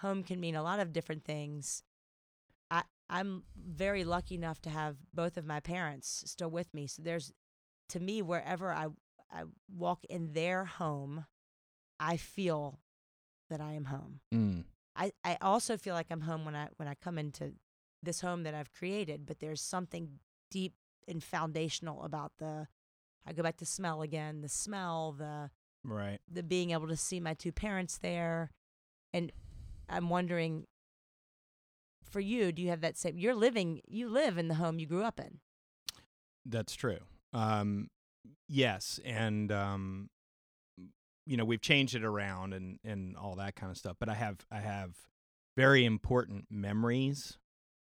home 0.00 0.22
can 0.22 0.40
mean 0.40 0.54
a 0.54 0.62
lot 0.62 0.80
of 0.80 0.92
different 0.92 1.24
things. 1.24 1.82
I, 2.70 2.82
I'm 3.08 3.44
very 3.56 4.04
lucky 4.04 4.34
enough 4.34 4.60
to 4.62 4.70
have 4.70 4.96
both 5.14 5.36
of 5.36 5.46
my 5.46 5.60
parents 5.60 6.24
still 6.26 6.50
with 6.50 6.72
me. 6.74 6.86
So 6.86 7.02
there's, 7.02 7.32
to 7.90 8.00
me, 8.00 8.22
wherever 8.22 8.72
I, 8.72 8.88
I 9.32 9.44
walk 9.74 10.04
in 10.04 10.32
their 10.32 10.64
home, 10.64 11.26
I 11.98 12.16
feel 12.16 12.80
that 13.48 13.60
I 13.60 13.72
am 13.72 13.86
home. 13.86 14.20
Mm. 14.34 14.64
I, 14.96 15.12
I 15.24 15.36
also 15.40 15.76
feel 15.76 15.94
like 15.94 16.06
I'm 16.10 16.22
home 16.22 16.44
when 16.44 16.56
I 16.56 16.68
when 16.76 16.88
I 16.88 16.94
come 16.94 17.18
into 17.18 17.52
this 18.02 18.20
home 18.20 18.44
that 18.44 18.54
I've 18.54 18.72
created, 18.72 19.26
but 19.26 19.40
there's 19.40 19.60
something 19.60 20.18
deep 20.50 20.74
and 21.06 21.22
foundational 21.22 22.02
about 22.02 22.32
the 22.38 22.66
I 23.26 23.32
go 23.32 23.42
back 23.42 23.56
to 23.58 23.66
smell 23.66 24.02
again, 24.02 24.40
the 24.40 24.48
smell, 24.48 25.12
the 25.12 25.50
Right. 25.84 26.18
the 26.28 26.42
being 26.42 26.72
able 26.72 26.88
to 26.88 26.96
see 26.96 27.20
my 27.20 27.34
two 27.34 27.52
parents 27.52 27.98
there 27.98 28.50
and 29.12 29.30
i'm 29.88 30.08
wondering 30.08 30.66
for 32.02 32.20
you 32.20 32.52
do 32.52 32.62
you 32.62 32.68
have 32.68 32.80
that 32.80 32.96
same 32.96 33.18
you're 33.18 33.34
living 33.34 33.80
you 33.86 34.08
live 34.08 34.38
in 34.38 34.48
the 34.48 34.54
home 34.54 34.78
you 34.78 34.86
grew 34.86 35.02
up 35.02 35.18
in 35.18 35.40
That's 36.48 36.74
true. 36.74 36.98
Um, 37.32 37.90
yes, 38.48 39.00
and 39.04 39.50
um, 39.50 40.10
you 41.26 41.36
know 41.36 41.44
we've 41.44 41.60
changed 41.60 41.94
it 41.94 42.04
around 42.04 42.54
and 42.54 42.78
and 42.84 43.16
all 43.16 43.34
that 43.36 43.56
kind 43.56 43.70
of 43.70 43.76
stuff. 43.76 43.96
But 43.98 44.08
I 44.08 44.14
have 44.14 44.38
I 44.50 44.60
have 44.60 44.94
very 45.56 45.84
important 45.84 46.46
memories 46.50 47.38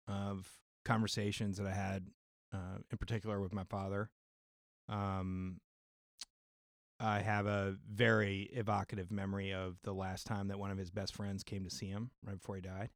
of 0.07 0.49
conversations 0.85 1.57
that 1.57 1.67
I 1.67 1.73
had, 1.73 2.09
uh, 2.53 2.79
in 2.91 2.99
particular 2.99 3.41
with 3.41 3.55
my 3.55 3.65
father. 3.65 4.11
Um, 4.89 5.61
I 7.01 7.21
have 7.21 7.47
a 7.47 7.77
very 7.91 8.51
evocative 8.53 9.11
memory 9.11 9.53
of 9.53 9.77
the 9.83 9.95
last 9.95 10.27
time 10.27 10.49
that 10.49 10.59
one 10.59 10.71
of 10.71 10.79
his 10.79 10.91
best 10.91 11.15
friends 11.15 11.43
came 11.43 11.65
to 11.65 11.71
see 11.71 11.87
him 11.87 12.11
right 12.23 12.39
before 12.39 12.57
he 12.57 12.61
died. 12.61 12.91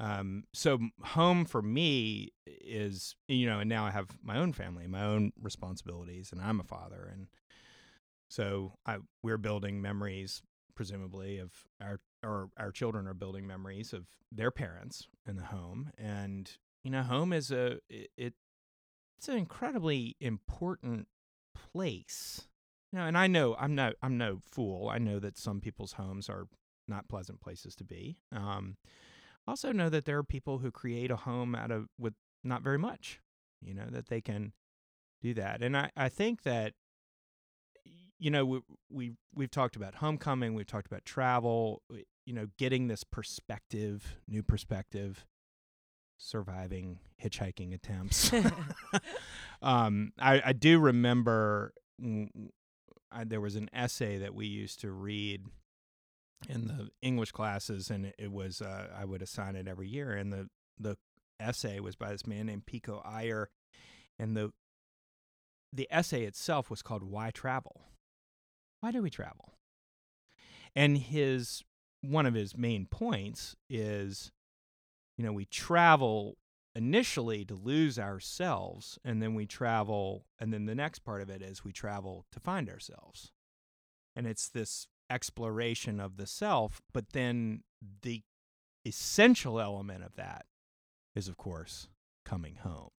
Um, 0.00 0.44
so 0.52 0.78
home 1.02 1.44
for 1.44 1.62
me 1.62 2.32
is, 2.46 3.14
you 3.28 3.46
know, 3.46 3.60
and 3.60 3.68
now 3.68 3.84
I 3.84 3.90
have 3.92 4.08
my 4.22 4.38
own 4.38 4.52
family, 4.52 4.88
my 4.88 5.04
own 5.04 5.32
responsibilities, 5.40 6.32
and 6.32 6.40
I'm 6.40 6.58
a 6.58 6.64
father, 6.64 7.08
and 7.12 7.28
so 8.28 8.72
I 8.84 8.98
we're 9.22 9.38
building 9.38 9.80
memories, 9.80 10.42
presumably, 10.74 11.38
of 11.38 11.52
our 11.80 12.00
or 12.24 12.48
our 12.58 12.72
children 12.72 13.06
are 13.06 13.14
building 13.14 13.46
memories 13.46 13.92
of 13.92 14.08
their 14.32 14.50
parents 14.50 15.06
in 15.28 15.36
the 15.36 15.44
home, 15.44 15.92
and 15.96 16.50
you 16.82 16.90
know, 16.90 17.02
home 17.02 17.32
is 17.32 17.52
a 17.52 17.78
it, 17.88 18.10
it 18.16 18.34
it's 19.16 19.28
an 19.28 19.36
incredibly 19.36 20.16
important 20.20 21.06
place. 21.54 22.48
Know, 22.94 23.06
and 23.06 23.18
I 23.18 23.26
know 23.26 23.56
I'm 23.58 23.74
no 23.74 23.92
I'm 24.02 24.16
no 24.16 24.38
fool. 24.48 24.88
I 24.88 24.98
know 24.98 25.18
that 25.18 25.36
some 25.36 25.60
people's 25.60 25.94
homes 25.94 26.28
are 26.28 26.46
not 26.86 27.08
pleasant 27.08 27.40
places 27.40 27.74
to 27.76 27.84
be. 27.84 28.18
Um, 28.30 28.76
also 29.48 29.72
know 29.72 29.88
that 29.88 30.04
there 30.04 30.16
are 30.16 30.22
people 30.22 30.58
who 30.58 30.70
create 30.70 31.10
a 31.10 31.16
home 31.16 31.56
out 31.56 31.72
of 31.72 31.88
with 31.98 32.14
not 32.44 32.62
very 32.62 32.78
much. 32.78 33.20
You 33.60 33.74
know 33.74 33.86
that 33.90 34.08
they 34.08 34.20
can 34.20 34.52
do 35.20 35.34
that, 35.34 35.60
and 35.60 35.76
I 35.76 35.90
I 35.96 36.08
think 36.08 36.44
that 36.44 36.74
you 38.20 38.30
know 38.30 38.46
we 38.46 38.60
we 38.88 39.12
we've 39.34 39.50
talked 39.50 39.74
about 39.74 39.96
homecoming, 39.96 40.54
we've 40.54 40.64
talked 40.64 40.86
about 40.86 41.04
travel. 41.04 41.82
You 42.26 42.32
know, 42.32 42.46
getting 42.58 42.86
this 42.86 43.02
perspective, 43.02 44.20
new 44.28 44.44
perspective, 44.44 45.26
surviving 46.16 47.00
hitchhiking 47.20 47.74
attempts. 47.74 48.30
um, 49.62 50.12
I, 50.16 50.42
I 50.46 50.52
do 50.52 50.78
remember 50.78 51.74
I, 53.14 53.24
there 53.24 53.40
was 53.40 53.56
an 53.56 53.70
essay 53.72 54.18
that 54.18 54.34
we 54.34 54.46
used 54.46 54.80
to 54.80 54.90
read 54.90 55.46
in 56.48 56.66
the 56.66 56.90
English 57.00 57.32
classes, 57.32 57.90
and 57.90 58.12
it, 58.18 58.32
was 58.32 58.60
uh, 58.60 58.88
I 58.94 59.04
would 59.04 59.22
assign 59.22 59.56
it 59.56 59.68
every 59.68 59.88
year, 59.88 60.12
and 60.12 60.32
the 60.32 60.48
the 60.78 60.96
essay 61.40 61.80
was 61.80 61.96
by 61.96 62.10
this 62.10 62.26
man 62.26 62.46
named 62.46 62.66
Pico 62.66 63.00
Iyer, 63.04 63.50
and 64.18 64.36
the 64.36 64.52
the 65.72 65.88
essay 65.90 66.24
itself 66.24 66.70
was 66.70 66.82
called 66.82 67.04
"Why 67.04 67.30
Travel." 67.30 67.82
Why 68.80 68.90
do 68.90 69.00
we 69.00 69.10
travel? 69.10 69.54
And 70.76 70.98
his 70.98 71.62
one 72.02 72.26
of 72.26 72.34
his 72.34 72.56
main 72.56 72.86
points 72.86 73.56
is, 73.70 74.30
you 75.16 75.24
know, 75.24 75.32
we 75.32 75.46
travel 75.46 76.36
initially 76.74 77.44
to 77.44 77.54
lose 77.54 77.98
ourselves, 77.98 78.98
and 79.04 79.22
then 79.22 79.34
we 79.34 79.46
travel, 79.46 80.26
and 80.38 80.52
then 80.52 80.66
the 80.66 80.74
next 80.74 81.00
part 81.00 81.22
of 81.22 81.30
it 81.30 81.42
is 81.42 81.64
we 81.64 81.72
travel 81.72 82.26
to 82.32 82.40
find 82.40 82.68
ourselves. 82.68 83.32
And 84.16 84.26
it's 84.26 84.48
this 84.48 84.88
exploration 85.10 86.00
of 86.00 86.16
the 86.16 86.26
self, 86.26 86.80
but 86.92 87.10
then 87.10 87.62
the 88.02 88.22
essential 88.84 89.60
element 89.60 90.04
of 90.04 90.16
that 90.16 90.46
is, 91.14 91.28
of 91.28 91.36
course, 91.36 91.88
coming 92.24 92.56
home. 92.56 92.90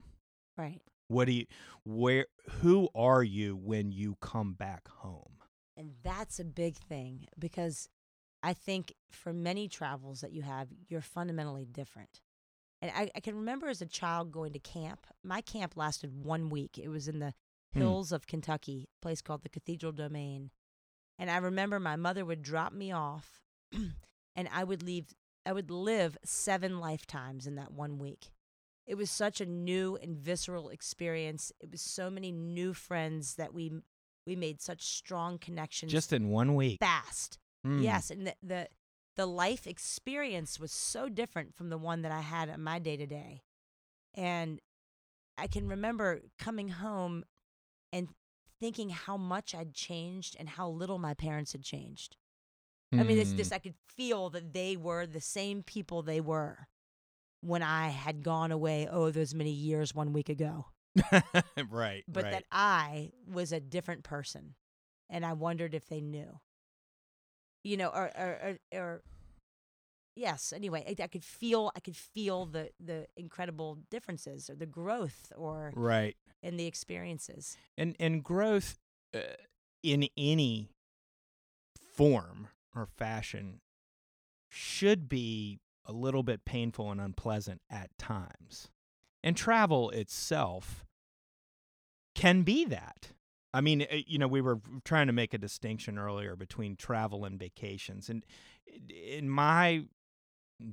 Right. 0.56 0.80
What 1.08 1.26
do 1.26 1.32
you, 1.32 1.46
where, 1.84 2.26
who 2.60 2.88
are 2.94 3.22
you 3.22 3.56
when 3.56 3.92
you 3.92 4.16
come 4.20 4.54
back 4.54 4.88
home? 4.88 5.36
And 5.76 5.92
that's 6.02 6.40
a 6.40 6.44
big 6.44 6.76
thing 6.76 7.26
because 7.38 7.88
I 8.42 8.54
think 8.54 8.94
for 9.10 9.32
many 9.32 9.68
travels 9.68 10.22
that 10.22 10.32
you 10.32 10.42
have, 10.42 10.68
you're 10.88 11.00
fundamentally 11.00 11.66
different. 11.66 12.20
And 12.82 12.90
I, 12.94 13.10
I 13.14 13.20
can 13.20 13.36
remember 13.36 13.68
as 13.68 13.80
a 13.80 13.86
child 13.86 14.30
going 14.32 14.52
to 14.52 14.58
camp. 14.58 15.06
My 15.24 15.40
camp 15.40 15.76
lasted 15.76 16.24
one 16.24 16.50
week. 16.50 16.78
It 16.78 16.88
was 16.88 17.08
in 17.08 17.18
the 17.18 17.34
Hmm. 17.74 17.80
hills 17.80 18.12
of 18.12 18.26
Kentucky, 18.26 18.88
a 18.96 19.02
place 19.02 19.20
called 19.20 19.42
the 19.42 19.48
Cathedral 19.48 19.92
Domain. 19.92 20.50
And 21.18 21.30
I 21.30 21.38
remember 21.38 21.80
my 21.80 21.96
mother 21.96 22.24
would 22.24 22.42
drop 22.42 22.72
me 22.72 22.92
off 22.92 23.40
and 23.72 24.48
I 24.52 24.62
would 24.64 24.82
leave 24.82 25.14
I 25.44 25.52
would 25.52 25.70
live 25.70 26.16
seven 26.24 26.78
lifetimes 26.80 27.46
in 27.46 27.54
that 27.56 27.72
one 27.72 27.98
week. 27.98 28.26
It 28.86 28.94
was 28.96 29.10
such 29.10 29.40
a 29.40 29.46
new 29.46 29.96
and 30.00 30.16
visceral 30.16 30.68
experience. 30.70 31.52
It 31.60 31.70
was 31.70 31.80
so 31.82 32.08
many 32.10 32.30
new 32.32 32.72
friends 32.72 33.34
that 33.34 33.52
we 33.52 33.72
we 34.26 34.36
made 34.36 34.60
such 34.60 34.82
strong 34.84 35.38
connections 35.38 35.90
Just 35.92 36.12
in 36.12 36.28
one 36.28 36.54
week. 36.54 36.78
fast. 36.80 37.38
Mm. 37.66 37.82
Yes, 37.82 38.10
and 38.10 38.26
the, 38.28 38.34
the 38.42 38.68
the 39.16 39.26
life 39.26 39.66
experience 39.66 40.60
was 40.60 40.72
so 40.72 41.08
different 41.08 41.54
from 41.54 41.70
the 41.70 41.78
one 41.78 42.02
that 42.02 42.12
I 42.12 42.20
had 42.20 42.48
in 42.48 42.62
my 42.62 42.78
day 42.78 42.96
to 42.96 43.06
day. 43.06 43.42
And 44.14 44.60
I 45.38 45.46
can 45.46 45.68
remember 45.68 46.22
coming 46.38 46.68
home 46.68 47.24
and 47.92 48.08
thinking 48.60 48.90
how 48.90 49.16
much 49.16 49.54
I'd 49.54 49.74
changed 49.74 50.36
and 50.38 50.48
how 50.48 50.68
little 50.68 50.98
my 50.98 51.14
parents 51.14 51.52
had 51.52 51.62
changed. 51.62 52.16
I 52.92 53.02
mean, 53.02 53.18
it's 53.18 53.32
Mm. 53.32 53.36
just 53.36 53.52
I 53.52 53.58
could 53.58 53.74
feel 53.88 54.30
that 54.30 54.52
they 54.52 54.76
were 54.76 55.06
the 55.06 55.20
same 55.20 55.62
people 55.62 56.02
they 56.02 56.20
were 56.20 56.68
when 57.40 57.62
I 57.62 57.88
had 57.88 58.22
gone 58.22 58.52
away, 58.52 58.88
oh, 58.90 59.10
those 59.10 59.34
many 59.34 59.50
years 59.50 59.94
one 59.94 60.12
week 60.12 60.28
ago. 60.28 60.66
right. 61.70 62.04
But 62.08 62.24
right. 62.24 62.30
that 62.30 62.44
I 62.50 63.12
was 63.26 63.52
a 63.52 63.60
different 63.60 64.04
person. 64.04 64.54
And 65.10 65.24
I 65.26 65.34
wondered 65.34 65.74
if 65.74 65.86
they 65.88 66.00
knew. 66.00 66.40
You 67.66 67.76
know, 67.76 67.88
or 67.88 68.10
or 68.16 68.58
or, 68.72 68.78
or 68.78 69.02
yes, 70.14 70.52
anyway, 70.54 70.84
I, 70.86 71.02
I 71.02 71.06
could 71.08 71.24
feel 71.24 71.72
I 71.74 71.80
could 71.80 71.96
feel 71.96 72.46
the 72.46 72.70
the 72.78 73.08
incredible 73.16 73.78
differences 73.90 74.48
or 74.48 74.54
the 74.54 74.66
growth 74.66 75.32
or 75.36 75.72
right. 75.74 76.16
in 76.44 76.56
the 76.56 76.66
experiences. 76.66 77.56
And 77.76 77.96
and 77.98 78.22
growth 78.22 78.78
uh, 79.12 79.18
in 79.82 80.08
any 80.16 80.70
form 81.96 82.48
or 82.72 82.86
fashion 82.86 83.60
should 84.48 85.08
be 85.08 85.58
a 85.84 85.92
little 85.92 86.22
bit 86.22 86.44
painful 86.44 86.92
and 86.92 87.00
unpleasant 87.00 87.62
at 87.68 87.90
times. 87.98 88.68
And 89.24 89.36
travel 89.36 89.90
itself 89.90 90.84
can 92.14 92.42
be 92.42 92.64
that. 92.66 93.08
I 93.56 93.62
mean, 93.62 93.82
uh, 93.82 93.96
you 94.06 94.18
know, 94.18 94.28
we 94.28 94.42
were 94.42 94.60
trying 94.84 95.06
to 95.06 95.14
make 95.14 95.32
a 95.32 95.38
distinction 95.38 95.98
earlier 95.98 96.36
between 96.36 96.76
travel 96.76 97.24
and 97.24 97.38
vacations. 97.38 98.10
And 98.10 98.22
in 98.90 99.30
my 99.30 99.84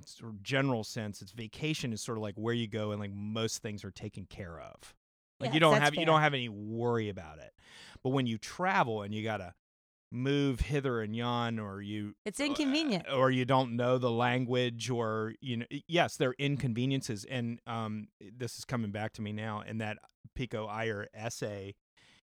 sort 0.05 0.33
of 0.33 0.43
general 0.43 0.83
sense, 0.83 1.21
it's 1.21 1.31
vacation 1.31 1.93
is 1.93 2.01
sort 2.01 2.17
of 2.17 2.21
like 2.21 2.35
where 2.35 2.53
you 2.53 2.67
go 2.67 2.91
and 2.91 2.99
like 2.99 3.13
most 3.13 3.61
things 3.61 3.85
are 3.85 3.91
taken 3.91 4.25
care 4.25 4.59
of. 4.59 4.93
Like 5.39 5.53
you 5.53 5.61
don't 5.61 5.81
have 5.81 5.95
you 5.95 6.05
don't 6.05 6.19
have 6.19 6.33
any 6.33 6.49
worry 6.49 7.07
about 7.07 7.37
it. 7.39 7.53
But 8.03 8.09
when 8.09 8.27
you 8.27 8.37
travel 8.37 9.01
and 9.01 9.13
you 9.13 9.23
got 9.23 9.37
to 9.37 9.53
move 10.11 10.59
hither 10.59 11.01
and 11.01 11.15
yon 11.15 11.59
or 11.59 11.81
you 11.81 12.15
It's 12.25 12.39
inconvenient. 12.39 13.05
or 13.11 13.31
you 13.31 13.45
don't 13.45 13.75
know 13.75 13.97
the 13.97 14.11
language 14.11 14.89
or 14.89 15.33
you 15.41 15.57
know 15.57 15.65
yes 15.87 16.17
there 16.17 16.29
are 16.29 16.35
inconveniences 16.37 17.25
and 17.25 17.59
um 17.65 18.09
this 18.37 18.59
is 18.59 18.63
coming 18.63 18.91
back 18.91 19.13
to 19.13 19.23
me 19.23 19.33
now 19.33 19.61
in 19.61 19.79
that 19.79 19.97
pico 20.35 20.67
iyer 20.67 21.07
essay 21.15 21.73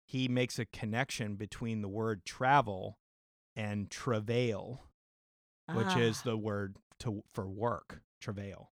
he 0.04 0.28
makes 0.28 0.58
a 0.58 0.64
connection 0.66 1.36
between 1.36 1.80
the 1.82 1.88
word 1.88 2.24
travel 2.24 2.98
and 3.56 3.90
travail 3.90 4.84
which 5.72 5.96
is 5.96 6.18
Ah, 6.20 6.30
the 6.30 6.36
word 6.36 6.76
to 7.00 7.22
for 7.32 7.48
work 7.48 8.02
travail 8.20 8.70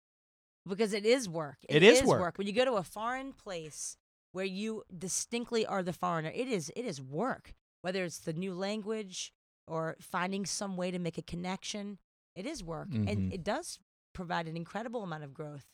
because 0.68 0.92
it 0.92 1.04
is 1.06 1.28
work. 1.28 1.56
It 1.68 1.82
is 1.82 2.02
work. 2.04 2.36
When 2.38 2.46
you 2.46 2.52
go 2.52 2.64
to 2.66 2.74
a 2.74 2.82
foreign 2.82 3.32
place 3.32 3.96
where 4.32 4.44
you 4.44 4.82
distinctly 4.96 5.64
are 5.66 5.82
the 5.82 5.92
foreigner, 5.92 6.30
it 6.34 6.48
is 6.48 6.70
it 6.76 6.84
is 6.84 7.00
work. 7.00 7.54
Whether 7.80 8.04
it's 8.04 8.18
the 8.18 8.32
new 8.34 8.52
language 8.54 9.32
or 9.66 9.96
finding 10.00 10.44
some 10.46 10.76
way 10.76 10.90
to 10.90 10.98
make 10.98 11.16
a 11.18 11.22
connection, 11.22 11.98
it 12.36 12.44
is 12.46 12.62
work, 12.62 12.90
Mhm. 12.90 13.08
and 13.10 13.32
it 13.32 13.42
does 13.42 13.78
provide 14.12 14.46
an 14.46 14.56
incredible 14.56 15.02
amount 15.02 15.24
of 15.24 15.32
growth. 15.34 15.71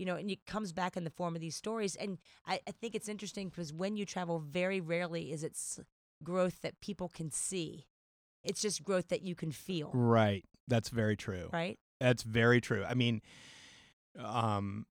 You 0.00 0.06
know, 0.06 0.16
and 0.16 0.30
it 0.30 0.46
comes 0.46 0.72
back 0.72 0.96
in 0.96 1.04
the 1.04 1.10
form 1.10 1.34
of 1.34 1.42
these 1.42 1.56
stories. 1.56 1.94
And 1.94 2.18
I, 2.46 2.60
I 2.66 2.70
think 2.72 2.94
it's 2.94 3.08
interesting 3.08 3.50
because 3.50 3.70
when 3.72 3.96
you 3.96 4.06
travel, 4.06 4.38
very 4.38 4.80
rarely 4.80 5.30
is 5.30 5.44
it 5.44 5.52
s- 5.52 5.78
growth 6.24 6.62
that 6.62 6.80
people 6.80 7.08
can 7.08 7.30
see. 7.30 7.86
It's 8.42 8.62
just 8.62 8.82
growth 8.82 9.08
that 9.08 9.20
you 9.20 9.34
can 9.34 9.52
feel, 9.52 9.90
right 9.92 10.44
that's 10.66 10.88
very 10.88 11.16
true 11.16 11.50
right? 11.52 11.78
That's 12.00 12.22
very 12.22 12.60
true. 12.62 12.82
I 12.88 12.94
mean, 12.94 13.20
um, 14.18 14.86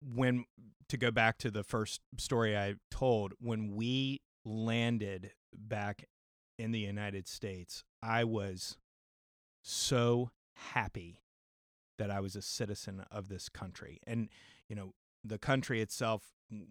when 0.00 0.44
to 0.88 0.96
go 0.96 1.10
back 1.10 1.38
to 1.38 1.50
the 1.50 1.62
first 1.62 2.00
story 2.16 2.56
I 2.56 2.74
told, 2.90 3.34
when 3.38 3.74
we 3.74 4.22
landed 4.44 5.32
back 5.54 6.06
in 6.58 6.72
the 6.72 6.78
United 6.78 7.28
States, 7.28 7.84
I 8.02 8.24
was 8.24 8.78
so 9.62 10.30
happy 10.54 11.20
that 12.02 12.10
I 12.10 12.20
was 12.20 12.36
a 12.36 12.42
citizen 12.42 13.04
of 13.10 13.28
this 13.28 13.48
country. 13.48 14.00
And, 14.06 14.28
you 14.68 14.76
know, 14.76 14.92
the 15.24 15.38
country 15.38 15.80
itself, 15.80 16.22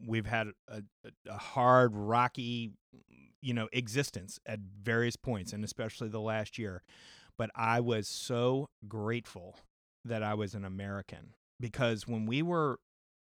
we've 0.06 0.26
had 0.26 0.48
a, 0.68 0.84
a, 1.28 1.38
hard, 1.38 1.96
rocky, 1.96 2.72
mm, 2.96 3.30
you 3.42 3.54
know, 3.54 3.68
existence 3.72 4.40
at 4.46 4.60
various 4.60 5.16
points, 5.16 5.54
and 5.54 5.64
especially 5.64 6.10
the 6.10 6.20
last 6.20 6.58
year 6.58 6.84
but 7.42 7.50
I 7.56 7.80
was 7.80 8.08
so 8.08 8.70
grateful 8.88 9.58
that 10.06 10.22
I 10.22 10.36
was 10.36 10.54
an 10.54 10.64
American 10.64 11.34
because 11.60 12.08
when 12.08 12.28
we 12.28 12.44
were 12.44 12.80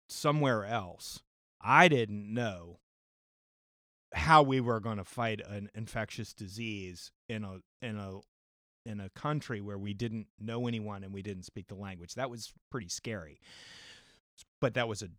somewhere 0.07 0.65
else, 0.65 1.23
I 1.59 1.87
didn't 1.87 2.31
know 2.31 2.77
how 4.13 4.43
we 4.43 4.61
were 4.61 4.79
going 4.79 4.97
to 4.97 5.03
fight 5.03 5.41
an 5.47 5.71
infectious 5.73 6.31
disease 6.31 7.11
in 7.27 7.43
a 7.43 7.61
in 7.81 7.97
a 7.97 8.19
in 8.85 8.99
a 8.99 9.09
country 9.09 9.61
where 9.61 9.77
we 9.77 9.93
didn't 9.93 10.27
know 10.39 10.67
anyone 10.67 11.03
and 11.03 11.13
we 11.13 11.21
didn't 11.21 11.43
speak 11.43 11.67
the 11.67 11.75
language. 11.75 12.15
That 12.15 12.29
was 12.29 12.53
pretty 12.69 12.89
scary. 12.89 13.39
But 14.59 14.73
that 14.75 14.87
was 14.87 15.01
a 15.01 15.09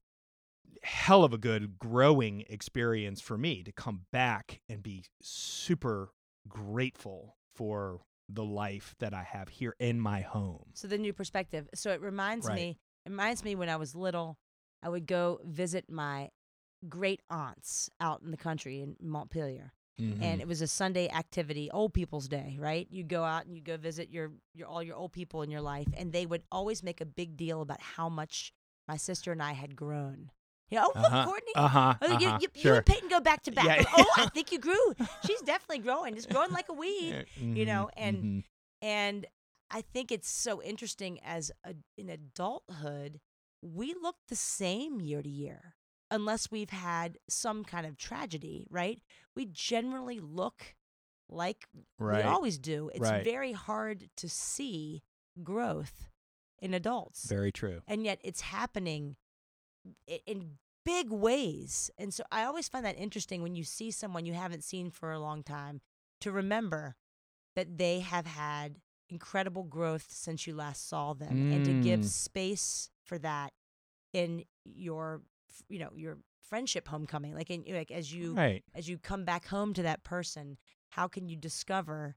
hell 0.82 1.24
of 1.24 1.32
a 1.32 1.38
good 1.38 1.78
growing 1.78 2.44
experience 2.48 3.20
for 3.20 3.38
me 3.38 3.62
to 3.62 3.72
come 3.72 4.02
back 4.12 4.60
and 4.68 4.82
be 4.82 5.04
super 5.22 6.10
grateful 6.48 7.36
for 7.54 8.00
the 8.28 8.44
life 8.44 8.94
that 8.98 9.14
I 9.14 9.22
have 9.22 9.48
here 9.48 9.74
in 9.78 10.00
my 10.00 10.20
home. 10.22 10.64
So 10.74 10.88
the 10.88 10.98
new 10.98 11.12
perspective. 11.12 11.68
So 11.74 11.90
it 11.92 12.00
reminds 12.00 12.46
Right. 12.46 12.56
me, 12.56 12.78
it 13.06 13.10
reminds 13.10 13.44
me 13.44 13.54
when 13.54 13.68
I 13.68 13.76
was 13.76 13.94
little, 13.94 14.38
I 14.82 14.88
would 14.88 15.06
go 15.06 15.40
visit 15.44 15.90
my 15.90 16.30
great 16.88 17.20
aunts 17.30 17.88
out 18.00 18.22
in 18.22 18.30
the 18.30 18.36
country 18.36 18.80
in 18.80 18.96
Montpelier. 19.00 19.72
Mm-hmm. 20.00 20.22
And 20.22 20.40
it 20.40 20.48
was 20.48 20.60
a 20.60 20.66
Sunday 20.66 21.08
activity, 21.08 21.70
old 21.70 21.94
people's 21.94 22.26
day, 22.28 22.56
right? 22.60 22.86
You 22.90 23.04
go 23.04 23.22
out 23.22 23.46
and 23.46 23.54
you 23.54 23.62
go 23.62 23.76
visit 23.76 24.10
your, 24.10 24.32
your 24.54 24.66
all 24.66 24.82
your 24.82 24.96
old 24.96 25.12
people 25.12 25.42
in 25.42 25.50
your 25.50 25.60
life, 25.60 25.86
and 25.96 26.12
they 26.12 26.26
would 26.26 26.42
always 26.50 26.82
make 26.82 27.00
a 27.00 27.04
big 27.06 27.36
deal 27.36 27.62
about 27.62 27.80
how 27.80 28.08
much 28.08 28.52
my 28.88 28.96
sister 28.96 29.30
and 29.30 29.40
I 29.42 29.52
had 29.52 29.76
grown. 29.76 30.30
You 30.70 30.78
know, 30.78 30.90
oh 30.96 30.98
look, 31.00 31.12
uh-huh. 31.12 31.24
Courtney, 31.26 31.52
Uh-huh. 31.54 31.94
oh, 32.02 32.18
you, 32.18 32.26
uh-huh. 32.28 32.38
you, 32.40 32.48
you 32.54 32.60
sure. 32.62 32.76
and 32.76 32.86
Peyton 32.86 33.08
go 33.08 33.20
back 33.20 33.42
to 33.44 33.52
back. 33.52 33.66
Yeah. 33.82 33.84
Oh, 33.96 34.06
I 34.16 34.26
think 34.34 34.50
you 34.50 34.58
grew. 34.58 34.94
She's 35.26 35.40
definitely 35.42 35.78
growing. 35.84 36.16
It's 36.16 36.26
growing 36.26 36.50
like 36.50 36.68
a 36.68 36.72
weed. 36.72 37.26
you 37.40 37.64
know, 37.66 37.90
and- 37.96 38.16
mm-hmm. 38.16 38.38
And 38.82 39.26
I 39.70 39.80
think 39.80 40.12
it's 40.12 40.28
so 40.28 40.62
interesting 40.62 41.18
as 41.24 41.50
a, 41.64 41.74
in 41.96 42.10
adulthood, 42.10 43.20
we 43.62 43.94
look 44.02 44.16
the 44.28 44.36
same 44.36 45.00
year 45.00 45.22
to 45.22 45.28
year, 45.28 45.74
unless 46.14 46.50
we've 46.50 46.70
had 46.70 47.18
some 47.28 47.64
kind 47.64 47.86
of 47.86 47.96
tragedy, 47.96 48.66
right? 48.70 49.00
We 49.34 49.46
generally 49.46 50.20
look 50.20 50.74
like 51.28 51.66
right. 51.98 52.18
we 52.24 52.30
always 52.30 52.58
do. 52.58 52.90
It's 52.94 53.00
Right. 53.00 53.24
very 53.24 53.52
hard 53.52 54.08
to 54.16 54.28
see 54.28 55.02
growth 55.42 56.10
in 56.60 56.72
adults, 56.74 57.24
Very 57.26 57.50
true. 57.52 57.82
and 57.86 58.04
yet 58.04 58.20
it's 58.22 58.42
happening 58.42 59.16
in 60.26 60.58
big 60.84 61.10
ways. 61.10 61.90
And 61.98 62.12
so 62.14 62.24
I 62.30 62.44
always 62.44 62.68
find 62.68 62.84
that 62.84 62.96
interesting 62.98 63.42
when 63.42 63.54
you 63.54 63.64
see 63.64 63.90
someone 63.90 64.26
you 64.26 64.34
haven't 64.34 64.64
seen 64.64 64.90
for 64.90 65.10
a 65.12 65.18
long 65.18 65.42
time 65.42 65.80
to 66.20 66.30
remember 66.30 66.96
that 67.56 67.78
they 67.78 68.00
have 68.00 68.26
had 68.26 68.76
incredible 69.08 69.64
growth 69.64 70.06
since 70.10 70.46
you 70.46 70.54
last 70.54 70.88
saw 70.88 71.12
them 71.14 71.52
and 71.52 71.64
to 71.64 71.72
give 71.74 72.00
Mm. 72.00 72.04
space 72.04 72.90
for 73.02 73.18
that 73.18 73.52
in 74.12 74.44
your 74.64 75.22
you 75.68 75.78
know 75.78 75.90
your 75.94 76.18
friendship 76.48 76.86
homecoming 76.88 77.34
like 77.34 77.50
in 77.50 77.64
like 77.68 77.90
as 77.90 78.12
you 78.12 78.34
Right. 78.34 78.62
as 78.74 78.88
you 78.88 78.98
come 78.98 79.24
back 79.24 79.46
home 79.46 79.72
to 79.74 79.82
that 79.82 80.04
person 80.04 80.58
how 80.90 81.08
can 81.08 81.28
you 81.28 81.36
discover 81.36 82.16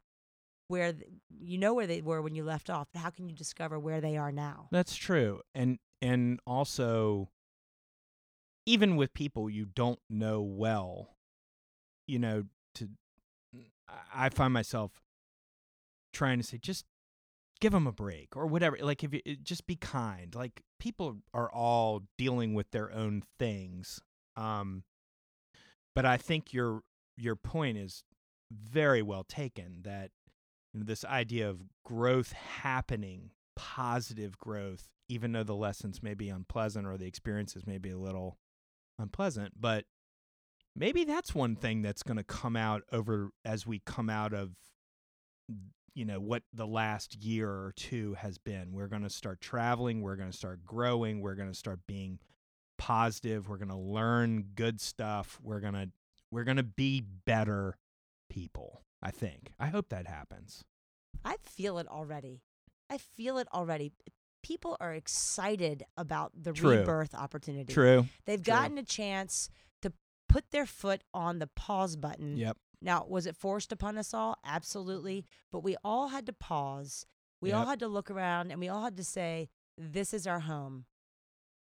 where 0.67 0.91
th- 0.93 1.09
you 1.39 1.57
know 1.57 1.73
where 1.73 1.87
they 1.87 2.01
were 2.01 2.21
when 2.21 2.35
you 2.35 2.43
left 2.43 2.69
off 2.69 2.87
but 2.93 2.99
how 3.01 3.09
can 3.09 3.29
you 3.29 3.35
discover 3.35 3.79
where 3.79 4.01
they 4.01 4.17
are 4.17 4.31
now 4.31 4.67
That's 4.71 4.95
true. 4.95 5.41
And 5.55 5.79
and 6.01 6.39
also 6.45 7.29
even 8.65 8.97
with 8.97 9.13
people 9.13 9.49
you 9.49 9.65
don't 9.65 9.99
know 10.09 10.41
well, 10.41 11.15
you 12.05 12.19
know, 12.19 12.43
to 12.75 12.89
I- 13.87 14.25
I 14.25 14.29
find 14.29 14.53
myself 14.53 15.01
trying 16.11 16.37
to 16.39 16.43
say 16.43 16.57
just 16.57 16.85
give 17.59 17.71
them 17.71 17.87
a 17.87 17.91
break 17.91 18.35
or 18.35 18.47
whatever. 18.47 18.77
Like 18.79 19.03
if 19.03 19.13
you 19.13 19.21
just 19.43 19.67
be 19.67 19.75
kind. 19.75 20.33
Like 20.35 20.61
people 20.79 21.17
are 21.33 21.51
all 21.51 22.03
dealing 22.17 22.53
with 22.53 22.71
their 22.71 22.91
own 22.91 23.23
things. 23.39 24.01
Um 24.35 24.83
but 25.95 26.05
I 26.05 26.17
think 26.17 26.53
your 26.53 26.81
your 27.15 27.35
point 27.35 27.77
is 27.77 28.03
very 28.51 29.01
well 29.01 29.23
taken 29.23 29.81
that 29.83 30.11
you 30.73 30.79
know, 30.79 30.85
this 30.85 31.03
idea 31.03 31.49
of 31.49 31.63
growth 31.83 32.33
happening, 32.33 33.31
positive 33.55 34.37
growth, 34.37 34.89
even 35.09 35.31
though 35.31 35.43
the 35.43 35.55
lessons 35.55 36.03
may 36.03 36.13
be 36.13 36.29
unpleasant 36.29 36.85
or 36.85 36.97
the 36.97 37.07
experiences 37.07 37.65
may 37.65 37.77
be 37.77 37.89
a 37.89 37.97
little 37.97 38.37
unpleasant, 38.99 39.53
but 39.59 39.85
maybe 40.75 41.03
that's 41.03 41.33
one 41.33 41.55
thing 41.55 41.81
that's 41.81 42.03
going 42.03 42.17
to 42.17 42.23
come 42.23 42.55
out 42.55 42.83
over 42.91 43.31
as 43.43 43.65
we 43.65 43.79
come 43.79 44.09
out 44.09 44.33
of 44.33 44.51
you 45.97 46.05
know 46.05 46.19
what 46.19 46.43
the 46.53 46.67
last 46.67 47.15
year 47.23 47.49
or 47.49 47.73
two 47.75 48.13
has 48.13 48.37
been. 48.37 48.71
We're 48.71 48.87
going 48.87 49.01
to 49.01 49.09
start 49.09 49.41
traveling, 49.41 50.01
we're 50.01 50.15
going 50.15 50.29
to 50.31 50.37
start 50.37 50.63
growing, 50.65 51.21
we're 51.21 51.35
going 51.35 51.51
to 51.51 51.57
start 51.57 51.79
being 51.87 52.19
positive, 52.77 53.49
we're 53.49 53.57
going 53.57 53.69
to 53.69 53.75
learn 53.75 54.45
good 54.55 54.79
stuff, 54.79 55.39
we're 55.41 55.59
going 55.59 55.73
to 55.73 55.89
we're 56.31 56.43
going 56.43 56.57
to 56.57 56.63
be 56.63 57.01
better 57.25 57.77
people. 58.29 58.83
I 59.01 59.11
think. 59.11 59.53
I 59.59 59.67
hope 59.67 59.89
that 59.89 60.07
happens. 60.07 60.63
i 61.25 61.35
feel 61.43 61.77
it 61.77 61.87
already 61.87 62.41
i 62.89 62.97
feel 62.97 63.37
it 63.37 63.47
already 63.53 63.91
people 64.43 64.77
are 64.79 64.93
excited 64.93 65.83
about 65.97 66.31
the 66.39 66.51
True. 66.53 66.77
rebirth 66.79 67.13
opportunity 67.15 67.73
True. 67.73 68.07
they've 68.25 68.43
True. 68.43 68.53
gotten 68.53 68.77
a 68.77 68.83
chance 68.83 69.49
to 69.81 69.91
put 70.29 70.51
their 70.51 70.65
foot 70.65 71.01
on 71.13 71.39
the 71.39 71.47
pause 71.47 71.95
button 71.95 72.37
Yep. 72.37 72.57
Now, 72.81 73.05
was 73.07 73.25
it 73.25 73.35
forced 73.35 73.71
upon 73.71 73.97
us 73.97 74.13
all? 74.13 74.37
Absolutely. 74.45 75.25
But 75.51 75.63
we 75.63 75.75
all 75.83 76.09
had 76.09 76.25
to 76.27 76.33
pause. 76.33 77.05
We 77.41 77.51
all 77.51 77.65
had 77.65 77.79
to 77.79 77.87
look 77.87 78.09
around 78.11 78.51
and 78.51 78.59
we 78.59 78.67
all 78.69 78.83
had 78.83 78.97
to 78.97 79.03
say, 79.03 79.49
this 79.77 80.13
is 80.13 80.25
our 80.27 80.39
home. 80.41 80.85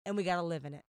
And 0.06 0.16
we 0.16 0.24
got 0.24 0.36
to 0.36 0.42
live 0.42 0.64
in 0.64 0.72
it. 0.74 0.84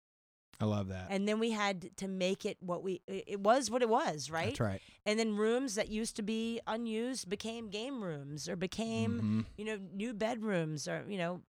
I 0.60 0.66
love 0.66 0.88
that. 0.88 1.08
And 1.10 1.28
then 1.28 1.39
we 1.39 1.51
had 1.51 1.95
to 1.97 2.08
make 2.08 2.43
it 2.45 2.58
what 2.62 2.84
we, 2.84 3.01
it 3.08 3.39
was 3.39 3.70
what 3.70 3.82
it 3.82 3.89
was, 3.89 4.30
right? 4.32 4.47
That's 4.47 4.60
right. 4.60 4.82
And 5.05 5.20
then 5.20 5.36
rooms 5.36 5.76
that 5.76 5.89
used 5.89 6.16
to 6.16 6.24
be 6.24 6.60
unused 6.66 7.30
became 7.30 7.70
game 7.70 8.03
rooms 8.03 8.49
or 8.49 8.55
became, 8.55 9.22
Mhm. 9.22 9.45
you 9.58 9.66
know, 9.66 9.78
new 9.93 10.14
bedrooms 10.14 10.88
or, 10.88 11.05
you 11.08 11.18
know, 11.18 11.41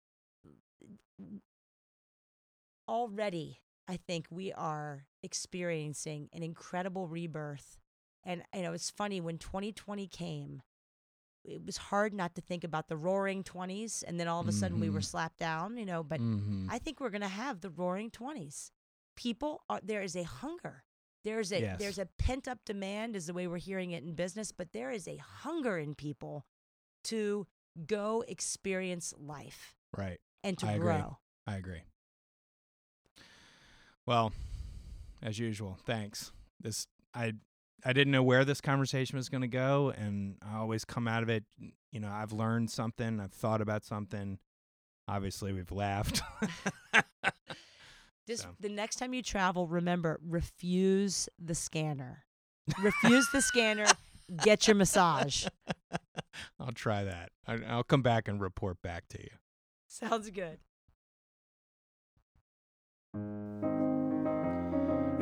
already 2.88 3.60
I 3.88 3.96
think 3.96 4.26
we 4.30 4.52
are 4.52 5.06
experiencing 5.22 6.28
an 6.32 6.42
incredible 6.42 7.06
rebirth. 7.06 7.78
And 8.26 8.42
you 8.52 8.62
know, 8.62 8.72
it's 8.72 8.90
funny 8.90 9.20
when 9.20 9.38
2020 9.38 10.06
came, 10.08 10.62
it 11.44 11.64
was 11.64 11.76
hard 11.76 12.12
not 12.12 12.34
to 12.34 12.40
think 12.40 12.64
about 12.64 12.88
the 12.88 12.96
roaring 12.96 13.44
20s 13.44 14.02
and 14.02 14.18
then 14.18 14.26
all 14.26 14.40
of 14.40 14.48
a 14.48 14.52
sudden 14.52 14.80
we 14.80 14.90
were 14.90 14.98
Mhm. 15.00 15.04
slapped 15.04 15.38
down, 15.38 15.76
you 15.78 15.86
know, 15.86 16.02
but 16.02 16.20
Mhm. 16.20 16.66
I 16.68 16.78
think 16.80 16.98
we're 17.00 17.10
going 17.10 17.20
to 17.22 17.28
have 17.28 17.60
the 17.60 17.70
roaring 17.70 18.10
20s. 18.10 18.72
People 19.14 19.62
are 19.70 19.80
there 19.82 20.02
is 20.02 20.16
a 20.16 20.24
hunger. 20.24 20.82
There's 21.22 21.52
a 21.52 21.60
Yes. 21.60 21.78
there's 21.78 21.98
a 21.98 22.06
pent 22.18 22.48
up 22.48 22.64
demand 22.64 23.14
is 23.14 23.26
the 23.26 23.32
way 23.34 23.46
we're 23.46 23.58
hearing 23.58 23.92
it 23.92 24.02
in 24.02 24.14
business, 24.16 24.50
but 24.52 24.72
there 24.72 24.90
is 24.90 25.06
a 25.06 25.16
hunger 25.18 25.78
in 25.78 25.94
people 25.94 26.44
to 27.04 27.46
go 27.86 28.24
experience 28.26 29.14
life 29.16 29.76
right. 29.96 30.20
and 30.42 30.58
to 30.58 30.66
I 30.66 30.72
agree. 30.72 30.82
grow. 30.92 31.18
I 31.46 31.56
agree. 31.56 31.84
Well, 34.04 34.32
as 35.22 35.38
usual, 35.38 35.78
thanks. 35.84 36.32
This 36.60 36.86
I 37.14 37.34
I 37.86 37.92
didn't 37.92 38.10
know 38.10 38.22
where 38.24 38.44
this 38.44 38.60
conversation 38.60 39.16
was 39.16 39.28
going 39.28 39.42
to 39.42 39.46
go 39.48 39.92
and 39.96 40.36
I 40.42 40.56
always 40.58 40.84
come 40.84 41.06
out 41.06 41.22
of 41.22 41.28
it, 41.28 41.44
you 41.92 42.00
know, 42.00 42.10
I've 42.10 42.32
learned 42.32 42.68
something, 42.68 43.20
I've 43.20 43.32
thought 43.32 43.60
about 43.60 43.84
something. 43.84 44.38
Obviously, 45.06 45.52
we've 45.52 45.70
laughed. 45.70 46.20
Just 48.26 48.42
So. 48.42 48.48
the 48.58 48.68
next 48.68 48.96
time 48.96 49.14
you 49.14 49.22
travel, 49.22 49.68
remember 49.68 50.18
refuse 50.26 51.28
the 51.38 51.54
scanner. 51.54 52.24
refuse 52.82 53.28
the 53.32 53.40
scanner. 53.40 53.86
Get 54.42 54.66
your 54.66 54.74
massage. 54.74 55.46
I'll 56.58 56.72
try 56.72 57.04
that. 57.04 57.30
I, 57.46 57.58
I'll 57.68 57.84
come 57.84 58.02
back 58.02 58.26
and 58.26 58.40
report 58.40 58.82
back 58.82 59.06
to 59.10 59.22
you. 59.22 59.30
Sounds 59.86 60.28
good. 60.30 60.58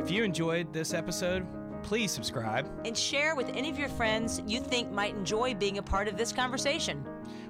If 0.01 0.09
you 0.09 0.23
enjoyed 0.23 0.73
this 0.73 0.93
episode, 0.95 1.45
please 1.85 2.11
subscribe. 2.11 2.69
And 2.83 2.97
share 2.97 3.35
with 3.35 3.47
any 3.49 3.69
of 3.69 3.77
your 3.77 3.89
friends 3.89 4.41
you 4.47 4.59
think 4.59 4.91
might 4.91 5.13
enjoy 5.15 5.53
being 5.53 5.77
a 5.77 5.83
part 5.83 6.07
of 6.07 6.17
this 6.17 6.33
conversation. 6.33 7.05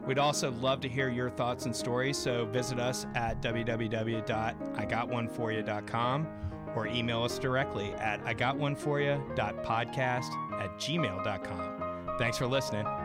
We'd 0.05 0.19
also 0.19 0.51
love 0.51 0.81
to 0.81 0.89
hear 0.89 1.09
your 1.09 1.31
thoughts 1.31 1.65
and 1.65 1.75
stories, 1.75 2.17
so 2.17 2.45
visit 2.45 2.79
us 2.79 3.07
at 3.15 3.41
www.igotOneForYou.com 3.41 6.27
or 6.75 6.88
email 6.88 7.23
us 7.23 7.39
directly 7.39 7.93
at 7.93 8.21
igotOneForYou.podcast 8.25 10.61
at 10.61 10.77
gmail.com. 10.77 12.15
Thanks 12.19 12.38
for 12.38 12.47
listening. 12.47 13.05